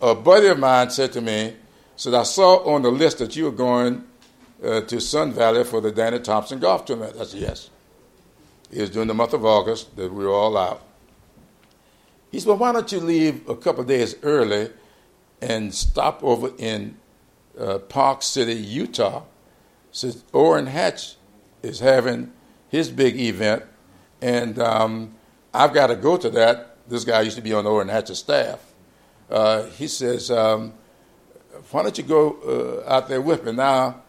a 0.00 0.14
buddy 0.14 0.48
of 0.48 0.58
mine 0.58 0.90
said 0.90 1.12
to 1.12 1.20
me, 1.20 1.54
said, 1.96 2.14
I 2.14 2.24
saw 2.24 2.56
on 2.74 2.82
the 2.82 2.90
list 2.90 3.18
that 3.18 3.36
you 3.36 3.44
were 3.44 3.52
going 3.52 4.04
uh, 4.64 4.80
to 4.82 5.00
Sun 5.00 5.32
Valley 5.32 5.64
for 5.64 5.80
the 5.80 5.92
Danny 5.92 6.18
Thompson 6.20 6.58
golf 6.58 6.84
tournament. 6.84 7.16
I 7.20 7.24
said, 7.24 7.40
yes. 7.40 7.70
It 8.70 8.80
was 8.80 8.90
during 8.90 9.08
the 9.08 9.14
month 9.14 9.34
of 9.34 9.44
August 9.44 9.94
that 9.96 10.12
we 10.12 10.24
were 10.24 10.32
all 10.32 10.56
out. 10.56 10.82
He 12.32 12.40
said, 12.40 12.48
well, 12.48 12.56
why 12.58 12.72
don't 12.72 12.90
you 12.90 13.00
leave 13.00 13.48
a 13.48 13.56
couple 13.56 13.84
days 13.84 14.16
early 14.22 14.70
and 15.40 15.74
stop 15.74 16.24
over 16.24 16.50
in 16.58 16.96
uh, 17.58 17.78
Park 17.78 18.22
City, 18.22 18.54
Utah. 18.54 19.22
Says 19.92 20.24
Orrin 20.32 20.66
Hatch 20.66 21.14
is 21.62 21.80
having 21.80 22.32
his 22.68 22.90
big 22.90 23.18
event, 23.20 23.62
and 24.20 24.58
um, 24.58 25.14
I've 25.52 25.72
got 25.72 25.86
to 25.88 25.96
go 25.96 26.16
to 26.16 26.30
that. 26.30 26.76
This 26.88 27.04
guy 27.04 27.20
used 27.20 27.36
to 27.36 27.42
be 27.42 27.52
on 27.52 27.64
Orrin 27.64 27.88
Hatch's 27.88 28.18
staff. 28.18 28.58
Uh, 29.30 29.66
he 29.66 29.86
says, 29.86 30.32
um, 30.32 30.74
"Why 31.70 31.84
don't 31.84 31.96
you 31.96 32.02
go 32.02 32.82
uh, 32.86 32.92
out 32.92 33.08
there 33.08 33.20
with 33.20 33.44
me?" 33.44 33.52
Now, 33.52 34.02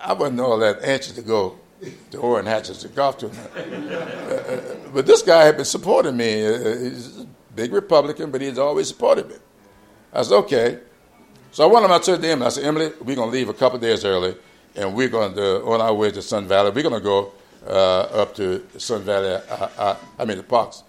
I 0.00 0.12
wasn't 0.12 0.40
all 0.40 0.58
that 0.58 0.82
anxious 0.82 1.12
to 1.14 1.22
go 1.22 1.58
to 2.10 2.18
Orrin 2.18 2.46
Hatch's 2.46 2.84
golf 2.86 3.18
tournament, 3.18 3.50
uh, 3.54 3.94
uh, 3.94 4.74
but 4.92 5.06
this 5.06 5.22
guy 5.22 5.44
had 5.44 5.56
been 5.56 5.64
supporting 5.64 6.16
me. 6.16 6.46
Uh, 6.46 6.78
he's 6.78 7.20
a 7.20 7.26
big 7.54 7.72
Republican, 7.72 8.30
but 8.30 8.40
he's 8.40 8.58
always 8.58 8.88
supported 8.88 9.28
me. 9.28 9.36
I 10.12 10.22
said, 10.22 10.34
okay. 10.36 10.78
So 11.52 11.64
I 11.64 11.72
went 11.72 11.84
on 11.84 11.90
my 11.90 11.98
to 11.98 12.12
Emily. 12.12 12.46
I 12.46 12.48
said, 12.50 12.64
Emily, 12.64 12.92
we're 13.00 13.16
going 13.16 13.30
to 13.30 13.36
leave 13.36 13.48
a 13.48 13.54
couple 13.54 13.78
days 13.78 14.04
early, 14.04 14.36
and 14.76 14.94
we're 14.94 15.08
going 15.08 15.34
to, 15.34 15.64
on 15.64 15.80
our 15.80 15.94
way 15.94 16.10
to 16.10 16.22
Sun 16.22 16.46
Valley, 16.46 16.70
we're 16.70 16.82
going 16.82 16.94
to 16.94 17.00
go 17.00 17.32
uh, 17.66 18.22
up 18.22 18.34
to 18.36 18.64
Sun 18.76 19.02
Valley, 19.02 19.40
uh, 19.48 19.68
uh, 19.78 19.96
I 20.18 20.24
mean, 20.24 20.36
the 20.36 20.42
Parks 20.42 20.82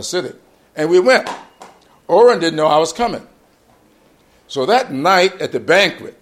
City. 0.00 0.32
And 0.76 0.90
we 0.90 1.00
went. 1.00 1.28
Orrin 2.08 2.40
didn't 2.40 2.56
know 2.56 2.66
I 2.66 2.78
was 2.78 2.92
coming. 2.92 3.26
So 4.48 4.66
that 4.66 4.92
night 4.92 5.40
at 5.40 5.52
the 5.52 5.60
banquet, 5.60 6.21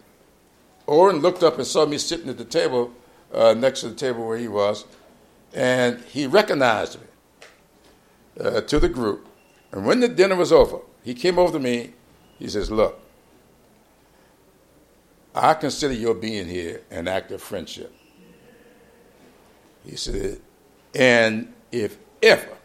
Orrin 0.90 1.20
looked 1.20 1.44
up 1.44 1.56
and 1.56 1.66
saw 1.66 1.86
me 1.86 1.98
sitting 1.98 2.28
at 2.28 2.36
the 2.36 2.44
table 2.44 2.92
uh, 3.32 3.54
next 3.54 3.82
to 3.82 3.88
the 3.90 3.94
table 3.94 4.26
where 4.26 4.38
he 4.38 4.48
was, 4.48 4.84
and 5.54 6.00
he 6.00 6.26
recognized 6.26 6.98
me 7.00 7.06
uh, 8.40 8.60
to 8.62 8.80
the 8.80 8.88
group. 8.88 9.24
And 9.70 9.86
when 9.86 10.00
the 10.00 10.08
dinner 10.08 10.34
was 10.34 10.52
over, 10.52 10.80
he 11.04 11.14
came 11.14 11.38
over 11.38 11.52
to 11.52 11.60
me 11.60 11.92
he 12.40 12.48
says, 12.48 12.70
Look, 12.70 12.98
I 15.32 15.54
consider 15.54 15.94
your 15.94 16.14
being 16.14 16.48
here 16.48 16.82
an 16.90 17.06
act 17.06 17.30
of 17.30 17.40
friendship. 17.40 17.94
He 19.84 19.94
said, 19.94 20.40
and 20.94 21.52
if 21.70 21.98
ever 22.22 22.56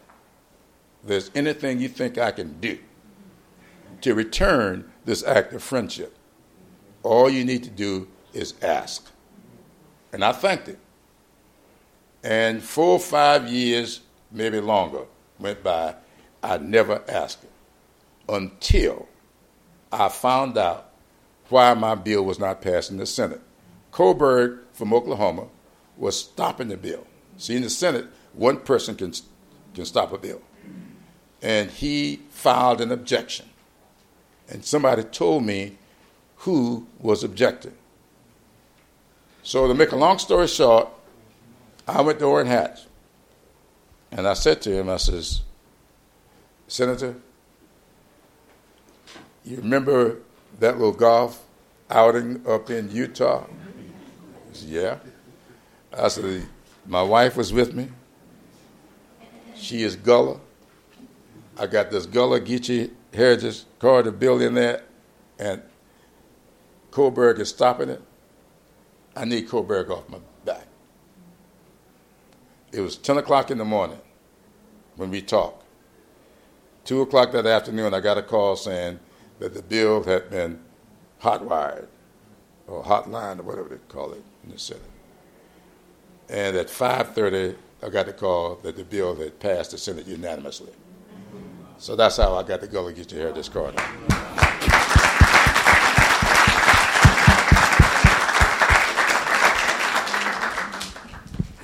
there's 1.03 1.29
anything 1.35 1.79
you 1.79 1.89
think 1.89 2.17
I 2.17 2.31
can 2.31 2.59
do 2.59 2.79
to 4.01 4.15
return 4.15 4.91
this 5.05 5.23
act 5.23 5.53
of 5.53 5.61
friendship, 5.61 6.17
all 7.03 7.29
you 7.29 7.45
need 7.45 7.63
to 7.63 7.69
do 7.69 8.07
is 8.35 8.53
ask. 8.61 9.09
And 10.13 10.23
I 10.23 10.31
thanked 10.31 10.67
him. 10.67 10.77
And 12.23 12.61
four 12.61 12.93
or 12.93 12.99
five 12.99 13.47
years, 13.47 14.01
maybe 14.31 14.59
longer, 14.59 15.05
went 15.39 15.63
by. 15.63 15.95
I 16.41 16.57
never 16.57 17.03
asked 17.07 17.43
him 17.43 17.51
until 18.29 19.07
I 19.91 20.09
found 20.09 20.57
out 20.57 20.91
why 21.49 21.73
my 21.73 21.95
bill 21.95 22.23
was 22.23 22.39
not 22.39 22.61
passed 22.61 22.91
in 22.91 22.97
the 22.97 23.05
Senate. 23.05 23.41
Coburn 23.91 24.59
from 24.73 24.93
Oklahoma 24.93 25.47
was 25.97 26.19
stopping 26.19 26.67
the 26.67 26.77
bill. 26.77 27.05
See, 27.37 27.55
in 27.55 27.61
the 27.61 27.69
Senate, 27.69 28.05
one 28.33 28.57
person 28.57 28.95
can, 28.95 29.13
can 29.73 29.85
stop 29.85 30.11
a 30.11 30.17
bill. 30.17 30.41
And 31.41 31.69
he 31.69 32.21
filed 32.29 32.81
an 32.81 32.91
objection. 32.91 33.47
And 34.49 34.65
somebody 34.65 35.03
told 35.03 35.43
me 35.45 35.77
who 36.37 36.87
was 36.99 37.23
objecting. 37.23 37.73
So, 39.45 39.67
to 39.67 39.75
make 39.75 39.91
a 39.91 39.95
long 39.95 40.17
story 40.17 40.47
short, 40.47 40.89
I 41.87 42.01
went 42.01 42.17
to 42.17 42.25
Orrin 42.25 42.47
Hatch 42.47 42.79
And 44.11 44.27
I 44.27 44.33
said 44.33 44.59
to 44.63 44.71
him, 44.71 44.89
I 44.89 44.97
says, 44.97 45.41
Senator, 46.67 47.15
you 49.43 49.57
remember 49.57 50.17
that 50.59 50.79
little 50.79 50.91
golf 50.91 51.45
outing 51.91 52.41
up 52.47 52.71
in 52.71 52.89
Utah? 52.89 53.45
Said, 54.51 54.67
yeah. 54.67 54.97
I 55.95 56.07
said, 56.07 56.47
my 56.87 57.03
wife 57.03 57.37
was 57.37 57.53
with 57.53 57.75
me. 57.75 57.89
She 59.53 59.83
is 59.83 59.95
Gullah. 59.95 60.39
I 61.55 61.67
got 61.67 61.91
this 61.91 62.07
Gullah 62.07 62.41
Geechee 62.41 62.89
Heritage 63.13 63.65
Corridor 63.77 64.09
building 64.09 64.55
there, 64.55 64.81
and 65.37 65.61
Coburn 66.89 67.39
is 67.39 67.49
stopping 67.49 67.89
it. 67.89 68.01
I 69.15 69.25
need 69.25 69.47
Coburn 69.47 69.89
off 69.91 70.09
my 70.09 70.17
back. 70.43 70.67
It 72.71 72.81
was 72.81 72.97
10 72.97 73.17
o'clock 73.17 73.51
in 73.51 73.57
the 73.57 73.65
morning 73.65 74.01
when 74.97 75.09
we 75.09 75.21
talked. 75.21 75.63
2 76.83 77.01
o'clock 77.01 77.31
that 77.31 77.45
afternoon, 77.45 77.93
I 77.93 77.99
got 78.01 78.17
a 78.17 78.21
call 78.21 78.55
saying 78.55 78.99
that 79.39 79.53
the 79.53 79.61
bill 79.61 80.03
had 80.03 80.29
been 80.29 80.59
hotwired 81.21 81.87
or 82.67 82.83
hotlined 82.83 83.39
or 83.39 83.43
whatever 83.43 83.69
they 83.69 83.77
call 83.87 84.11
it 84.11 84.23
in 84.43 84.51
the 84.51 84.59
Senate. 84.59 84.83
And 86.29 86.57
at 86.57 86.67
5.30, 86.67 87.55
I 87.83 87.89
got 87.89 88.07
the 88.07 88.13
call 88.13 88.55
that 88.63 88.75
the 88.75 88.83
bill 88.83 89.15
had 89.15 89.39
passed 89.39 89.71
the 89.71 89.77
Senate 89.77 90.07
unanimously. 90.07 90.73
So 91.77 91.95
that's 91.95 92.17
how 92.17 92.35
I 92.35 92.43
got 92.43 92.61
to 92.61 92.67
the 92.67 92.71
Gullah 92.71 92.93
Geechee 92.93 93.17
Heritage 93.17 93.51
Corridor. 93.51 93.83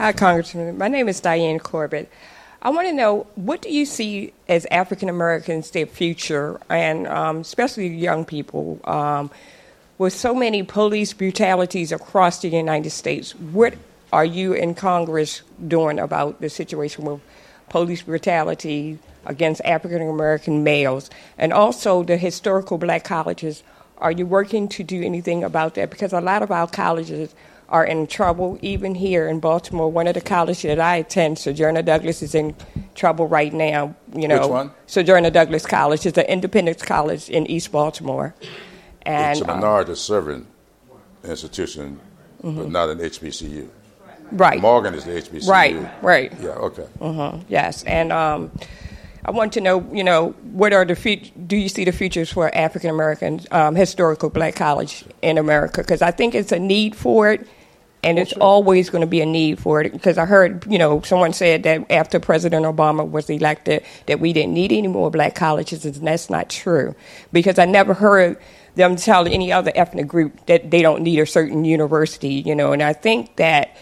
Hi, 0.02 0.14
Congressman. 0.14 0.80
My 0.80 0.88
name 0.88 1.08
is 1.08 1.20
Diane 1.20 1.60
Corbett. 1.60 2.10
I 2.64 2.72
want 2.72 2.88
to 2.88 2.92
know 2.92 3.28
what 3.36 3.62
do 3.62 3.72
you 3.72 3.86
see 3.86 4.34
as 4.50 4.66
African 4.72 5.10
Americans 5.10 5.70
their 5.70 5.86
future, 5.86 6.60
and 6.70 7.06
um, 7.06 7.38
especially 7.42 7.88
young 7.90 8.26
people, 8.26 8.80
um, 8.86 9.30
with 10.00 10.14
so 10.14 10.34
many 10.34 10.64
police 10.64 11.14
brutalities 11.14 11.92
across 11.92 12.42
the 12.42 12.50
United 12.50 12.90
States. 12.90 13.36
What 13.36 13.76
are 14.12 14.26
you 14.26 14.54
in 14.54 14.74
Congress 14.74 15.44
doing 15.68 16.00
about 16.00 16.42
the 16.42 16.50
situation 16.50 17.06
with 17.06 17.22
police 17.70 18.02
brutality 18.02 18.98
against 19.28 19.62
African 19.66 20.02
American 20.02 20.64
males, 20.64 21.12
and 21.38 21.54
also 21.54 22.02
the 22.02 22.18
historical 22.18 22.80
black 22.80 23.04
colleges? 23.04 23.62
Are 24.00 24.12
you 24.12 24.26
working 24.26 24.68
to 24.70 24.84
do 24.84 25.04
anything 25.04 25.44
about 25.44 25.76
that? 25.76 25.92
Because 25.92 26.12
a 26.12 26.22
lot 26.22 26.42
of 26.42 26.50
our 26.50 26.66
colleges 26.66 27.36
are 27.72 27.86
in 27.86 28.06
trouble. 28.06 28.60
Even 28.62 28.94
here 28.94 29.28
in 29.28 29.40
Baltimore, 29.40 29.90
one 29.92 30.06
of 30.08 30.14
the 30.14 30.22
colleges 30.22 30.62
that 30.64 30.80
I 30.80 30.98
attend, 30.98 31.40
Sojourner 31.40 31.82
Douglas, 31.82 32.22
is 32.22 32.36
in 32.36 32.54
trouble 32.94 33.28
right 33.28 33.52
now. 33.54 33.96
You 34.14 34.28
know, 34.28 34.42
Which 34.42 34.50
one? 34.50 34.72
Sojourner 34.86 35.32
Douglas 35.32 35.66
College 35.66 36.06
is 36.06 36.18
an 36.18 36.26
independent 36.26 36.80
college 36.86 37.30
in 37.30 37.48
East 37.50 37.72
Baltimore, 37.72 38.36
and 39.04 39.38
it's 39.38 39.48
a 39.48 39.50
um, 39.52 39.60
minority 39.60 39.96
serving 39.96 40.46
institution, 41.24 42.00
but 42.44 42.70
not 42.70 42.90
an 42.90 43.00
HBCU. 43.00 43.70
right, 44.34 44.60
Morgan 44.62 44.94
is 44.94 45.06
the 45.06 45.12
HBCU. 45.12 45.48
right, 45.50 46.04
right. 46.04 46.34
Yeah, 46.42 46.50
okay. 46.50 46.86
Mhm, 47.00 47.44
Yes, 47.48 47.84
and 47.84 48.12
um, 48.12 48.52
I 49.24 49.32
want 49.32 49.54
to 49.54 49.62
know, 49.62 49.88
you 49.94 50.04
know, 50.04 50.32
what 50.52 50.74
are 50.74 50.84
the 50.84 50.96
fut- 50.96 51.48
do 51.48 51.56
you 51.56 51.70
see 51.70 51.86
the 51.86 51.92
futures 51.92 52.32
for 52.32 52.54
African 52.54 52.90
American 52.90 53.40
um, 53.52 53.76
historical 53.76 54.30
black 54.30 54.56
college 54.56 55.06
in 55.22 55.38
America? 55.38 55.82
Because 55.82 56.02
I 56.02 56.12
think 56.12 56.36
it's 56.36 56.52
a 56.52 56.60
need 56.60 56.96
for 56.96 57.32
it, 57.32 57.48
and 58.04 58.18
it's 58.18 58.34
always 58.34 58.90
going 58.90 59.02
to 59.02 59.08
be 59.08 59.22
a 59.22 59.26
need 59.26 59.60
for 59.60 59.82
it. 59.82 59.92
Because 59.92 60.18
I 60.18 60.26
heard, 60.26 60.66
you 60.68 60.78
know, 60.78 61.02
someone 61.02 61.34
said 61.34 61.64
that 61.64 61.90
after 61.92 62.20
President 62.20 62.66
Obama 62.66 63.10
was 63.10 63.30
elected, 63.30 63.84
that 64.08 64.20
we 64.20 64.34
didn't 64.34 64.54
need 64.54 64.72
any 64.72 64.88
more 64.88 65.12
black 65.12 65.36
colleges, 65.36 65.86
and 65.86 65.96
that's 65.96 66.30
not 66.30 66.50
true. 66.50 66.96
Because 67.32 67.60
I 67.60 67.66
never 67.66 67.94
heard 67.94 68.38
them 68.76 68.96
tell 68.96 69.28
any 69.28 69.52
other 69.52 69.72
ethnic 69.76 70.08
group 70.08 70.46
that 70.48 70.72
they 70.72 70.82
don't 70.82 71.04
need 71.04 71.20
a 71.20 71.26
certain 71.26 71.66
university, 71.66 72.36
you 72.36 72.56
know, 72.56 72.72
and 72.72 72.82
I 72.82 72.94
think 72.94 73.36
that 73.36 73.76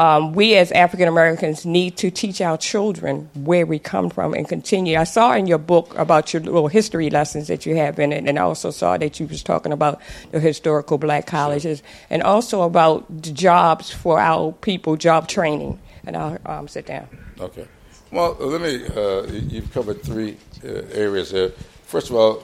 um, 0.00 0.32
we 0.32 0.56
as 0.56 0.72
African 0.72 1.08
Americans 1.08 1.66
need 1.66 1.98
to 1.98 2.10
teach 2.10 2.40
our 2.40 2.56
children 2.56 3.28
where 3.34 3.66
we 3.66 3.78
come 3.78 4.08
from 4.08 4.32
and 4.32 4.48
continue. 4.48 4.96
I 4.96 5.04
saw 5.04 5.34
in 5.34 5.46
your 5.46 5.58
book 5.58 5.94
about 5.94 6.32
your 6.32 6.40
little 6.40 6.68
history 6.68 7.10
lessons 7.10 7.48
that 7.48 7.66
you 7.66 7.76
have 7.76 7.98
in 7.98 8.10
it, 8.10 8.26
and 8.26 8.38
I 8.38 8.42
also 8.42 8.70
saw 8.70 8.96
that 8.96 9.20
you 9.20 9.26
was 9.26 9.42
talking 9.42 9.72
about 9.72 10.00
the 10.30 10.40
historical 10.40 10.96
black 10.96 11.26
colleges 11.26 11.82
and 12.08 12.22
also 12.22 12.62
about 12.62 13.04
the 13.22 13.30
jobs 13.30 13.90
for 13.90 14.18
our 14.18 14.52
people, 14.52 14.96
job 14.96 15.28
training. 15.28 15.78
And 16.06 16.16
I'll 16.16 16.38
um, 16.46 16.66
sit 16.66 16.86
down. 16.86 17.06
Okay. 17.38 17.68
Well, 18.10 18.36
let 18.40 18.62
me, 18.62 18.82
uh, 18.96 19.26
you've 19.30 19.70
covered 19.70 20.02
three 20.02 20.38
uh, 20.64 20.68
areas 20.92 21.30
here. 21.30 21.50
First 21.84 22.08
of 22.08 22.16
all, 22.16 22.42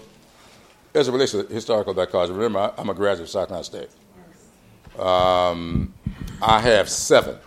as 0.95 1.09
it 1.09 1.13
relates 1.13 1.33
to 1.33 1.47
historical 1.47 1.95
black 1.95 2.11
colleges, 2.11 2.37
remember, 2.37 2.59
I- 2.59 2.73
I'm 2.77 2.91
a 2.91 2.95
graduate 2.95 3.29
of 3.29 3.31
South 3.31 3.49
Carolina 3.49 3.65
State. 3.65 5.01
Um, 5.01 5.95
I 6.43 6.61
have 6.61 6.91
seven 6.91 7.39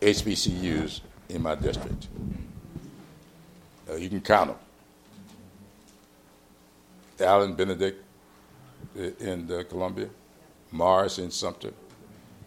HBCUs 0.00 1.00
in 1.28 1.42
my 1.42 1.54
district. 1.54 2.08
Uh, 3.88 3.96
you 3.96 4.08
can 4.08 4.20
count 4.20 4.50
them. 4.50 4.58
Allen 7.26 7.54
Benedict 7.54 8.02
uh, 8.98 9.02
in 9.20 9.50
uh, 9.50 9.62
Columbia, 9.68 10.08
Morris 10.70 11.18
in 11.18 11.30
Sumter, 11.30 11.72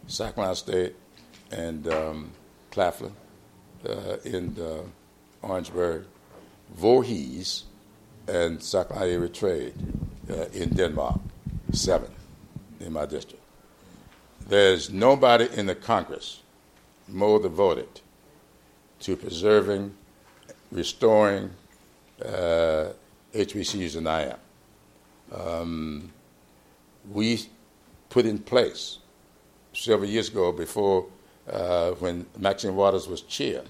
Carolina 0.08 0.56
State, 0.56 0.96
and 1.52 1.86
um, 1.88 2.30
Claflin 2.70 3.12
uh, 3.88 4.16
in 4.24 4.56
uh, 4.60 4.82
Orangeburg, 5.46 6.06
Voorhees, 6.74 7.64
and 8.26 8.62
Carolina 8.62 9.06
Area 9.06 9.28
Trade 9.28 9.74
uh, 10.30 10.46
in 10.52 10.70
Denmark. 10.70 11.20
Seven 11.72 12.10
in 12.80 12.92
my 12.92 13.06
district. 13.06 13.42
There's 14.48 14.90
nobody 14.90 15.48
in 15.56 15.66
the 15.66 15.74
Congress 15.74 16.40
more 17.08 17.40
devoted 17.40 18.00
to 19.00 19.16
preserving, 19.16 19.94
restoring 20.70 21.50
uh, 22.24 22.88
HBCUs 23.34 23.94
than 23.94 24.06
I 24.06 24.30
am. 24.30 24.38
Um, 25.32 26.12
we 27.10 27.46
put 28.08 28.26
in 28.26 28.38
place 28.38 28.98
several 29.72 30.08
years 30.08 30.28
ago 30.28 30.52
before 30.52 31.06
uh, 31.50 31.90
when 31.92 32.26
Maxine 32.38 32.76
Waters 32.76 33.08
was 33.08 33.20
chair 33.22 33.62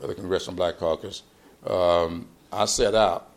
of 0.00 0.08
the 0.08 0.14
Congressional 0.14 0.56
Black 0.56 0.78
Caucus, 0.78 1.22
um, 1.66 2.26
I 2.52 2.64
set 2.64 2.94
out 2.94 3.28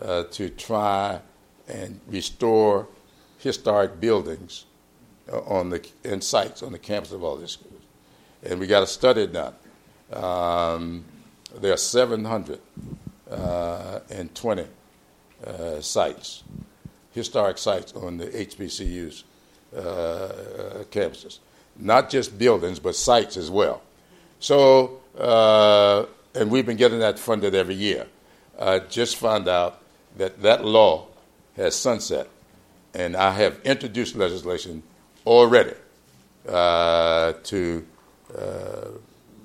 uh, 0.00 0.24
to 0.24 0.48
try 0.50 1.20
and 1.66 2.00
restore 2.08 2.88
historic 3.38 4.00
buildings 4.00 4.64
uh, 5.30 5.40
on 5.40 5.70
the 5.70 5.86
in 6.04 6.20
sites 6.20 6.62
on 6.62 6.72
the 6.72 6.78
campus 6.78 7.12
of 7.12 7.22
all 7.22 7.36
these 7.36 7.58
and 8.42 8.58
we 8.60 8.66
got 8.66 8.82
a 8.82 8.86
study 8.86 9.26
done. 9.26 9.54
Um, 10.12 11.06
there 11.60 11.72
are 11.72 11.78
720 11.78 14.66
uh, 15.46 15.80
sites, 15.80 16.42
historic 17.12 17.58
sites 17.58 17.92
on 17.94 18.16
the 18.16 18.26
HBCU's 18.26 19.22
uh, 19.76 20.32
campuses, 20.90 21.38
not 21.76 22.08
just 22.10 22.36
buildings 22.38 22.78
but 22.78 22.96
sites 22.96 23.36
as 23.36 23.50
well. 23.50 23.82
So, 24.40 25.00
uh, 25.18 26.06
and 26.34 26.50
we've 26.50 26.66
been 26.66 26.76
getting 26.76 27.00
that 27.00 27.18
funded 27.18 27.54
every 27.54 27.74
year. 27.74 28.06
I 28.58 28.78
just 28.80 29.16
found 29.16 29.48
out 29.48 29.82
that 30.16 30.42
that 30.42 30.64
law 30.64 31.06
has 31.56 31.74
sunset, 31.74 32.28
and 32.94 33.16
I 33.16 33.32
have 33.32 33.60
introduced 33.64 34.16
legislation 34.16 34.82
already 35.26 35.74
uh, 36.48 37.34
to 37.44 37.86
uh, 38.36 38.88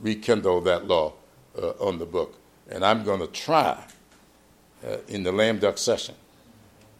rekindle 0.01 0.61
that 0.61 0.87
law 0.87 1.13
uh, 1.61 1.69
on 1.79 1.99
the 1.99 2.05
book. 2.05 2.35
And 2.69 2.83
I'm 2.83 3.03
going 3.03 3.19
to 3.19 3.27
try 3.27 3.83
uh, 4.85 4.97
in 5.07 5.23
the 5.23 5.31
lame 5.31 5.59
duck 5.59 5.77
session. 5.77 6.15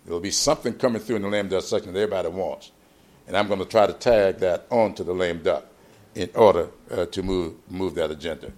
There'll 0.05 0.19
be 0.19 0.31
something 0.31 0.73
coming 0.73 1.01
through 1.01 1.17
in 1.17 1.21
the 1.21 1.29
lame 1.29 1.47
duck 1.47 1.63
session 1.63 1.93
that 1.93 1.99
everybody 1.99 2.29
wants. 2.29 2.71
And 3.27 3.37
I'm 3.37 3.47
going 3.47 3.59
to 3.59 3.65
try 3.65 3.87
to 3.87 3.93
tag 3.93 4.39
that 4.39 4.67
onto 4.69 5.03
the 5.03 5.13
lame 5.13 5.41
duck 5.41 5.65
in 6.15 6.29
order 6.35 6.69
uh, 6.91 7.05
to 7.05 7.23
move, 7.23 7.55
move 7.69 7.95
that 7.95 8.11
agenda. 8.11 8.51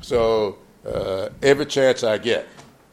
So 0.00 0.58
uh, 0.86 1.30
every 1.42 1.66
chance 1.66 2.04
I 2.04 2.18
get, 2.18 2.46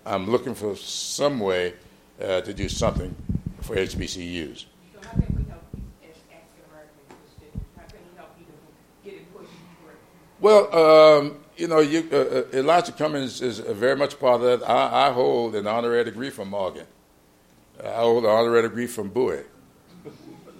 I'm 0.06 0.30
looking 0.30 0.56
for 0.56 0.76
some 0.76 1.40
way 1.40 1.74
uh, 2.22 2.42
to 2.42 2.54
do 2.54 2.70
something 2.70 3.16
for 3.62 3.76
HBCUs. 3.76 4.66
So 4.94 5.00
how 5.04 5.12
can 5.12 5.36
we 5.36 5.44
help 5.50 5.64
you 5.74 5.82
as 6.04 6.16
African 6.32 6.64
Americans? 6.72 6.96
How 7.76 7.84
can 7.84 8.00
we 8.10 8.18
help 8.18 8.30
you 8.40 8.46
to 8.46 9.10
get 9.10 9.22
it 9.22 9.34
pushed 9.36 9.52
Well, 10.42 10.74
um, 10.74 11.36
you 11.58 11.68
know, 11.68 11.80
you, 11.80 12.08
uh, 12.12 12.16
uh, 12.16 12.44
Elijah 12.54 12.94
Cummings 12.94 13.42
is 13.42 13.60
very 13.60 13.98
much 13.98 14.18
part 14.20 14.42
of 14.42 14.60
that. 14.60 14.70
I, 14.70 15.10
I 15.10 15.12
hold 15.12 15.56
an 15.56 15.68
honorary 15.68 16.06
degree 16.06 16.30
from 16.30 16.50
Morgan. 16.50 16.88
I 17.84 17.90
hold 17.90 18.24
an 18.24 18.30
honorary 18.30 18.62
degree 18.62 18.88
from 18.88 19.10
Bowie. 19.10 19.44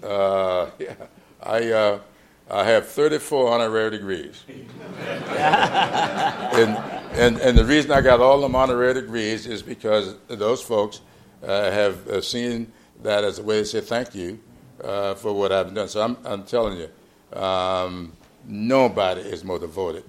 Uh, 0.04 0.70
yeah, 0.80 0.96
I, 1.42 1.72
uh, 1.72 2.00
I 2.50 2.66
have 2.66 2.88
34 2.90 3.54
honorary 3.54 3.92
degrees. 3.92 4.44
and, 5.00 6.78
and, 7.14 7.38
and 7.38 7.58
the 7.58 7.64
reason 7.66 7.92
I 7.92 8.02
got 8.02 8.20
all 8.20 8.42
them 8.42 8.56
honorary 8.56 8.96
degrees 8.96 9.48
is 9.48 9.62
because 9.62 10.16
those 10.28 10.62
folks 10.62 11.00
uh, 11.42 11.72
have 11.72 12.06
uh, 12.10 12.20
seen 12.20 12.72
that 13.02 13.24
as 13.24 13.40
a 13.40 13.44
way 13.44 13.60
to 13.60 13.66
say 13.66 13.80
thank 13.80 14.14
you 14.14 14.40
uh, 14.84 15.14
for 15.16 15.32
what 15.32 15.54
I've 15.54 15.74
done. 15.74 15.88
So 15.88 16.02
I'm, 16.02 16.18
I'm 16.26 16.44
telling 16.44 16.78
you, 16.78 17.40
um, 17.40 18.12
nobody 18.50 19.22
is 19.22 19.44
more 19.44 19.60
devoted 19.60 20.04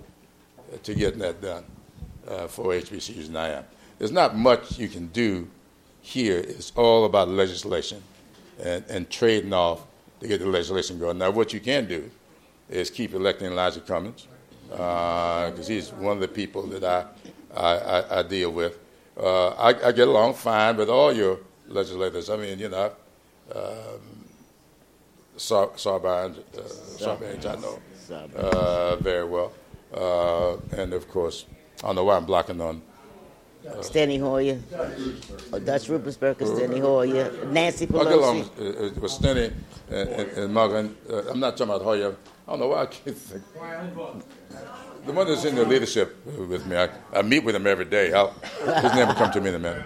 to 0.82 0.94
getting 0.94 1.20
that 1.20 1.40
done 1.40 1.64
uh, 2.26 2.46
for 2.46 2.66
HBCUs 2.72 3.26
than 3.26 3.36
I 3.36 3.48
am. 3.50 3.64
There's 3.98 4.12
not 4.12 4.36
much 4.36 4.78
you 4.78 4.88
can 4.88 5.08
do 5.08 5.46
here. 6.00 6.38
It's 6.38 6.72
all 6.74 7.04
about 7.04 7.28
legislation 7.28 8.02
and, 8.62 8.84
and 8.88 9.10
trading 9.10 9.52
off 9.52 9.86
to 10.20 10.28
get 10.28 10.40
the 10.40 10.46
legislation 10.46 10.98
going. 10.98 11.18
Now, 11.18 11.30
what 11.30 11.52
you 11.52 11.60
can 11.60 11.86
do 11.86 12.10
is 12.68 12.88
keep 12.90 13.12
electing 13.14 13.48
Elijah 13.48 13.80
Cummings 13.80 14.26
because 14.68 15.68
uh, 15.68 15.72
he's 15.72 15.92
one 15.92 16.12
of 16.12 16.20
the 16.20 16.28
people 16.28 16.62
that 16.68 16.84
I, 16.84 17.04
I, 17.54 17.76
I, 17.76 18.18
I 18.20 18.22
deal 18.22 18.52
with. 18.52 18.78
Uh, 19.18 19.48
I, 19.50 19.88
I, 19.88 19.92
get 19.92 20.08
along 20.08 20.34
fine 20.34 20.76
with 20.76 20.88
all 20.88 21.12
your 21.12 21.40
legislators. 21.68 22.30
I 22.30 22.36
mean, 22.36 22.58
you 22.58 22.68
know, 22.68 22.92
um, 23.54 24.00
Sarbanes, 25.36 26.38
uh, 26.56 27.48
I 27.48 27.56
know 27.56 27.80
uh, 28.12 28.96
very 28.96 29.24
well. 29.24 29.52
Uh, 29.92 30.56
and 30.76 30.92
of 30.92 31.08
course, 31.08 31.46
I 31.82 31.86
don't 31.88 31.96
know 31.96 32.04
why 32.04 32.16
I'm 32.16 32.26
blocking 32.26 32.60
on. 32.60 32.82
Uh, 33.66 33.72
Steny 33.82 34.18
Hoyer, 34.18 34.58
oh, 35.52 35.58
Dutch 35.58 35.88
Ruppersberger, 35.88 36.46
Steny 36.46 36.80
Hoyer, 36.80 37.46
Nancy 37.46 37.86
Pelosi. 37.86 38.00
I 38.00 38.04
get 38.04 38.18
along 38.18 38.38
with, 38.56 38.98
with 38.98 39.12
Steny 39.12 39.52
and, 39.90 40.08
and, 40.08 40.30
and 40.30 40.54
Morgan. 40.54 40.96
Uh, 41.08 41.30
I'm 41.30 41.40
not 41.40 41.58
talking 41.58 41.74
about 41.74 41.82
Hoyer. 41.82 42.16
I 42.48 42.50
don't 42.52 42.60
know 42.60 42.68
why 42.68 42.82
I 42.82 42.86
can't 42.86 43.16
think. 43.16 43.42
The 45.04 45.12
one 45.12 45.26
that's 45.26 45.44
in 45.44 45.54
the 45.54 45.64
leadership 45.64 46.24
with 46.26 46.66
me, 46.66 46.76
I, 46.76 46.88
I 47.12 47.22
meet 47.22 47.44
with 47.44 47.54
him 47.54 47.66
every 47.66 47.84
day. 47.84 48.12
I'll, 48.12 48.30
his 48.80 48.94
name 48.94 49.08
will 49.08 49.14
come 49.14 49.30
to 49.32 49.40
me 49.40 49.50
in 49.50 49.56
a 49.56 49.58
minute. 49.58 49.84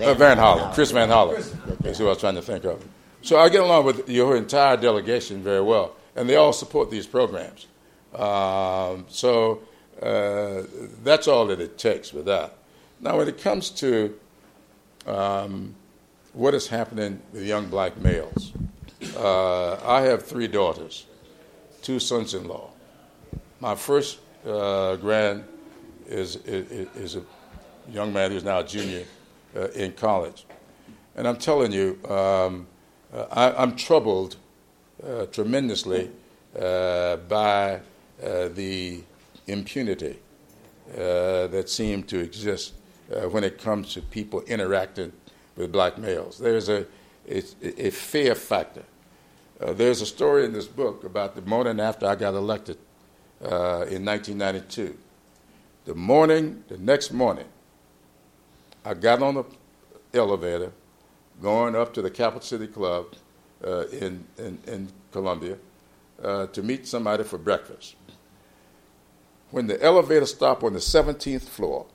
Uh, 0.00 0.14
Van 0.14 0.38
Hollen, 0.38 0.72
Chris 0.74 0.90
Van 0.90 1.08
Hollen 1.08 1.38
is 1.86 1.98
who 1.98 2.06
I 2.06 2.10
was 2.10 2.18
trying 2.18 2.36
to 2.36 2.42
think 2.42 2.64
of. 2.64 2.84
So 3.22 3.38
I 3.38 3.48
get 3.50 3.62
along 3.62 3.84
with 3.84 4.08
your 4.08 4.36
entire 4.36 4.76
delegation 4.76 5.42
very 5.42 5.60
well, 5.60 5.94
and 6.16 6.28
they 6.28 6.36
all 6.36 6.52
support 6.52 6.90
these 6.90 7.06
programs. 7.06 7.66
Um, 8.14 9.06
so 9.08 9.62
uh, 10.02 10.62
that's 11.04 11.28
all 11.28 11.46
that 11.46 11.60
it 11.60 11.78
takes 11.78 12.12
with 12.12 12.26
that. 12.26 12.54
Now, 13.00 13.18
when 13.18 13.28
it 13.28 13.38
comes 13.38 13.70
to 13.70 14.18
um, 15.06 15.74
what 16.32 16.54
is 16.54 16.68
happening 16.68 17.20
with 17.32 17.44
young 17.44 17.68
black 17.68 17.96
males, 17.98 18.52
uh, 19.16 19.74
I 19.84 20.02
have 20.02 20.24
three 20.24 20.48
daughters, 20.48 21.06
two 21.82 21.98
sons 21.98 22.34
in 22.34 22.46
law. 22.46 22.70
My 23.60 23.74
first 23.74 24.18
uh, 24.46 24.96
grand 24.96 25.44
is, 26.06 26.36
is, 26.36 26.88
is, 26.96 27.16
a 27.16 27.22
young 27.90 28.12
man 28.12 28.30
who's 28.30 28.44
now 28.44 28.60
a 28.60 28.64
junior 28.64 29.04
uh, 29.56 29.68
in 29.68 29.92
college. 29.92 30.44
And 31.16 31.26
I'm 31.26 31.36
telling 31.36 31.72
you, 31.72 31.98
um, 32.08 32.66
I, 33.12 33.62
am 33.62 33.76
troubled 33.76 34.36
uh, 35.06 35.26
tremendously 35.26 36.10
uh, 36.58 37.16
by 37.16 37.80
the 38.20 39.02
impunity 39.46 40.18
that 40.94 41.68
seemed 41.68 42.08
to 42.08 42.18
exist 42.18 42.74
when 43.30 43.44
it 43.44 43.58
comes 43.58 43.94
to 43.94 44.02
people 44.02 44.42
interacting 44.42 45.12
with 45.56 45.72
black 45.72 45.98
males. 45.98 46.38
There's 46.38 46.68
a, 46.68 46.86
a, 47.28 47.42
a 47.86 47.90
fear 47.90 48.34
factor. 48.34 48.84
Uh, 49.60 49.74
there's 49.74 50.00
a 50.00 50.06
story 50.06 50.44
in 50.44 50.52
this 50.52 50.66
book 50.66 51.04
about 51.04 51.34
the 51.34 51.42
morning 51.42 51.80
after 51.80 52.06
I 52.06 52.14
got 52.14 52.34
elected 52.34 52.78
uh, 53.42 53.84
in 53.88 54.04
1992. 54.04 54.96
The 55.84 55.94
morning, 55.94 56.64
the 56.68 56.78
next 56.78 57.12
morning, 57.12 57.46
I 58.84 58.94
got 58.94 59.22
on 59.22 59.34
the 59.34 59.44
elevator 60.14 60.72
going 61.42 61.76
up 61.76 61.92
to 61.94 62.02
the 62.02 62.10
Capital 62.10 62.40
City 62.40 62.66
Club 62.66 63.14
uh, 63.64 63.86
in, 63.88 64.24
in, 64.38 64.58
in, 64.66 64.88
Columbia 65.12 65.56
uh, 66.22 66.46
to 66.46 66.62
meet 66.62 66.86
somebody 66.86 67.24
for 67.24 67.36
breakfast. 67.36 67.96
When 69.50 69.66
the 69.66 69.82
elevator 69.82 70.26
stopped 70.26 70.62
on 70.62 70.72
the 70.72 70.78
17th 70.78 71.42
floor, 71.42 71.86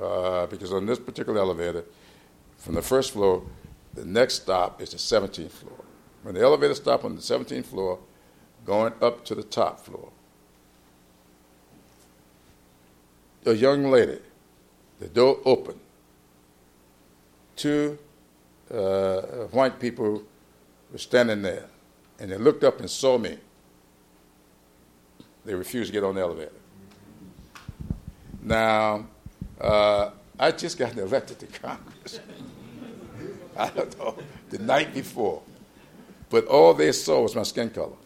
uh, 0.00 0.46
because 0.46 0.72
on 0.72 0.86
this 0.86 0.98
particular 0.98 1.38
elevator, 1.38 1.84
from 2.56 2.74
the 2.74 2.82
first 2.82 3.12
floor, 3.12 3.42
the 3.94 4.04
next 4.04 4.42
stop 4.42 4.80
is 4.80 4.90
the 4.90 4.96
17th 4.96 5.50
floor. 5.50 5.84
When 6.22 6.34
the 6.34 6.40
elevator 6.40 6.74
stopped 6.74 7.04
on 7.04 7.14
the 7.14 7.20
17th 7.20 7.66
floor, 7.66 7.98
going 8.64 8.94
up 9.02 9.24
to 9.26 9.34
the 9.34 9.42
top 9.42 9.80
floor, 9.80 10.10
a 13.44 13.52
young 13.52 13.90
lady, 13.90 14.18
the 15.00 15.08
door 15.08 15.38
opened, 15.44 15.80
two 17.56 17.98
uh, 18.72 19.46
white 19.50 19.78
people 19.78 20.22
were 20.90 20.98
standing 20.98 21.42
there, 21.42 21.66
and 22.18 22.30
they 22.30 22.38
looked 22.38 22.64
up 22.64 22.80
and 22.80 22.88
saw 22.88 23.18
me. 23.18 23.38
They 25.44 25.54
refused 25.54 25.88
to 25.88 25.92
get 25.92 26.04
on 26.04 26.14
the 26.14 26.20
elevator. 26.20 26.52
Now, 28.42 29.06
uh, 29.60 30.10
I 30.38 30.50
just 30.52 30.78
got 30.78 30.96
elected 30.96 31.38
to 31.40 31.46
Congress. 31.46 32.20
I 33.56 33.68
don't 33.70 33.98
know, 33.98 34.16
the 34.50 34.58
night 34.58 34.94
before. 34.94 35.42
But 36.30 36.46
all 36.46 36.72
they 36.72 36.92
saw 36.92 37.22
was 37.22 37.36
my 37.36 37.42
skin 37.42 37.68
color 37.70 37.96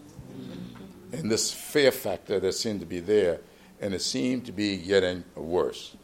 and 1.12 1.30
this 1.30 1.52
fear 1.52 1.90
factor 1.90 2.40
that 2.40 2.52
seemed 2.52 2.80
to 2.80 2.86
be 2.86 3.00
there, 3.00 3.40
and 3.80 3.94
it 3.94 4.02
seemed 4.02 4.44
to 4.46 4.52
be 4.52 4.76
getting 4.76 5.24
worse. 5.34 5.96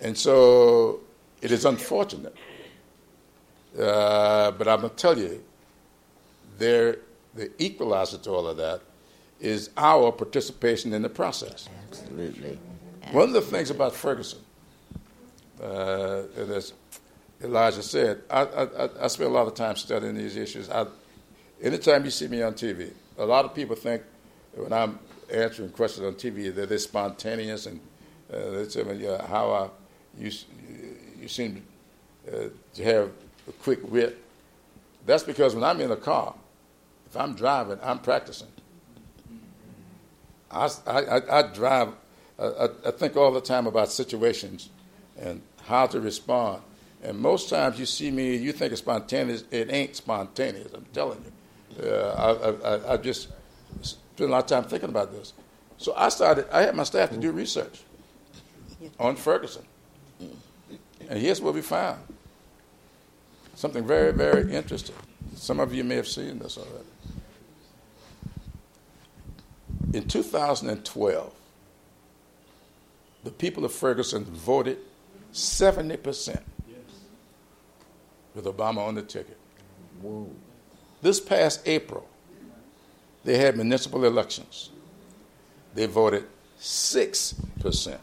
And 0.00 0.16
so 0.16 1.00
it 1.42 1.50
is 1.50 1.64
unfortunate 1.64 2.36
uh, 3.78 4.50
but 4.52 4.68
I'm 4.68 4.80
going 4.80 4.90
to 4.90 4.96
tell 4.96 5.18
you, 5.18 5.42
there, 6.58 6.98
the 7.34 7.50
equalizer 7.62 8.18
to 8.18 8.30
all 8.30 8.46
of 8.48 8.56
that 8.56 8.80
is 9.40 9.70
our 9.76 10.10
participation 10.10 10.92
in 10.92 11.02
the 11.02 11.08
process. 11.08 11.68
Absolutely. 11.88 12.58
One 13.12 13.28
of 13.28 13.32
the 13.32 13.40
things 13.40 13.70
about 13.70 13.94
Ferguson, 13.94 14.40
uh, 15.62 16.22
and 16.36 16.50
as 16.50 16.72
Elijah 17.42 17.82
said, 17.82 18.22
I, 18.28 18.42
I, 18.42 19.04
I, 19.04 19.06
spend 19.06 19.30
a 19.30 19.32
lot 19.32 19.46
of 19.46 19.54
time 19.54 19.76
studying 19.76 20.16
these 20.16 20.36
issues. 20.36 20.68
I, 20.68 20.86
anytime 21.62 22.04
you 22.04 22.10
see 22.10 22.28
me 22.28 22.42
on 22.42 22.54
TV, 22.54 22.92
a 23.16 23.24
lot 23.24 23.44
of 23.44 23.54
people 23.54 23.76
think 23.76 24.02
when 24.54 24.72
I'm 24.72 24.98
answering 25.32 25.70
questions 25.70 26.06
on 26.06 26.14
TV 26.14 26.54
that 26.54 26.68
they're 26.68 26.78
spontaneous 26.78 27.66
and 27.66 27.80
uh, 28.32 28.50
they 28.50 28.68
say, 28.68 28.82
well, 28.82 29.26
how 29.26 29.52
I, 29.52 29.68
you, 30.20 30.32
you 31.20 31.28
seem 31.28 31.62
uh, 32.30 32.48
to 32.74 32.84
have 32.84 33.10
a 33.48 33.52
quick 33.52 33.80
wit. 33.90 34.18
That's 35.06 35.22
because 35.22 35.54
when 35.54 35.64
I'm 35.64 35.80
in 35.80 35.90
a 35.90 35.96
car, 35.96 36.34
if 37.06 37.16
I'm 37.16 37.34
driving, 37.34 37.78
I'm 37.82 37.98
practicing. 37.98 38.48
I, 40.50 40.70
I, 40.86 41.38
I 41.38 41.42
drive, 41.42 41.88
I, 42.38 42.68
I 42.86 42.90
think 42.90 43.16
all 43.16 43.32
the 43.32 43.40
time 43.40 43.66
about 43.66 43.90
situations 43.90 44.70
and 45.18 45.40
how 45.64 45.86
to 45.86 46.00
respond. 46.00 46.62
And 47.02 47.18
most 47.18 47.48
times 47.48 47.78
you 47.78 47.86
see 47.86 48.10
me, 48.10 48.36
you 48.36 48.52
think 48.52 48.72
it's 48.72 48.80
spontaneous. 48.80 49.44
It 49.50 49.72
ain't 49.72 49.96
spontaneous, 49.96 50.72
I'm 50.72 50.86
telling 50.92 51.24
you. 51.24 51.84
Uh, 51.88 52.58
I, 52.64 52.68
I, 52.68 52.94
I 52.94 52.96
just 52.96 53.28
spent 53.82 54.28
a 54.28 54.32
lot 54.32 54.44
of 54.44 54.46
time 54.46 54.64
thinking 54.64 54.88
about 54.88 55.12
this. 55.12 55.32
So 55.76 55.94
I 55.96 56.08
started, 56.08 56.46
I 56.52 56.62
had 56.62 56.74
my 56.74 56.82
staff 56.82 57.10
to 57.10 57.16
do 57.16 57.30
research 57.30 57.82
on 58.98 59.16
Ferguson. 59.16 59.64
And 61.08 61.18
here's 61.18 61.40
what 61.40 61.54
we 61.54 61.62
found 61.62 62.00
something 63.58 63.84
very, 63.84 64.12
very 64.12 64.54
interesting. 64.54 64.94
Some 65.34 65.58
of 65.58 65.74
you 65.74 65.82
may 65.82 65.96
have 65.96 66.06
seen 66.06 66.38
this 66.38 66.56
already. 66.56 66.84
In 69.94 70.06
2012, 70.06 71.34
the 73.24 73.30
people 73.32 73.64
of 73.64 73.72
Ferguson 73.72 74.22
voted 74.24 74.78
70% 75.32 76.40
with 78.36 78.44
Obama 78.44 78.78
on 78.78 78.94
the 78.94 79.02
ticket. 79.02 79.36
Whoa. 80.02 80.30
This 81.02 81.18
past 81.18 81.66
April, 81.66 82.08
they 83.24 83.38
had 83.38 83.56
municipal 83.56 84.04
elections. 84.04 84.70
They 85.74 85.86
voted 85.86 86.26
6%. 86.60 87.98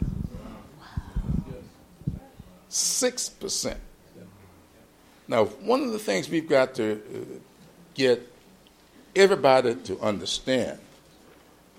6%. 2.70 3.78
Now, 5.28 5.45
one 5.45 5.84
of 5.84 5.91
the 5.91 5.99
things 5.99 6.30
we've 6.30 6.47
got 6.47 6.76
to 6.76 6.93
uh, 6.93 7.39
get 7.93 8.32
everybody 9.15 9.76
to 9.76 9.99
understand 9.99 10.80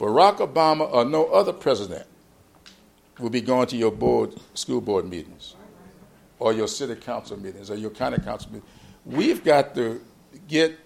Barack 0.01 0.39
Obama 0.39 0.93
or 0.93 1.05
no 1.05 1.27
other 1.27 1.53
president 1.53 2.07
will 3.19 3.31
be 3.31 3.41
going 3.41 3.67
to 3.69 3.77
your 3.77 3.93
board, 3.93 4.35
school 4.55 4.81
board 4.81 5.09
meetings 5.09 5.55
or 6.39 6.53
your 6.53 6.69
city 6.69 6.95
council 6.95 7.39
meetings 7.39 7.71
or 7.71 7.77
your 7.77 7.91
county 7.91 8.19
council 8.19 8.53
meetings. 8.53 8.71
We've 9.05 9.43
got 9.43 9.75
to 9.77 10.01
get 10.49 10.79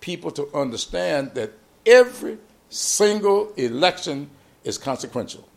people 0.00 0.30
to 0.32 0.48
understand 0.54 1.32
that 1.34 1.52
every 1.86 2.38
single 2.68 3.52
election 3.54 4.30
is 4.64 4.78
consequential. 4.78 5.48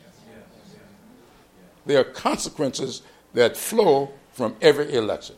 There 1.86 2.00
are 2.00 2.06
consequences 2.06 3.04
that 3.34 3.56
flow 3.56 4.12
from 4.32 4.56
every 4.62 4.94
election. 4.94 5.36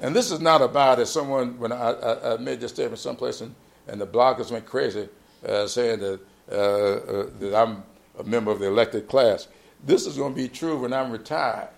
And 0.00 0.14
this 0.14 0.30
is 0.30 0.40
not 0.40 0.60
about 0.60 0.98
as 0.98 1.10
someone, 1.10 1.58
when 1.58 1.72
I, 1.72 1.90
I, 1.90 2.34
I 2.34 2.36
made 2.36 2.60
this 2.60 2.72
statement 2.72 2.98
someplace 2.98 3.40
and, 3.40 3.54
and 3.88 4.00
the 4.00 4.06
bloggers 4.06 4.50
went 4.50 4.66
crazy 4.66 5.08
uh, 5.46 5.66
saying 5.66 6.00
that, 6.00 6.20
uh, 6.50 6.54
uh, 6.54 7.26
that 7.40 7.54
I'm 7.54 7.82
a 8.18 8.24
member 8.24 8.50
of 8.50 8.58
the 8.58 8.66
elected 8.66 9.08
class. 9.08 9.48
This 9.84 10.06
is 10.06 10.16
going 10.16 10.34
to 10.34 10.36
be 10.36 10.48
true 10.48 10.78
when 10.78 10.92
I'm 10.92 11.10
retired. 11.10 11.68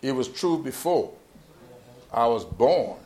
It 0.00 0.12
was 0.12 0.28
true 0.28 0.62
before 0.62 1.12
I 2.12 2.26
was 2.26 2.44
born. 2.44 2.98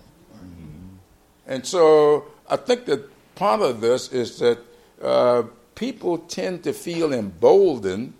And 1.46 1.66
so 1.66 2.26
I 2.48 2.57
think 2.57 2.84
that 2.86 3.09
part 3.34 3.61
of 3.62 3.80
this 3.80 4.12
is 4.12 4.38
that 4.38 4.59
uh, 5.03 5.44
people 5.74 6.18
tend 6.18 6.62
to 6.64 6.72
feel 6.72 7.12
emboldened 7.12 8.12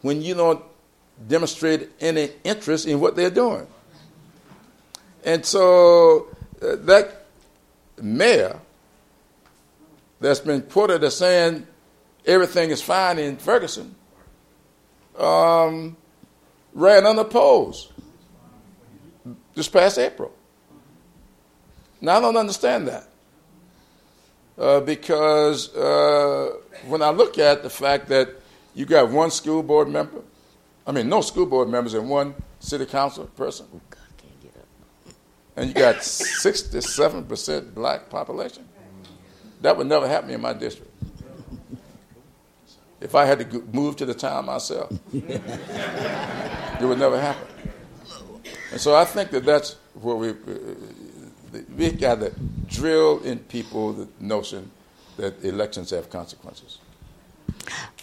when 0.00 0.22
you 0.22 0.34
don't 0.34 0.62
demonstrate 1.28 1.90
any 2.00 2.30
interest 2.44 2.86
in 2.86 3.00
what 3.00 3.16
they're 3.16 3.30
doing. 3.30 3.66
And 5.24 5.44
so 5.44 6.28
uh, 6.62 6.76
that 6.80 7.26
mayor 8.00 8.60
that's 10.20 10.40
been 10.40 10.62
quoted 10.62 11.02
as 11.04 11.16
saying 11.16 11.66
everything 12.26 12.70
is 12.70 12.82
fine 12.82 13.18
in 13.18 13.36
Ferguson 13.36 13.94
um, 15.18 15.96
ran 16.72 17.06
unopposed 17.06 17.92
this 19.54 19.68
past 19.68 19.98
April. 19.98 20.32
Now, 22.00 22.18
I 22.18 22.20
don't 22.20 22.36
understand 22.36 22.88
that. 22.88 23.08
Uh, 24.56 24.80
because 24.80 25.74
uh, 25.74 26.52
when 26.86 27.02
I 27.02 27.10
look 27.10 27.38
at 27.38 27.62
the 27.62 27.70
fact 27.70 28.08
that 28.08 28.28
you 28.74 28.86
got 28.86 29.10
one 29.10 29.30
school 29.30 29.62
board 29.62 29.88
member, 29.88 30.22
I 30.86 30.92
mean, 30.92 31.08
no 31.08 31.22
school 31.22 31.46
board 31.46 31.68
members 31.68 31.94
and 31.94 32.08
one 32.08 32.34
city 32.60 32.86
council 32.86 33.24
person, 33.36 33.66
and 35.56 35.68
you 35.68 35.74
got 35.74 35.96
67% 35.96 37.74
black 37.74 38.10
population, 38.10 38.66
that 39.60 39.76
would 39.76 39.86
never 39.86 40.08
happen 40.08 40.30
in 40.30 40.40
my 40.40 40.52
district. 40.52 40.90
If 43.00 43.14
I 43.14 43.26
had 43.26 43.38
to 43.50 43.60
move 43.72 43.96
to 43.96 44.06
the 44.06 44.14
town 44.14 44.46
myself, 44.46 44.90
it 45.12 46.80
would 46.80 46.98
never 46.98 47.20
happen. 47.20 47.46
And 48.72 48.80
so 48.80 48.96
I 48.96 49.04
think 49.04 49.30
that 49.30 49.44
that's 49.44 49.76
where 49.94 50.16
we, 50.16 50.30
uh, 50.30 50.34
we 51.76 51.90
got 51.92 52.20
to 52.20 52.32
drill 52.66 53.22
in 53.22 53.38
people 53.38 53.92
the 53.92 54.08
notion 54.20 54.70
that 55.16 55.44
elections 55.44 55.90
have 55.90 56.10
consequences. 56.10 56.78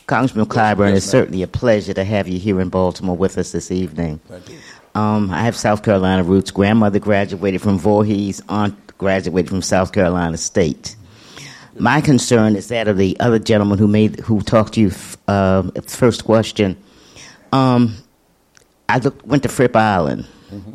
Congressman 0.08 0.45
Clyburn, 0.45 0.89
yes, 0.89 0.97
it's 0.97 1.06
certainly 1.06 1.43
a 1.43 1.47
pleasure 1.47 1.93
to 1.93 2.04
have 2.04 2.28
you 2.28 2.39
here 2.39 2.60
in 2.60 2.70
Baltimore 2.70 3.16
with 3.16 3.38
us 3.38 3.52
this 3.52 3.72
evening. 3.72 4.20
Thank 4.28 4.49
you. 4.49 4.58
Um, 4.94 5.32
I 5.32 5.44
have 5.44 5.56
South 5.56 5.84
Carolina 5.84 6.24
roots. 6.24 6.52
Grandmother 6.52 7.00
graduated 7.00 7.62
from 7.62 7.78
Voorhees, 7.80 8.42
aunt 8.50 8.76
graduated 8.98 9.50
from 9.50 9.62
South 9.62 9.94
Carolina 9.94 10.38
State. 10.38 10.96
My 11.78 12.02
concern 12.02 12.56
is 12.56 12.68
that 12.68 12.88
of 12.88 12.98
the 12.98 13.18
other 13.20 13.39
gentleman 13.39 13.78
who 13.80 13.88
made 13.88 14.20
who 14.20 14.42
talked 14.42 14.74
to 14.74 14.82
you 14.82 14.92
uh, 15.28 15.64
first 15.88 16.26
question. 16.26 16.78
Um, 17.54 17.96
I 18.89 18.98
looked, 18.98 19.26
went 19.26 19.44
to 19.44 19.50
Fripp 19.50 19.76
Island 19.76 20.28
mm-hmm. 20.52 20.72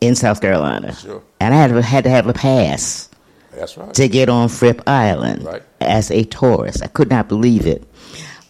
in 0.00 0.14
South 0.14 0.40
Carolina, 0.40 0.94
sure. 0.94 1.22
and 1.40 1.54
I 1.54 1.56
had, 1.56 1.70
had 1.70 2.04
to 2.04 2.10
have 2.10 2.26
a 2.26 2.34
pass. 2.34 3.08
That's 3.52 3.76
right. 3.78 3.94
To 3.94 4.08
get 4.08 4.28
on 4.28 4.50
Fripp 4.50 4.82
Island 4.86 5.44
right. 5.44 5.62
as 5.80 6.10
a 6.10 6.24
tourist, 6.24 6.82
I 6.82 6.88
could 6.88 7.08
not 7.08 7.28
believe 7.28 7.66
it. 7.66 7.82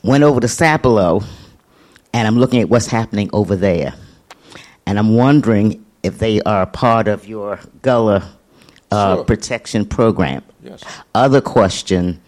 Went 0.02 0.24
over 0.24 0.40
to 0.40 0.48
Sapelo, 0.48 1.24
and 2.12 2.26
I'm 2.26 2.36
looking 2.38 2.60
at 2.60 2.68
what's 2.68 2.86
happening 2.88 3.30
over 3.32 3.54
there, 3.54 3.94
and 4.86 4.98
I'm 4.98 5.14
wondering 5.14 5.84
if 6.02 6.18
they 6.18 6.40
are 6.42 6.66
part 6.66 7.08
of 7.08 7.26
your 7.26 7.58
Gullah 7.82 8.36
uh, 8.90 9.16
sure. 9.16 9.24
protection 9.24 9.84
program. 9.84 10.42
Yes. 10.62 10.82
Other 11.14 11.40
question 11.40 12.20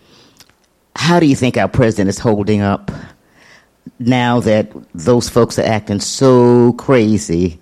How 0.97 1.21
do 1.21 1.27
you 1.27 1.37
think 1.37 1.57
our 1.57 1.69
president 1.69 2.09
is 2.09 2.19
holding 2.19 2.61
up 2.61 2.91
now 4.01 4.41
that 4.41 4.71
those 4.95 5.29
folks 5.29 5.59
are 5.59 5.67
acting 5.67 6.01
so 6.01 6.73
crazy 6.75 7.61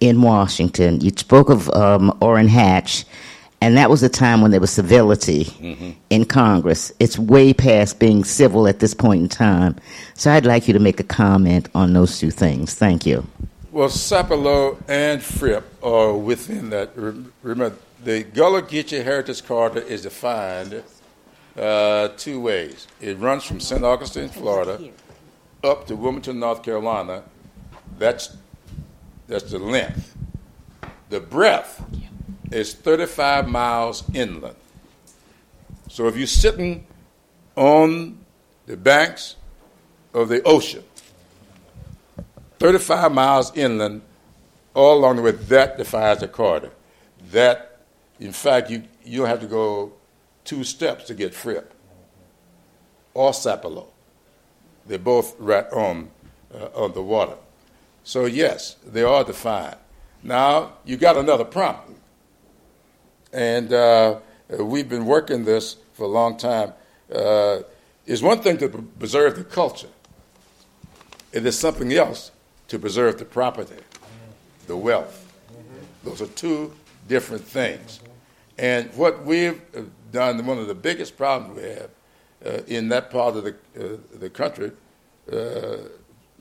in 0.00 0.20
Washington? 0.22 1.00
You 1.00 1.10
spoke 1.10 1.48
of 1.48 1.70
um, 1.70 2.16
Orrin 2.20 2.48
Hatch, 2.48 3.04
and 3.60 3.76
that 3.76 3.88
was 3.88 4.02
a 4.02 4.08
time 4.08 4.40
when 4.42 4.50
there 4.50 4.60
was 4.60 4.72
civility 4.72 5.44
mm-hmm. 5.44 5.90
in 6.10 6.24
Congress. 6.24 6.92
It's 6.98 7.16
way 7.18 7.54
past 7.54 8.00
being 8.00 8.24
civil 8.24 8.66
at 8.66 8.80
this 8.80 8.94
point 8.94 9.22
in 9.22 9.28
time. 9.28 9.76
So 10.14 10.32
I'd 10.32 10.44
like 10.44 10.66
you 10.66 10.74
to 10.74 10.80
make 10.80 10.98
a 10.98 11.04
comment 11.04 11.68
on 11.74 11.92
those 11.92 12.18
two 12.18 12.32
things. 12.32 12.74
Thank 12.74 13.06
you. 13.06 13.24
Well, 13.72 13.88
Sapelo 13.88 14.76
and 14.86 15.22
Fripp 15.22 15.64
are 15.82 16.12
within 16.12 16.68
that. 16.68 16.90
Remember, 16.94 17.74
the 18.04 18.22
Gullah 18.22 18.60
Geechee 18.60 19.02
Heritage 19.02 19.46
Corridor 19.46 19.80
is 19.80 20.02
defined 20.02 20.82
uh, 21.56 22.08
two 22.08 22.38
ways. 22.38 22.86
It 23.00 23.16
runs 23.16 23.44
from 23.44 23.60
St. 23.60 23.82
Augustine, 23.82 24.28
Florida, 24.28 24.90
up 25.64 25.86
to 25.86 25.96
Wilmington, 25.96 26.38
North 26.38 26.62
Carolina. 26.62 27.22
That's 27.96 28.36
that's 29.26 29.50
the 29.50 29.58
length. 29.58 30.18
The 31.08 31.20
breadth 31.20 31.82
is 32.50 32.74
35 32.74 33.48
miles 33.48 34.04
inland. 34.12 34.56
So 35.88 36.08
if 36.08 36.16
you're 36.18 36.26
sitting 36.26 36.86
on 37.56 38.18
the 38.66 38.76
banks 38.76 39.36
of 40.12 40.28
the 40.28 40.42
ocean, 40.42 40.84
35 42.62 43.10
miles 43.10 43.56
inland, 43.56 44.02
all 44.72 44.96
along 44.96 45.16
the 45.16 45.22
way, 45.22 45.32
that 45.32 45.76
defines 45.76 46.20
the 46.20 46.28
corridor. 46.28 46.70
That 47.32 47.80
in 48.20 48.30
fact, 48.30 48.70
you, 48.70 48.84
you 49.04 49.18
don't 49.18 49.26
have 49.26 49.40
to 49.40 49.48
go 49.48 49.94
two 50.44 50.62
steps 50.62 51.02
to 51.08 51.14
get 51.14 51.34
Fripp 51.34 51.74
or 53.14 53.32
Sapelo. 53.32 53.86
They're 54.86 55.00
both 55.00 55.34
right 55.40 55.66
on, 55.72 56.10
uh, 56.54 56.68
on 56.72 56.92
the 56.92 57.02
water. 57.02 57.34
So, 58.04 58.26
yes, 58.26 58.76
they 58.86 59.02
are 59.02 59.24
defined. 59.24 59.78
Now, 60.22 60.74
you 60.84 60.96
got 60.96 61.16
another 61.16 61.44
problem. 61.44 61.96
And 63.32 63.72
uh, 63.72 64.20
we've 64.48 64.88
been 64.88 65.06
working 65.06 65.44
this 65.44 65.78
for 65.94 66.04
a 66.04 66.06
long 66.06 66.36
time. 66.36 66.74
Uh, 67.12 67.62
it's 68.06 68.22
one 68.22 68.40
thing 68.40 68.56
to 68.58 68.68
preserve 68.68 69.34
the 69.34 69.42
culture, 69.42 69.90
it 71.32 71.44
is 71.44 71.58
something 71.58 71.92
else 71.92 72.30
to 72.72 72.78
preserve 72.78 73.18
the 73.18 73.24
property, 73.26 73.76
the 74.66 74.74
wealth. 74.74 75.30
Those 76.04 76.22
are 76.22 76.26
two 76.28 76.72
different 77.06 77.44
things. 77.44 78.00
And 78.56 78.88
what 78.94 79.26
we've 79.26 79.60
done, 80.10 80.46
one 80.46 80.56
of 80.56 80.68
the 80.68 80.74
biggest 80.74 81.18
problems 81.18 81.60
we 81.60 81.68
have 81.68 81.90
uh, 82.46 82.62
in 82.68 82.88
that 82.88 83.10
part 83.10 83.36
of 83.36 83.44
the, 83.44 83.54
uh, 83.78 83.98
the 84.18 84.30
country, 84.30 84.72
uh, 85.30 85.76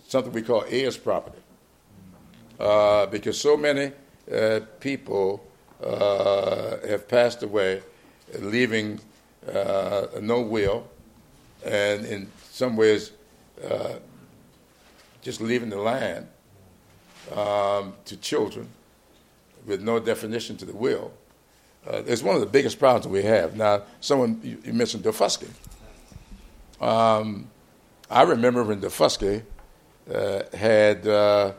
something 0.07 0.31
we 0.31 0.41
call 0.41 0.63
heirs 0.69 0.95
property. 0.95 1.37
Uh, 2.57 3.07
because 3.07 3.37
so 3.37 3.57
many 3.57 3.91
uh, 4.33 4.61
people 4.79 5.45
uh, 5.83 6.77
have 6.87 7.09
passed 7.09 7.43
away, 7.43 7.83
leaving 8.39 9.01
no 10.21 10.39
will, 10.39 10.87
and 11.65 12.05
in 12.05 12.31
some 12.51 12.77
ways, 12.77 13.11
just 15.21 15.41
leaving 15.41 15.69
the 15.69 15.77
land 15.77 16.27
um, 17.35 17.93
to 18.05 18.17
children 18.17 18.67
with 19.65 19.81
no 19.81 19.99
definition 19.99 20.57
to 20.57 20.65
the 20.65 20.75
will 20.75 21.11
uh, 21.87 22.03
it's 22.05 22.21
one 22.21 22.35
of 22.35 22.41
the 22.41 22.47
biggest 22.47 22.77
problems 22.77 23.07
we 23.07 23.23
have. 23.23 23.55
Now, 23.55 23.83
someone, 23.99 24.39
you, 24.43 24.61
you 24.63 24.73
mentioned 24.73 25.03
Daufuskie. 25.03 25.49
Um, 26.79 27.49
I 28.09 28.21
remember 28.23 28.63
when 28.63 28.81
Daufuskie 28.81 29.43
uh, 30.13 30.43
had 30.55 31.07
uh, 31.07 31.53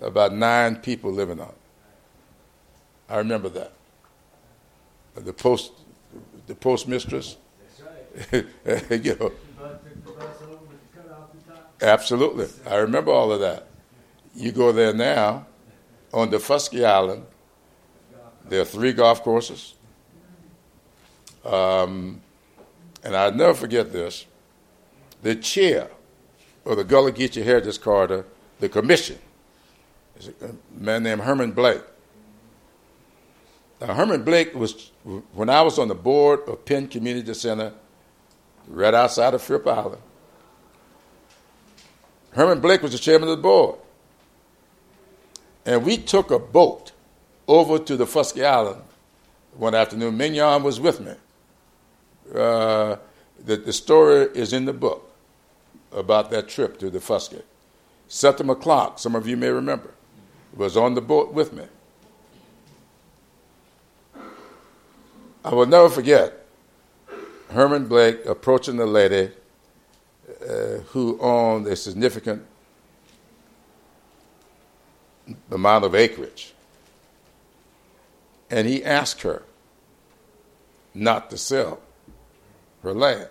about 0.00 0.34
nine 0.34 0.76
people 0.76 1.10
living 1.10 1.40
on 1.40 1.48
it. 1.48 1.54
I 3.08 3.16
remember 3.18 3.48
that. 3.50 3.72
The 5.14 5.32
post, 5.32 5.72
the 6.46 6.54
postmistress. 6.54 7.36
Right. 8.30 8.44
you 9.04 9.16
know. 9.16 9.32
Absolutely. 11.82 12.46
I 12.66 12.76
remember 12.76 13.10
all 13.10 13.32
of 13.32 13.40
that. 13.40 13.66
You 14.34 14.52
go 14.52 14.70
there 14.72 14.94
now 14.94 15.46
on 16.14 16.30
Daufuskie 16.30 16.84
Island, 16.84 17.26
there 18.48 18.62
are 18.62 18.64
three 18.64 18.92
golf 18.92 19.22
courses. 19.22 19.74
Um, 21.44 22.20
and 23.02 23.16
I'll 23.16 23.34
never 23.34 23.54
forget 23.54 23.92
this. 23.92 24.26
The 25.22 25.34
chair 25.34 25.90
of 26.64 26.76
the 26.76 26.84
Gullah 26.84 27.12
Geechee 27.12 27.42
Heritage 27.42 27.80
Corridor, 27.80 28.26
the 28.60 28.68
commission, 28.68 29.18
is 30.16 30.28
a 30.28 30.54
man 30.72 31.02
named 31.02 31.22
Herman 31.22 31.52
Blake. 31.52 31.82
Now, 33.80 33.94
Herman 33.94 34.22
Blake 34.22 34.54
was, 34.54 34.92
when 35.32 35.48
I 35.48 35.62
was 35.62 35.78
on 35.78 35.88
the 35.88 35.94
board 35.94 36.48
of 36.48 36.64
Penn 36.64 36.86
Community 36.86 37.34
Center, 37.34 37.72
right 38.68 38.94
outside 38.94 39.34
of 39.34 39.42
Fripp 39.42 39.66
Island, 39.66 40.02
Herman 42.32 42.60
Blake 42.60 42.82
was 42.82 42.92
the 42.92 42.98
chairman 42.98 43.28
of 43.28 43.36
the 43.36 43.42
board. 43.42 43.78
And 45.64 45.84
we 45.84 45.96
took 45.96 46.30
a 46.30 46.38
boat 46.38 46.92
over 47.46 47.78
to 47.78 47.96
Daufuskie 47.96 48.44
Island 48.44 48.82
one 49.54 49.74
afternoon. 49.74 50.16
Mignon 50.16 50.62
was 50.62 50.80
with 50.80 51.00
me. 51.00 51.12
Uh, 52.34 52.96
the, 53.44 53.56
the 53.56 53.72
story 53.72 54.28
is 54.34 54.52
in 54.52 54.64
the 54.64 54.72
book 54.72 55.10
about 55.92 56.30
that 56.30 56.48
trip 56.48 56.78
to 56.78 56.90
the 56.90 56.98
Fusky. 56.98 57.42
Septima 58.08 58.54
Clark, 58.54 58.98
some 58.98 59.14
of 59.14 59.26
you 59.26 59.36
may 59.36 59.48
remember, 59.48 59.90
was 60.54 60.76
on 60.76 60.94
the 60.94 61.00
boat 61.00 61.32
with 61.32 61.52
me. 61.52 61.64
I 65.44 65.54
will 65.54 65.66
never 65.66 65.88
forget 65.88 66.46
Herman 67.50 67.86
Blake 67.88 68.24
approaching 68.26 68.76
the 68.76 68.86
lady 68.86 69.32
uh, 70.40 70.82
who 70.88 71.18
owned 71.20 71.66
a 71.66 71.76
significant 71.76 72.44
amount 75.50 75.84
of 75.84 75.94
acreage. 75.94 76.52
And 78.50 78.66
he 78.66 78.84
asked 78.84 79.22
her 79.22 79.42
not 80.94 81.30
to 81.30 81.38
sell 81.38 81.80
her 82.82 82.92
land. 82.92 83.28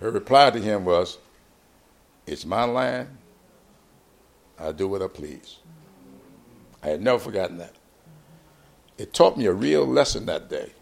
Her 0.00 0.10
reply 0.10 0.50
to 0.50 0.60
him 0.60 0.84
was, 0.84 1.18
It's 2.26 2.44
my 2.44 2.64
land. 2.64 3.16
I 4.58 4.72
do 4.72 4.86
what 4.86 5.02
I 5.02 5.08
please. 5.08 5.58
I 6.82 6.88
had 6.88 7.02
never 7.02 7.18
forgotten 7.18 7.58
that. 7.58 7.74
It 8.98 9.12
taught 9.12 9.36
me 9.36 9.46
a 9.46 9.52
real 9.52 9.86
lesson 9.86 10.26
that 10.26 10.48
day. 10.48 10.72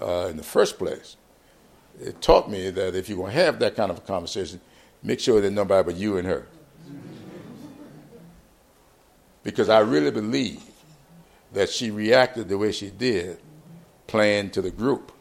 Uh, 0.00 0.26
in 0.30 0.36
the 0.36 0.42
first 0.42 0.78
place, 0.78 1.16
it 2.00 2.20
taught 2.20 2.50
me 2.50 2.70
that 2.70 2.94
if 2.94 3.08
you're 3.08 3.18
going 3.18 3.32
to 3.32 3.38
have 3.38 3.58
that 3.60 3.76
kind 3.76 3.90
of 3.90 3.98
a 3.98 4.02
conversation, 4.02 4.60
make 5.02 5.20
sure 5.20 5.40
that 5.40 5.50
nobody 5.50 5.84
but 5.84 5.96
you 5.96 6.18
and 6.18 6.26
her. 6.26 6.46
Because 9.42 9.68
I 9.68 9.80
really 9.80 10.10
believe 10.10 10.62
that 11.52 11.70
she 11.70 11.90
reacted 11.90 12.48
the 12.48 12.58
way 12.58 12.72
she 12.72 12.90
did, 12.90 13.38
playing 14.06 14.50
to 14.50 14.62
the 14.62 14.70
group 14.70 15.12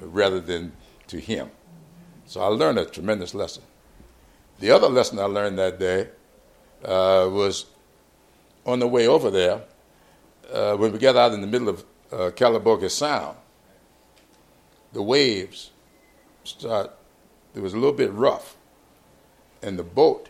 rather 0.00 0.40
than 0.40 0.72
to 1.08 1.18
him. 1.18 1.50
So 2.26 2.40
I 2.40 2.46
learned 2.46 2.78
a 2.78 2.84
tremendous 2.84 3.34
lesson. 3.34 3.62
The 4.60 4.70
other 4.70 4.88
lesson 4.88 5.18
I 5.18 5.24
learned 5.24 5.58
that 5.58 5.78
day 5.78 6.08
uh, 6.84 7.28
was 7.30 7.66
on 8.64 8.78
the 8.78 8.86
way 8.86 9.06
over 9.06 9.30
there, 9.30 9.62
uh, 10.52 10.76
when 10.76 10.92
we 10.92 10.98
got 10.98 11.16
out 11.16 11.32
in 11.32 11.40
the 11.40 11.46
middle 11.46 11.68
of 11.68 11.84
uh, 12.12 12.88
Sound, 12.88 13.36
the 14.92 15.02
waves 15.02 15.71
start, 16.44 16.92
it 17.54 17.60
was 17.60 17.74
a 17.74 17.76
little 17.76 17.92
bit 17.92 18.12
rough, 18.12 18.56
and 19.62 19.78
the 19.78 19.82
boat 19.82 20.28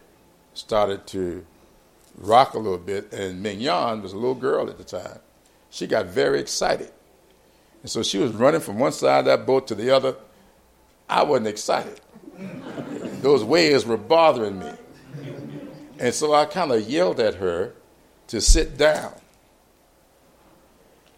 started 0.54 1.06
to 1.08 1.44
rock 2.18 2.54
a 2.54 2.58
little 2.58 2.78
bit, 2.78 3.12
and 3.12 3.42
Mignon 3.42 4.02
was 4.02 4.12
a 4.12 4.16
little 4.16 4.34
girl 4.34 4.68
at 4.68 4.78
the 4.78 4.84
time. 4.84 5.18
She 5.70 5.86
got 5.86 6.06
very 6.06 6.40
excited. 6.40 6.92
And 7.82 7.90
so 7.90 8.02
she 8.02 8.18
was 8.18 8.32
running 8.32 8.60
from 8.60 8.78
one 8.78 8.92
side 8.92 9.20
of 9.20 9.24
that 9.26 9.46
boat 9.46 9.66
to 9.68 9.74
the 9.74 9.90
other. 9.90 10.16
I 11.08 11.22
wasn't 11.24 11.48
excited. 11.48 12.00
Those 13.22 13.42
waves 13.42 13.84
were 13.84 13.96
bothering 13.96 14.58
me. 14.58 14.72
And 15.98 16.14
so 16.14 16.34
I 16.34 16.46
kind 16.46 16.72
of 16.72 16.88
yelled 16.88 17.20
at 17.20 17.36
her 17.36 17.72
to 18.28 18.40
sit 18.40 18.76
down. 18.76 19.14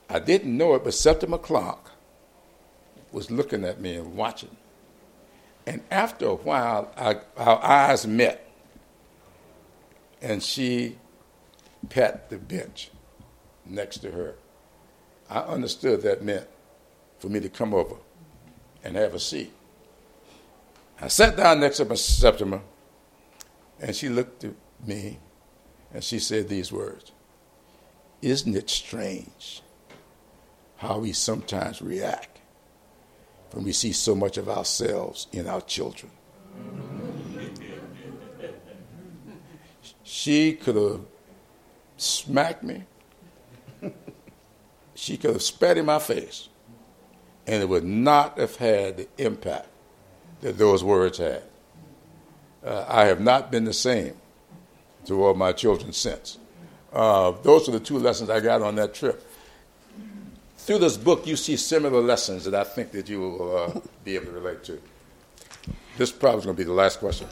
I 0.09 0.19
didn't 0.19 0.57
know 0.57 0.75
it, 0.75 0.85
but 0.85 0.95
Septima 0.95 1.39
Clark 1.39 1.91
was 3.13 3.31
looking 3.31 3.65
at 3.65 3.81
me 3.81 3.97
and 3.97 4.15
watching. 4.15 4.57
And 5.67 5.83
after 5.91 6.27
a 6.27 6.35
while, 6.35 6.93
I, 6.97 7.17
our 7.37 7.63
eyes 7.65 8.07
met, 8.07 8.47
and 10.21 10.43
she 10.43 10.99
pat 11.89 12.31
the 12.31 12.39
bench 12.39 12.91
next 13.65 13.99
to 13.99 14.11
her. 14.11 14.35
I 15.31 15.41
understood 15.41 16.03
that 16.03 16.23
meant 16.23 16.47
for 17.19 17.29
me 17.29 17.41
to 17.41 17.49
come 17.49 17.73
over 17.73 17.97
and 18.83 18.97
have 18.97 19.15
a 19.15 19.21
seat. 19.21 19.53
I 21.01 21.09
sat 21.09 21.37
down 21.37 21.61
next 21.61 21.79
to 21.79 21.85
Miss 21.87 22.05
Septima, 22.05 22.61
and 23.81 23.97
she 23.97 24.09
looked 24.09 24.45
at 24.45 24.55
me 24.87 25.19
and 25.93 26.03
she 26.03 26.19
said 26.19 26.49
these 26.49 26.73
words 26.73 27.13
Isn't 28.21 28.57
it 28.57 28.69
strange 28.69 29.63
how 30.77 30.99
we 30.99 31.13
sometimes 31.13 31.81
react 31.81 32.34
when 33.55 33.65
we 33.65 33.73
see 33.73 33.93
so 33.93 34.15
much 34.15 34.37
of 34.37 34.49
ourselves 34.49 35.29
in 35.33 35.47
our 35.47 35.61
children? 35.61 36.11
she 40.03 40.55
could 40.55 40.77
have 40.77 41.01
smacked 41.97 42.65
me, 42.65 42.83
she 44.95 45.17
could 45.17 45.35
have 45.35 45.43
spat 45.43 45.79
in 45.79 45.87
my 45.87 45.99
face, 45.99 46.49
and 47.47 47.63
it 47.63 47.69
would 47.69 47.85
not 47.85 48.39
have 48.39 48.57
had 48.57 48.97
the 48.97 49.09
impact 49.19 49.69
that 50.41 50.59
those 50.59 50.83
words 50.83 51.19
had. 51.19 51.43
Uh, 52.65 52.85
I 52.89 53.07
have 53.07 53.21
not 53.21 53.51
been 53.51 53.65
the 53.65 53.73
same 53.73 54.15
toward 55.05 55.37
my 55.37 55.53
children 55.53 55.93
since. 55.93 56.39
Uh, 56.93 57.33
those 57.43 57.69
are 57.69 57.73
the 57.73 57.81
two 57.81 57.99
lessons 57.99 58.31
I 58.31 58.41
got 58.41 58.63
on 58.63 58.77
that 58.77 58.95
trip. 58.95 59.24
Through 60.65 60.79
this 60.79 60.97
book, 60.97 61.27
you 61.27 61.37
see 61.37 61.59
similar 61.59 62.01
lessons 62.01 62.47
that 62.47 62.55
I 62.55 62.65
think 62.65 62.91
that 62.93 63.07
you 63.07 63.21
will 63.21 63.57
uh, 63.59 63.81
be 64.03 64.15
able 64.15 64.29
to 64.29 64.33
relate 64.33 64.65
to. 64.65 64.81
This 65.99 66.11
probably 66.11 66.39
is 66.39 66.45
going 66.47 66.57
to 66.57 66.63
be 66.63 66.65
the 66.65 66.73
last 66.73 67.01
question. 67.01 67.29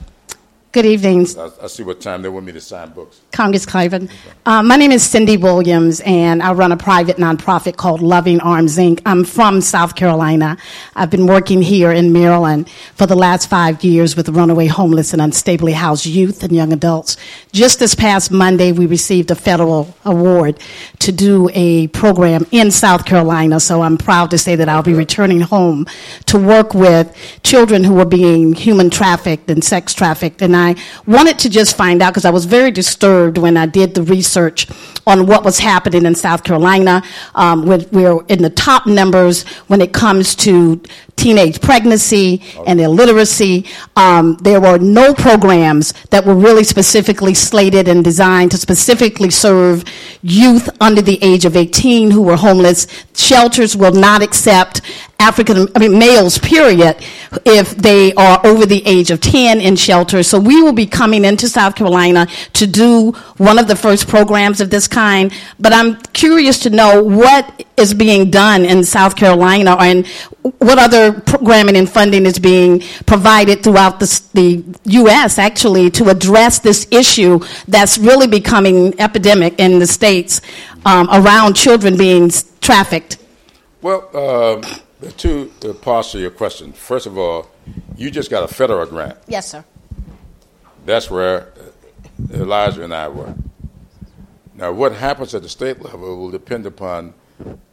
Good 0.73 0.87
evening. 0.87 1.27
I, 1.39 1.51
I 1.65 1.67
see 1.67 1.83
what 1.83 2.01
time 2.01 2.23
they 2.23 2.31
want 2.31 2.47
me 2.47 2.53
to 2.53 2.61
sign 2.61 2.93
books. 2.93 3.21
Congress 3.31 3.67
Clyburn. 3.67 4.11
Uh, 4.47 4.63
my 4.63 4.77
name 4.77 4.91
is 4.91 5.03
Cindy 5.03 5.37
Williams, 5.37 6.01
and 6.07 6.43
I 6.43 6.55
run 6.55 6.73
a 6.73 6.79
private 6.79 7.19
nonprofit 7.19 7.77
called 7.77 8.01
Loving 8.01 8.41
Arms 8.41 8.79
Inc. 8.79 9.03
I'm 9.05 9.23
from 9.23 9.61
South 9.61 9.95
Carolina. 9.95 10.57
I've 10.97 11.11
been 11.11 11.27
working 11.27 11.61
here 11.61 11.93
in 11.93 12.15
Maryland 12.15 12.71
for 12.95 13.05
the 13.05 13.15
last 13.15 13.51
five 13.51 13.85
years 13.85 14.17
with 14.17 14.31
runaway 14.31 14.67
homeless 14.67 15.13
and 15.13 15.21
unstably 15.21 15.75
housed 15.75 16.07
youth 16.07 16.43
and 16.43 16.57
young 16.57 16.73
adults. 16.73 17.19
Just 17.53 17.79
this 17.79 17.95
past 17.95 18.31
Monday, 18.31 18.73
we 18.73 18.87
received 18.87 19.31
a 19.31 19.35
federal 19.35 19.95
award 20.07 20.59
to 21.01 21.13
do 21.13 21.51
a 21.53 21.89
program 21.89 22.47
in 22.51 22.71
South 22.71 23.05
Carolina, 23.05 23.61
so 23.61 23.83
I'm 23.83 23.99
proud 23.99 24.31
to 24.31 24.39
say 24.39 24.57
that 24.57 24.71
I'll 24.71 24.83
be 24.83 24.95
returning 24.95 25.43
home 25.43 25.87
to 26.27 26.39
work 26.39 26.73
with 26.73 27.15
children 27.43 27.85
who 27.85 27.99
are 27.99 28.07
being 28.07 28.55
human 28.55 28.89
trafficked 28.89 29.51
and 29.51 29.63
sex 29.63 29.93
trafficked. 29.93 30.41
And 30.41 30.57
I 30.57 30.62
wanted 31.07 31.39
to 31.41 31.49
just 31.51 31.77
find 31.77 32.03
out 32.03 32.11
because 32.13 32.25
I 32.25 32.31
was 32.31 32.45
very 32.45 32.71
disturbed 32.71 33.39
when 33.39 33.57
I 33.57 33.67
did 33.67 33.95
the 33.95 34.03
research 34.03 34.69
on 35.07 35.27
what 35.27 35.45
was 35.45 35.59
happening 35.59 36.05
in 36.07 36.15
South 36.15 36.45
Carolina. 36.45 37.03
Um, 37.35 37.67
we're, 37.67 37.85
we're 37.93 38.25
in 38.27 38.43
the 38.43 38.51
top 38.51 38.87
numbers 38.87 39.45
when 39.69 39.81
it 39.81 39.93
comes 39.93 40.35
to 40.37 40.81
teenage 41.17 41.61
pregnancy 41.61 42.43
and 42.67 42.81
illiteracy. 42.81 43.67
Um, 43.97 44.37
there 44.43 44.61
were 44.61 44.79
no 44.79 45.15
programs 45.15 45.93
that 46.11 46.25
were 46.25 46.35
really 46.35 46.65
specifically 46.65 47.35
slated 47.35 47.89
and 47.89 48.03
designed 48.03 48.51
to 48.53 48.57
specifically 48.57 49.31
serve 49.31 49.85
youth 50.23 50.69
under 50.81 51.03
the 51.03 51.19
age 51.23 51.45
of 51.45 51.57
18 51.57 52.11
who 52.11 52.23
were 52.23 52.37
homeless. 52.37 52.87
Shelters 53.15 53.77
will 53.77 53.93
not 53.93 54.23
accept 54.23 54.81
African, 55.23 55.69
I 55.75 55.79
mean, 55.79 55.99
males, 55.99 56.39
period, 56.39 56.97
if 57.45 57.71
they 57.77 58.13
are 58.15 58.45
over 58.45 58.67
the 58.67 58.85
age 58.85 59.11
of 59.11 59.21
10 59.21 59.61
in 59.61 59.77
shelters. 59.77 60.27
So 60.27 60.39
we 60.41 60.61
will 60.61 60.73
be 60.73 60.87
coming 60.87 61.25
into 61.25 61.49
South 61.49 61.77
Carolina 61.77 62.27
to 62.55 62.67
do 62.67 63.13
one 63.37 63.59
of 63.59 63.69
the 63.69 63.77
first 63.77 64.09
programs 64.09 64.61
of 64.61 64.69
this 64.71 64.89
kind. 64.89 65.33
But 65.61 65.73
I'm 65.73 65.97
curious 66.13 66.59
to 66.61 66.71
know 66.71 67.03
what 67.03 67.65
is 67.77 67.95
being 67.95 68.31
done 68.31 68.65
in 68.65 68.85
South 68.85 69.15
Carolina 69.17 69.77
and 69.79 70.07
what 70.59 70.79
other 70.79 71.13
programming 71.13 71.77
and 71.77 71.89
funding 71.89 72.27
is 72.27 72.39
being 72.39 72.81
provided 73.07 73.63
throughout 73.63 74.01
the, 74.01 74.23
the 74.35 74.65
U.S. 74.85 75.39
actually 75.39 75.91
to 75.93 76.09
address 76.09 76.59
this 76.59 76.87
issue 76.91 77.39
that's 77.69 77.97
really 77.97 78.27
becoming 78.27 78.99
epidemic 79.01 79.59
in 79.61 79.79
the 79.79 79.87
states 79.87 80.41
um, 80.85 81.09
around 81.13 81.55
children 81.55 81.97
being 81.97 82.31
trafficked. 82.61 83.19
Well, 83.81 84.09
uh, 84.15 84.79
the 85.03 85.13
two 85.13 85.53
parts 85.83 86.15
of 86.15 86.21
your 86.21 86.31
question. 86.31 86.73
First 86.73 87.07
of 87.07 87.19
all, 87.19 87.51
you 87.97 88.11
just 88.11 88.31
got 88.31 88.49
a 88.49 88.55
federal 88.55 88.87
grant. 88.87 89.19
Yes, 89.27 89.51
sir. 89.51 89.65
That's 90.87 91.11
where 91.11 91.53
Elijah 92.33 92.85
and 92.85 92.95
I 92.95 93.09
were. 93.09 93.35
Now, 94.55 94.71
what 94.73 94.93
happens 94.93 95.35
at 95.35 95.43
the 95.43 95.49
state 95.49 95.81
level 95.83 96.17
will 96.19 96.31
depend 96.31 96.67
upon 96.67 97.15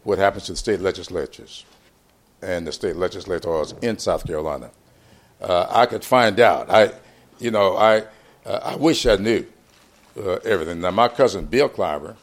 what 0.04 0.18
happens 0.18 0.46
to 0.46 0.54
the 0.54 0.58
state 0.58 0.80
legislatures 0.80 1.66
and 2.42 2.66
the 2.66 2.72
state 2.72 2.96
legislators 2.96 3.74
in 3.82 4.00
South 4.00 4.26
Carolina. 4.26 4.72
Uh, 5.40 5.68
I 5.70 5.86
could 5.86 6.04
find 6.04 6.40
out. 6.40 6.70
I, 6.70 6.92
you 7.38 7.52
know, 7.52 7.78
I, 7.78 8.04
uh, 8.46 8.60
I 8.64 8.76
wish 8.76 9.06
I 9.06 9.18
knew 9.18 9.46
uh, 10.18 10.38
everything. 10.46 10.82
Now, 10.82 10.92
my 10.92 11.08
cousin 11.10 11.46
Bill 11.46 11.70
Clyburn 11.70 12.16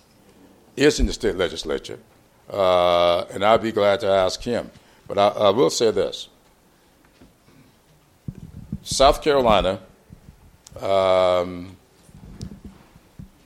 is 0.77 0.99
in 0.99 1.07
the 1.07 1.13
state 1.13 1.37
legislature. 1.37 1.99
uh, 2.51 3.21
and 3.33 3.45
I'd 3.45 3.63
be 3.63 3.73
glad 3.73 4.01
to 4.01 4.09
ask 4.09 4.43
him. 4.43 4.71
But 5.09 5.19
I, 5.19 5.29
I 5.29 5.51
will 5.51 5.71
say 5.71 5.91
this 5.91 6.29
South 8.83 9.23
Carolina 9.23 9.81
um, 10.81 11.77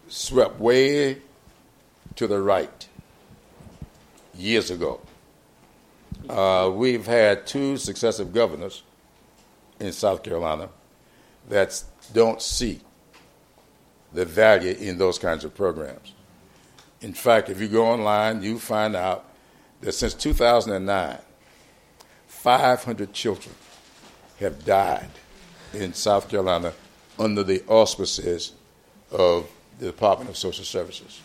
swept 0.08 0.58
way 0.60 1.18
to 2.16 2.26
the 2.26 2.40
right 2.40 2.88
years 4.34 4.70
ago. 4.70 5.00
Uh, 6.28 6.70
we've 6.72 7.06
had 7.06 7.46
two 7.46 7.76
successive 7.76 8.32
governors 8.32 8.82
in 9.78 9.92
South 9.92 10.22
Carolina 10.22 10.68
that 11.48 11.82
don't 12.12 12.42
see 12.42 12.80
the 14.12 14.24
value 14.24 14.74
in 14.78 14.98
those 14.98 15.18
kinds 15.18 15.44
of 15.44 15.54
programs. 15.54 16.12
In 17.00 17.14
fact, 17.14 17.48
if 17.48 17.60
you 17.60 17.68
go 17.68 17.86
online, 17.86 18.42
you 18.42 18.58
find 18.58 18.94
out 18.94 19.24
that 19.80 19.92
since 19.92 20.12
2009, 20.14 21.18
500 22.40 23.12
children 23.12 23.54
have 24.38 24.64
died 24.64 25.10
in 25.74 25.92
South 25.92 26.26
Carolina 26.30 26.72
under 27.18 27.42
the 27.42 27.62
auspices 27.68 28.52
of 29.10 29.46
the 29.78 29.84
Department 29.84 30.30
of 30.30 30.38
Social 30.38 30.64
Services. 30.64 31.20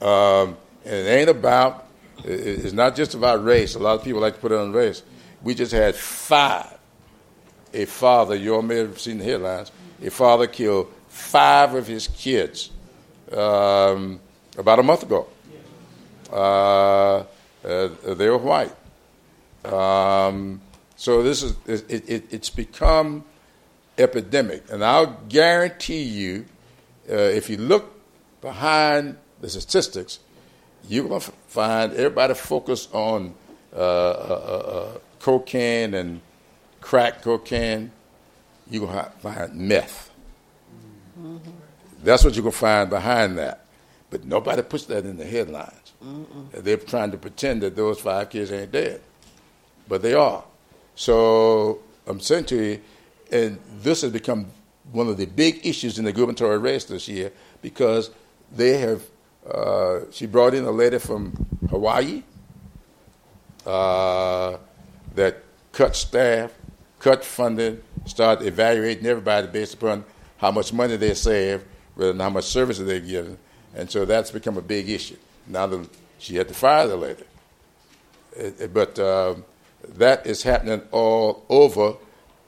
Um, 0.00 0.56
and 0.86 0.94
it 0.94 1.10
ain't 1.10 1.28
about, 1.28 1.86
it's 2.24 2.72
not 2.72 2.96
just 2.96 3.12
about 3.12 3.44
race. 3.44 3.74
A 3.74 3.78
lot 3.78 3.98
of 3.98 4.04
people 4.04 4.22
like 4.22 4.36
to 4.36 4.40
put 4.40 4.52
it 4.52 4.58
on 4.58 4.72
race. 4.72 5.02
We 5.42 5.54
just 5.54 5.72
had 5.72 5.94
five. 5.94 6.78
A 7.74 7.84
father, 7.84 8.36
you 8.36 8.54
all 8.54 8.62
may 8.62 8.76
have 8.76 8.98
seen 8.98 9.18
the 9.18 9.24
headlines, 9.24 9.70
a 10.02 10.08
father 10.08 10.46
killed 10.46 10.90
five 11.08 11.74
of 11.74 11.86
his 11.86 12.08
kids 12.08 12.70
um, 13.30 14.18
about 14.56 14.78
a 14.78 14.82
month 14.82 15.02
ago. 15.02 15.26
Uh, 16.32 17.18
uh, 17.18 17.24
they 18.14 18.30
were 18.30 18.38
white. 18.38 18.74
Um, 19.68 20.60
so 20.96 21.22
this 21.22 21.42
is 21.42 21.56
it, 21.66 22.08
it, 22.08 22.32
it's 22.32 22.50
become 22.50 23.24
epidemic, 23.98 24.64
and 24.70 24.84
I'll 24.84 25.20
guarantee 25.28 26.02
you, 26.02 26.46
uh, 27.10 27.14
if 27.14 27.50
you 27.50 27.56
look 27.58 27.92
behind 28.40 29.16
the 29.40 29.48
statistics, 29.48 30.20
you're 30.88 31.08
going 31.08 31.20
to 31.20 31.32
find 31.48 31.92
everybody 31.92 32.34
focused 32.34 32.94
on 32.94 33.34
uh, 33.74 33.78
uh, 33.78 34.92
uh, 34.94 34.98
cocaine 35.20 35.94
and 35.94 36.20
crack 36.80 37.22
cocaine. 37.22 37.90
You're 38.70 38.86
going 38.86 39.04
to 39.04 39.10
find 39.20 39.54
meth. 39.54 40.10
Mm-hmm. 41.18 41.50
That's 42.02 42.24
what 42.24 42.34
you're 42.34 42.42
going 42.42 42.52
to 42.52 42.58
find 42.58 42.90
behind 42.90 43.38
that. 43.38 43.64
But 44.10 44.24
nobody 44.24 44.62
puts 44.62 44.86
that 44.86 45.04
in 45.04 45.16
the 45.16 45.24
headlines. 45.24 45.92
Mm-mm. 46.04 46.50
They're 46.52 46.76
trying 46.76 47.10
to 47.10 47.18
pretend 47.18 47.62
that 47.62 47.76
those 47.76 48.00
five 48.00 48.30
kids 48.30 48.52
ain't 48.52 48.72
dead, 48.72 49.00
but 49.88 50.02
they 50.02 50.14
are. 50.14 50.44
So 50.94 51.80
I'm 52.06 52.20
saying 52.20 52.44
to 52.46 52.56
you, 52.56 52.80
and 53.30 53.58
this 53.80 54.02
has 54.02 54.12
become 54.12 54.46
one 54.92 55.08
of 55.08 55.16
the 55.16 55.26
big 55.26 55.66
issues 55.66 55.98
in 55.98 56.04
the 56.04 56.12
gubernatorial 56.12 56.60
race 56.60 56.84
this 56.84 57.08
year 57.08 57.32
because 57.62 58.10
they 58.52 58.78
have. 58.78 59.02
Uh, 59.48 60.00
she 60.10 60.26
brought 60.26 60.52
in 60.52 60.64
a 60.64 60.70
lady 60.70 60.98
from 60.98 61.32
Hawaii 61.70 62.22
uh, 63.64 64.58
that 65.14 65.42
cut 65.72 65.96
staff, 65.96 66.52
cut 66.98 67.24
funding, 67.24 67.80
started 68.04 68.46
evaluating 68.46 69.06
everybody 69.06 69.46
based 69.46 69.74
upon 69.74 70.04
how 70.38 70.50
much 70.50 70.72
money 70.72 70.96
they 70.96 71.14
save 71.14 71.64
rather 71.96 72.12
than 72.12 72.20
how 72.20 72.30
much 72.30 72.44
services 72.44 72.86
they're 72.86 73.00
giving. 73.00 73.38
And 73.74 73.90
so 73.90 74.04
that's 74.04 74.30
become 74.30 74.56
a 74.56 74.62
big 74.62 74.88
issue. 74.88 75.16
Now 75.46 75.66
that 75.66 75.88
she 76.18 76.36
had 76.36 76.48
to 76.48 76.54
fire 76.54 76.86
the 76.86 76.96
lady. 76.96 77.24
It, 78.36 78.60
it, 78.60 78.74
but 78.74 78.98
uh, 78.98 79.34
that 79.96 80.26
is 80.26 80.42
happening 80.42 80.82
all 80.90 81.44
over 81.48 81.94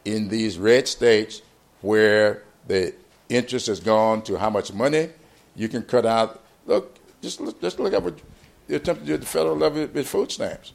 in 0.04 0.28
these 0.28 0.58
red 0.58 0.88
states 0.88 1.42
where 1.80 2.42
the 2.66 2.94
interest 3.28 3.66
has 3.66 3.80
gone 3.80 4.22
to 4.22 4.36
how 4.36 4.50
much 4.50 4.72
money 4.72 5.10
you 5.56 5.68
can 5.68 5.82
cut 5.82 6.06
out. 6.06 6.42
Look, 6.66 6.98
just 7.22 7.40
look, 7.40 7.60
just 7.60 7.78
look 7.78 7.92
at 7.92 8.02
what 8.02 8.18
the 8.66 8.76
attempt 8.76 9.02
to 9.02 9.06
do 9.06 9.14
at 9.14 9.20
the 9.20 9.26
federal 9.26 9.56
level 9.56 9.86
with 9.86 10.08
food 10.08 10.30
stamps. 10.30 10.72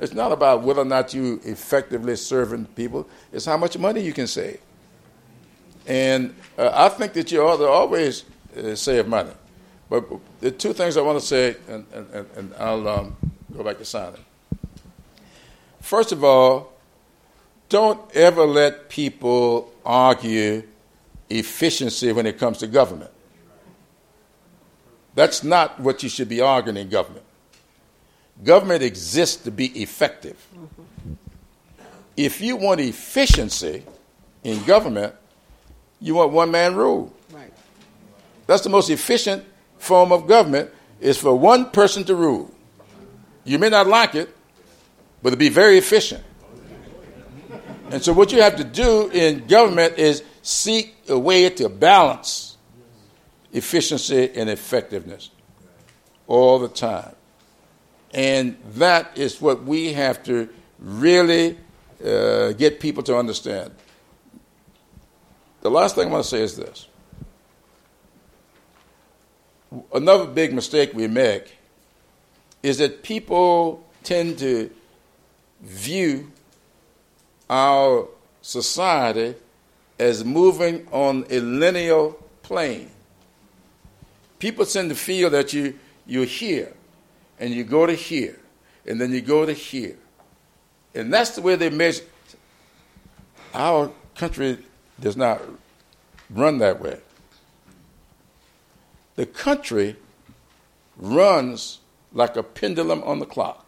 It's 0.00 0.14
not 0.14 0.32
about 0.32 0.62
whether 0.62 0.80
or 0.80 0.86
not 0.86 1.12
you 1.12 1.40
effectively 1.44 2.16
serving 2.16 2.66
people. 2.66 3.06
It's 3.32 3.44
how 3.44 3.58
much 3.58 3.76
money 3.76 4.00
you 4.00 4.14
can 4.14 4.26
save. 4.26 4.60
And 5.86 6.34
uh, 6.56 6.70
I 6.72 6.88
think 6.88 7.12
that 7.14 7.30
you 7.30 7.42
ought 7.42 7.58
to 7.58 7.68
always 7.68 8.24
uh, 8.56 8.74
save 8.74 9.06
money. 9.06 9.32
But 9.90 10.08
the 10.40 10.50
two 10.50 10.72
things 10.72 10.96
I 10.96 11.02
want 11.02 11.20
to 11.20 11.26
say, 11.26 11.56
and, 11.68 11.84
and, 11.92 12.26
and 12.36 12.54
I'll 12.58 12.88
um, 12.88 13.16
go 13.54 13.62
back 13.62 13.78
to 13.78 13.84
signing. 13.84 14.24
First 15.80 16.12
of 16.12 16.22
all, 16.24 16.72
don't 17.68 18.00
ever 18.14 18.44
let 18.44 18.88
people 18.88 19.72
argue 19.84 20.64
efficiency 21.28 22.12
when 22.12 22.26
it 22.26 22.38
comes 22.38 22.58
to 22.58 22.66
government. 22.66 23.10
That's 25.14 25.42
not 25.42 25.80
what 25.80 26.02
you 26.02 26.08
should 26.08 26.28
be 26.28 26.40
arguing 26.40 26.76
in 26.76 26.88
government. 26.88 27.24
Government 28.44 28.82
exists 28.82 29.42
to 29.44 29.50
be 29.50 29.66
effective. 29.82 30.36
Mm-hmm. 30.54 31.14
If 32.16 32.40
you 32.40 32.56
want 32.56 32.80
efficiency 32.80 33.84
in 34.44 34.62
government, 34.64 35.14
you 36.00 36.14
want 36.14 36.32
one 36.32 36.50
man 36.50 36.74
rule. 36.74 37.12
Right. 37.32 37.52
That's 38.46 38.62
the 38.62 38.70
most 38.70 38.90
efficient 38.90 39.44
form 39.78 40.12
of 40.12 40.26
government 40.26 40.70
is 41.00 41.18
for 41.18 41.38
one 41.38 41.70
person 41.70 42.04
to 42.04 42.14
rule. 42.14 42.50
You 43.44 43.58
may 43.58 43.68
not 43.68 43.86
like 43.86 44.14
it, 44.14 44.34
but 45.22 45.30
to 45.30 45.36
be 45.36 45.48
very 45.48 45.78
efficient. 45.78 46.24
And 47.90 48.02
so, 48.02 48.12
what 48.12 48.32
you 48.32 48.40
have 48.40 48.56
to 48.56 48.64
do 48.64 49.10
in 49.10 49.46
government 49.46 49.98
is 49.98 50.22
seek 50.42 50.94
a 51.08 51.18
way 51.18 51.50
to 51.50 51.68
balance 51.68 52.56
efficiency 53.52 54.30
and 54.34 54.48
effectiveness 54.48 55.30
all 56.26 56.58
the 56.58 56.68
time. 56.68 57.14
And 58.12 58.56
that 58.74 59.18
is 59.18 59.40
what 59.40 59.64
we 59.64 59.92
have 59.92 60.22
to 60.24 60.48
really 60.78 61.58
uh, 62.04 62.52
get 62.52 62.80
people 62.80 63.02
to 63.04 63.16
understand. 63.16 63.72
The 65.62 65.70
last 65.70 65.94
thing 65.94 66.08
I 66.08 66.10
want 66.12 66.24
to 66.24 66.30
say 66.30 66.42
is 66.42 66.56
this 66.56 66.86
another 69.92 70.26
big 70.26 70.52
mistake 70.52 70.92
we 70.94 71.06
make 71.06 71.56
is 72.62 72.78
that 72.78 73.02
people 73.02 73.86
tend 74.02 74.38
to 74.38 74.70
view 75.60 76.30
our 77.48 78.08
society 78.42 79.34
as 79.98 80.24
moving 80.24 80.86
on 80.90 81.26
a 81.30 81.40
linear 81.40 82.10
plane. 82.42 82.90
People 84.38 84.64
tend 84.64 84.88
to 84.88 84.96
feel 84.96 85.28
that 85.30 85.52
you, 85.52 85.78
you're 86.06 86.24
here 86.24 86.72
and 87.38 87.52
you 87.52 87.64
go 87.64 87.86
to 87.86 87.94
here 87.94 88.38
and 88.86 89.00
then 89.00 89.12
you 89.12 89.20
go 89.20 89.44
to 89.44 89.52
here. 89.52 89.96
And 90.94 91.12
that's 91.12 91.30
the 91.30 91.42
way 91.42 91.56
they 91.56 91.70
measure. 91.70 92.04
Our 93.52 93.90
country 94.14 94.58
does 94.98 95.16
not 95.16 95.40
run 96.30 96.58
that 96.58 96.80
way. 96.80 96.98
The 99.16 99.26
country 99.26 99.96
runs 100.96 101.80
like 102.12 102.36
a 102.36 102.42
pendulum 102.42 103.02
on 103.02 103.18
the 103.18 103.26
clock. 103.26 103.59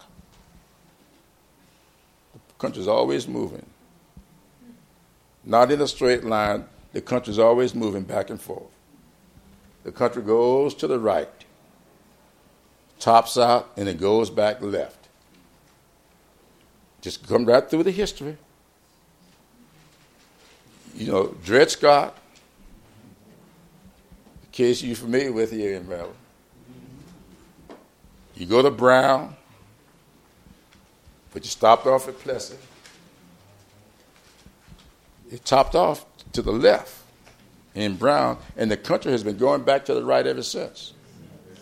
Country's 2.63 2.87
always 2.87 3.27
moving. 3.27 3.65
Not 5.43 5.69
in 5.69 5.81
a 5.81 5.87
straight 5.89 6.23
line, 6.23 6.63
the 6.93 7.01
country's 7.01 7.37
always 7.37 7.75
moving 7.75 8.03
back 8.03 8.29
and 8.29 8.39
forth. 8.39 8.71
The 9.83 9.91
country 9.91 10.23
goes 10.23 10.73
to 10.75 10.87
the 10.87 10.97
right, 10.97 11.27
tops 13.01 13.37
out, 13.37 13.69
and 13.75 13.89
it 13.89 13.99
goes 13.99 14.29
back 14.29 14.61
left. 14.61 15.09
Just 17.01 17.27
come 17.27 17.43
right 17.43 17.69
through 17.69 17.83
the 17.83 17.91
history. 17.91 18.37
You 20.95 21.11
know, 21.11 21.35
Dred 21.43 21.69
Scott, 21.69 22.17
the 24.39 24.47
case 24.53 24.81
you're 24.81 24.95
familiar 24.95 25.33
with 25.33 25.51
here 25.51 25.75
in 25.75 25.89
Maryland. 25.89 26.15
You 28.35 28.45
go 28.45 28.61
to 28.61 28.71
Brown, 28.71 29.35
but 31.33 31.43
you 31.43 31.49
stopped 31.49 31.87
off 31.87 32.07
at 32.07 32.19
Plessy. 32.19 32.57
It 35.31 35.43
topped 35.43 35.75
off 35.75 36.05
to 36.33 36.41
the 36.41 36.51
left 36.51 36.95
in 37.75 37.95
Brown, 37.95 38.37
and 38.55 38.69
the 38.69 38.77
country 38.77 39.11
has 39.11 39.23
been 39.23 39.37
going 39.37 39.63
back 39.63 39.85
to 39.85 39.93
the 39.93 40.03
right 40.03 40.25
ever 40.25 40.43
since. 40.43 40.93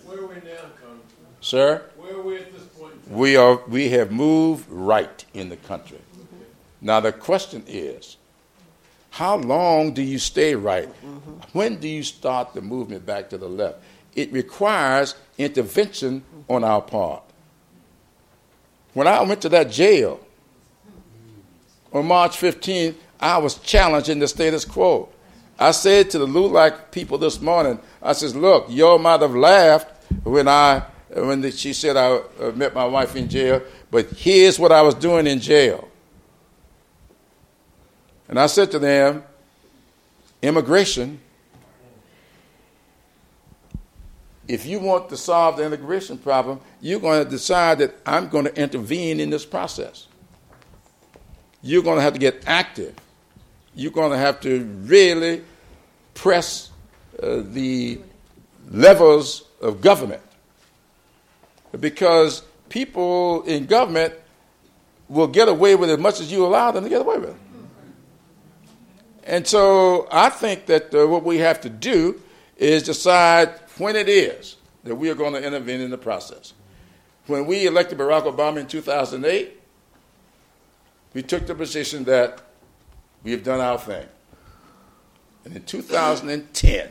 Where 0.05 0.19
are 0.19 0.27
we 0.27 0.35
now, 0.35 0.41
Congressman? 0.41 1.01
Sir? 1.39 1.89
Where 1.97 2.15
are 2.15 2.21
we 2.21 2.35
at 2.37 2.51
this 2.51 2.63
point? 2.63 2.93
We, 3.09 3.37
are, 3.37 3.61
we 3.67 3.89
have 3.89 4.11
moved 4.11 4.69
right 4.69 5.23
in 5.33 5.49
the 5.49 5.57
country. 5.57 5.99
Now, 6.81 6.99
the 6.99 7.13
question 7.13 7.63
is 7.67 8.17
how 9.11 9.37
long 9.37 9.93
do 9.93 10.01
you 10.01 10.19
stay 10.19 10.55
right? 10.55 10.87
Mm-hmm. 10.87 11.31
When 11.53 11.77
do 11.77 11.87
you 11.87 12.03
start 12.03 12.53
the 12.53 12.61
movement 12.61 13.05
back 13.05 13.29
to 13.29 13.37
the 13.37 13.47
left? 13.47 13.79
it 14.15 14.31
requires 14.31 15.15
intervention 15.37 16.23
on 16.49 16.63
our 16.63 16.81
part. 16.81 17.23
When 18.93 19.07
I 19.07 19.21
went 19.21 19.41
to 19.41 19.49
that 19.49 19.71
jail 19.71 20.19
on 21.93 22.05
March 22.07 22.37
15th, 22.37 22.95
I 23.19 23.37
was 23.37 23.55
challenging 23.59 24.19
the 24.19 24.27
status 24.27 24.65
quo. 24.65 25.09
I 25.59 25.71
said 25.71 26.09
to 26.11 26.19
the 26.19 26.25
LULAC 26.25 26.91
people 26.91 27.17
this 27.17 27.39
morning, 27.39 27.79
I 28.01 28.13
says, 28.13 28.35
look, 28.35 28.65
y'all 28.69 28.97
might 28.97 29.21
have 29.21 29.35
laughed 29.35 29.87
when 30.23 30.47
I 30.47 30.83
when 31.13 31.41
the, 31.41 31.51
she 31.51 31.73
said 31.73 31.97
I 31.97 32.21
uh, 32.39 32.51
met 32.55 32.73
my 32.73 32.85
wife 32.85 33.15
in 33.15 33.27
jail, 33.27 33.61
but 33.89 34.09
here's 34.11 34.57
what 34.57 34.71
I 34.71 34.81
was 34.81 34.95
doing 34.95 35.27
in 35.27 35.39
jail. 35.39 35.87
And 38.29 38.39
I 38.39 38.45
said 38.45 38.71
to 38.71 38.79
them, 38.79 39.23
immigration, 40.41 41.19
if 44.51 44.65
you 44.65 44.79
want 44.79 45.07
to 45.07 45.15
solve 45.15 45.55
the 45.55 45.65
integration 45.65 46.17
problem, 46.17 46.59
you're 46.81 46.99
going 46.99 47.23
to 47.23 47.29
decide 47.29 47.77
that 47.77 47.95
I'm 48.05 48.27
going 48.27 48.43
to 48.43 48.61
intervene 48.61 49.21
in 49.21 49.29
this 49.29 49.45
process. 49.45 50.07
You're 51.61 51.83
going 51.83 51.95
to 51.95 52.01
have 52.01 52.11
to 52.13 52.19
get 52.19 52.43
active. 52.45 52.93
You're 53.73 53.93
going 53.93 54.11
to 54.11 54.17
have 54.17 54.41
to 54.41 54.65
really 54.83 55.45
press 56.15 56.69
uh, 57.23 57.43
the 57.45 58.01
levels 58.69 59.43
of 59.61 59.79
government 59.79 60.21
because 61.79 62.43
people 62.67 63.43
in 63.43 63.67
government 63.67 64.13
will 65.07 65.27
get 65.27 65.47
away 65.47 65.75
with 65.75 65.89
as 65.89 65.97
much 65.97 66.19
as 66.19 66.29
you 66.29 66.45
allow 66.45 66.71
them 66.71 66.83
to 66.83 66.89
get 66.89 66.99
away 66.99 67.19
with. 67.19 67.37
And 69.23 69.47
so 69.47 70.09
I 70.11 70.27
think 70.29 70.65
that 70.65 70.93
uh, 70.93 71.07
what 71.07 71.23
we 71.23 71.37
have 71.37 71.61
to 71.61 71.69
do 71.69 72.21
is 72.57 72.83
decide 72.83 73.60
when 73.77 73.95
it 73.95 74.09
is 74.09 74.57
that 74.83 74.95
we 74.95 75.09
are 75.09 75.15
going 75.15 75.33
to 75.33 75.45
intervene 75.45 75.81
in 75.81 75.91
the 75.91 75.97
process. 75.97 76.53
When 77.27 77.45
we 77.45 77.67
elected 77.67 77.97
Barack 77.97 78.23
Obama 78.23 78.57
in 78.57 78.67
2008, 78.67 79.59
we 81.13 81.21
took 81.21 81.45
the 81.45 81.55
position 81.55 82.03
that 82.05 82.41
we 83.23 83.31
have 83.31 83.43
done 83.43 83.61
our 83.61 83.77
thing. 83.77 84.07
And 85.45 85.55
in 85.55 85.63
2010, 85.63 86.89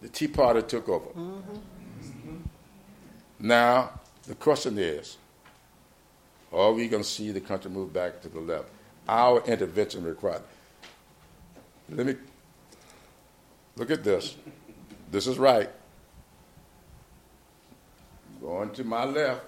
the 0.00 0.08
Tea 0.08 0.28
Party 0.28 0.62
took 0.62 0.88
over. 0.88 1.10
Mm-hmm. 1.10 1.56
Now, 3.40 4.00
the 4.26 4.34
question 4.34 4.78
is 4.78 5.16
are 6.52 6.72
we 6.72 6.86
going 6.88 7.02
to 7.02 7.08
see 7.08 7.30
the 7.30 7.40
country 7.40 7.70
move 7.70 7.92
back 7.92 8.20
to 8.22 8.28
the 8.28 8.40
left? 8.40 8.68
Our 9.08 9.42
intervention 9.46 10.04
required. 10.04 10.42
Let 11.88 12.06
me 12.06 12.16
look 13.76 13.90
at 13.90 14.04
this. 14.04 14.36
This 15.10 15.26
is 15.26 15.38
right. 15.38 15.70
Going 18.40 18.70
to 18.70 18.84
my 18.84 19.04
left, 19.04 19.44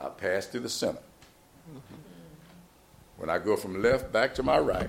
I 0.00 0.08
pass 0.08 0.46
through 0.46 0.60
the 0.60 0.68
center. 0.68 1.00
When 3.16 3.28
I 3.28 3.38
go 3.38 3.56
from 3.56 3.82
left 3.82 4.12
back 4.12 4.34
to 4.36 4.42
my 4.42 4.58
right, 4.58 4.88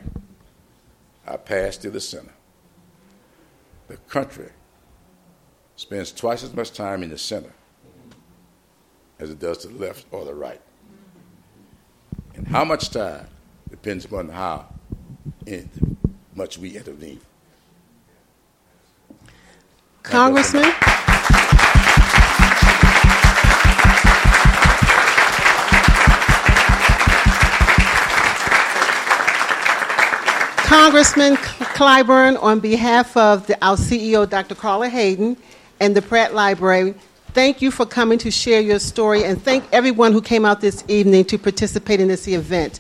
I 1.28 1.36
pass 1.38 1.78
through 1.78 1.92
the 1.92 2.00
center. 2.00 2.34
The 3.88 3.98
country 3.98 4.50
spends 5.76 6.12
twice 6.12 6.44
as 6.44 6.54
much 6.54 6.72
time 6.72 7.04
in 7.04 7.10
the 7.10 7.18
center 7.18 7.52
as 9.20 9.30
it 9.30 9.40
does 9.40 9.60
to 9.60 9.68
the 9.68 9.78
left 9.78 10.06
or 10.12 10.24
the 10.24 10.34
right. 10.34 10.62
And 12.36 12.48
how 12.48 12.64
much 12.64 12.90
time 12.90 13.28
depends 13.70 14.06
upon 14.06 14.30
how 14.30 14.68
much 16.36 16.58
we 16.58 16.78
intervene. 16.78 17.20
Congressman? 20.04 20.72
Congressman 30.72 31.36
Clyburn, 31.36 32.42
on 32.42 32.62
behalf 32.62 33.18
of 33.18 33.46
the, 33.48 33.66
our 33.66 33.76
CEO, 33.76 34.28
Dr. 34.28 34.56
Carla 34.56 34.88
Hayden, 34.88 35.36
and 35.82 35.96
the 35.96 36.02
Pratt 36.02 36.34
Library, 36.34 36.96
thank 37.34 37.62
you 37.62 37.72
for 37.72 37.86
coming 37.86 38.18
to 38.20 38.32
share 38.32 38.62
your 38.62 38.80
story, 38.80 39.26
and 39.26 39.44
thank 39.44 39.66
everyone 39.74 40.14
who 40.14 40.22
came 40.22 40.46
out 40.46 40.62
this 40.62 40.86
evening 40.88 41.26
to 41.26 41.38
participate 41.38 42.00
in 42.00 42.08
this 42.08 42.26
event. 42.26 42.80